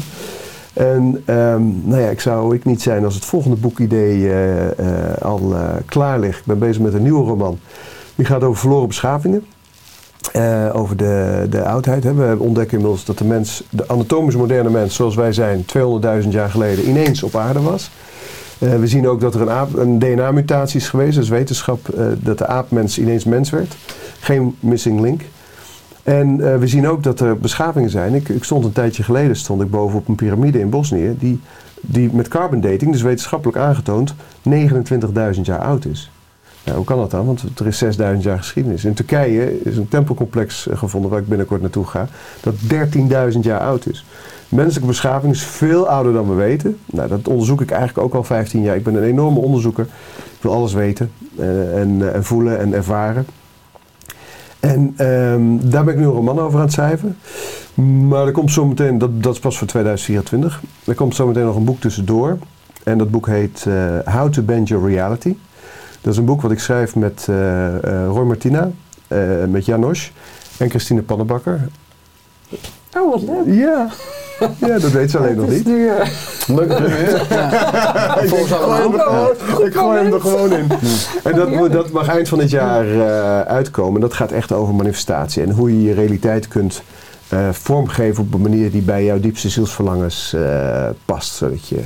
[0.72, 5.22] En ehm, nou ja, ik zou ik niet zijn als het volgende boekidee eh, eh,
[5.22, 5.54] al
[5.86, 6.38] klaar ligt.
[6.38, 7.58] Ik ben bezig met een nieuwe roman.
[8.14, 9.44] Die gaat over verloren beschavingen.
[10.32, 12.04] Eh, over de, de oudheid.
[12.04, 12.14] Hè.
[12.14, 15.64] We ontdekken inmiddels dat de mens, de anatomisch moderne mens zoals wij zijn,
[16.22, 17.90] 200.000 jaar geleden ineens op aarde was.
[18.58, 22.38] Eh, we zien ook dat er een, een DNA-mutatie is geweest, dus wetenschap, eh, dat
[22.38, 23.76] de aapmens ineens mens werd.
[24.20, 25.22] Geen missing link.
[26.02, 28.14] En we zien ook dat er beschavingen zijn.
[28.14, 31.40] Ik, ik stond een tijdje geleden stond ik boven op een piramide in Bosnië, die,
[31.80, 34.14] die met carbon dating, dus wetenschappelijk aangetoond,
[35.34, 36.10] 29.000 jaar oud is.
[36.74, 37.26] Hoe kan dat dan?
[37.26, 38.84] Want er is 6000 jaar geschiedenis.
[38.84, 42.08] In Turkije is een tempelcomplex eh, gevonden waar ik binnenkort naartoe ga,
[42.40, 42.54] dat
[43.32, 44.04] 13.000 jaar oud is.
[44.48, 46.78] Menselijke beschaving is veel ouder dan we weten.
[46.86, 48.76] Nou, dat onderzoek ik eigenlijk ook al 15 jaar.
[48.76, 49.84] Ik ben een enorme onderzoeker.
[50.16, 53.26] Ik wil alles weten eh, en, eh, en voelen en ervaren.
[54.60, 57.16] En ehm, daar ben ik nu een roman over aan het schrijven.
[58.08, 60.62] Maar er komt zometeen, dat, dat is pas voor 2024.
[60.84, 62.38] Er komt zometeen nog een boek tussendoor.
[62.82, 63.66] En dat boek heet
[64.04, 65.36] How to Bend Your Reality.
[66.00, 68.70] Dat is een boek wat ik schrijf met eh, eh, Roy Martina,
[69.08, 69.18] eh,
[69.48, 70.12] met Janos
[70.58, 71.68] en Christine Pannenbakker.
[72.96, 73.54] Oh, wat leuk.
[73.54, 73.88] Ja,
[74.58, 75.66] ja dat weet ze alleen nog Het is niet.
[75.66, 75.90] nu,
[76.46, 77.26] primeur.
[77.30, 78.18] Ja.
[78.26, 79.34] Volgens Ik gooi hem er allemaal.
[79.36, 80.66] gewoon- Ik gooi hem er gewoon in.
[81.24, 84.00] En dat, moet- dat mag eind van dit jaar eh, uitkomen.
[84.00, 85.42] Dat gaat echt over manifestatie.
[85.42, 86.82] En hoe je je realiteit kunt
[87.28, 91.34] eh, vormgeven op een manier die bij jouw diepste zielsverlangens eh, past.
[91.34, 91.80] Zodat je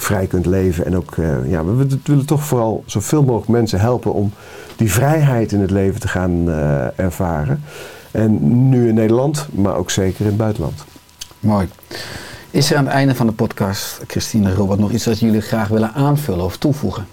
[0.00, 0.84] vrij kunt leven.
[0.86, 4.32] En ook, eh, ja, we, we willen toch vooral zoveel mogelijk mensen helpen om
[4.76, 7.62] die vrijheid in het leven te gaan eh, ervaren.
[8.10, 10.84] En nu in Nederland, maar ook zeker in het buitenland.
[11.40, 11.68] Mooi.
[12.50, 15.40] Is er aan het einde van de podcast, Christine en Robert, nog iets dat jullie
[15.40, 17.06] graag willen aanvullen of toevoegen?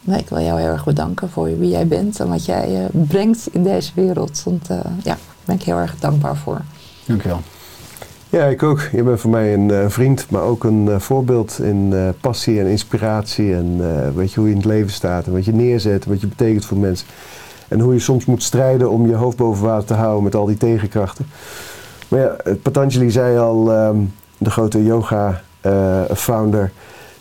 [0.00, 2.88] Nee, ik wil jou heel erg bedanken voor wie jij bent en wat jij eh,
[2.90, 4.42] brengt in deze wereld.
[4.44, 6.60] Want ja, daar ben ik heel erg dankbaar voor.
[7.04, 7.40] Dankjewel.
[8.32, 8.80] Ja, ik ook.
[8.92, 12.60] Je bent voor mij een eh, vriend, maar ook een eh, voorbeeld in eh, passie
[12.60, 13.54] en inspiratie.
[13.54, 13.76] En
[14.14, 16.26] weet je hoe je in het leven staat en wat je neerzet en wat je
[16.26, 17.06] betekent voor mensen.
[17.68, 20.46] En hoe je soms moet strijden om je hoofd boven water te houden met al
[20.46, 21.26] die tegenkrachten.
[22.08, 23.96] Maar ja, Patanjali zei al, ehm,
[24.38, 26.72] de grote yoga-founder,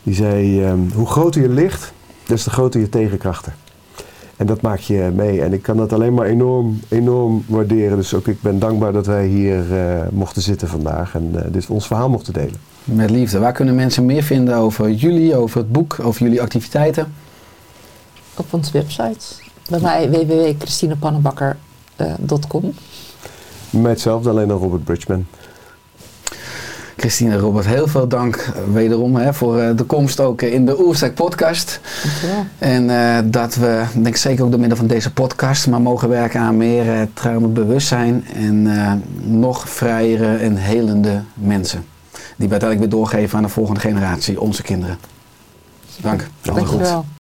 [0.04, 1.94] die zei: ehm, hoe groter je licht,
[2.26, 3.54] des te groter je tegenkrachten.
[4.42, 5.42] En dat maak je mee.
[5.42, 7.98] En ik kan dat alleen maar enorm, enorm waarderen.
[7.98, 11.70] Dus ook ik ben dankbaar dat wij hier eh, mochten zitten vandaag en eh, dit
[11.70, 12.56] ons verhaal mochten delen.
[12.84, 13.40] Met liefde.
[13.40, 17.14] Waar kunnen mensen meer vinden over jullie, over het boek, over jullie activiteiten?
[18.38, 19.26] Op onze website.
[19.70, 22.74] Bij mij www.christinepannenbakker.com.
[23.70, 25.26] Mij hetzelfde, alleen dan Robert Bridgman.
[27.02, 30.65] Christine en Robert, heel veel dank eh, wederom hè, voor eh, de komst ook in
[30.65, 31.80] de Oerstek podcast.
[32.03, 32.45] Dankjewel.
[32.57, 36.10] En eh, dat we, denk ik zeker ook door middel van deze podcast, maar mogen
[36.10, 38.69] werken aan meer uh, traumabewustzijn en
[39.23, 41.86] nog vrijere en helende mensen.
[42.11, 44.98] Die we uiteindelijk weer doorgeven aan de volgende generatie, onze kinderen.
[46.02, 46.28] Dank.
[46.41, 46.56] Goed.
[46.56, 47.06] Dankjewel.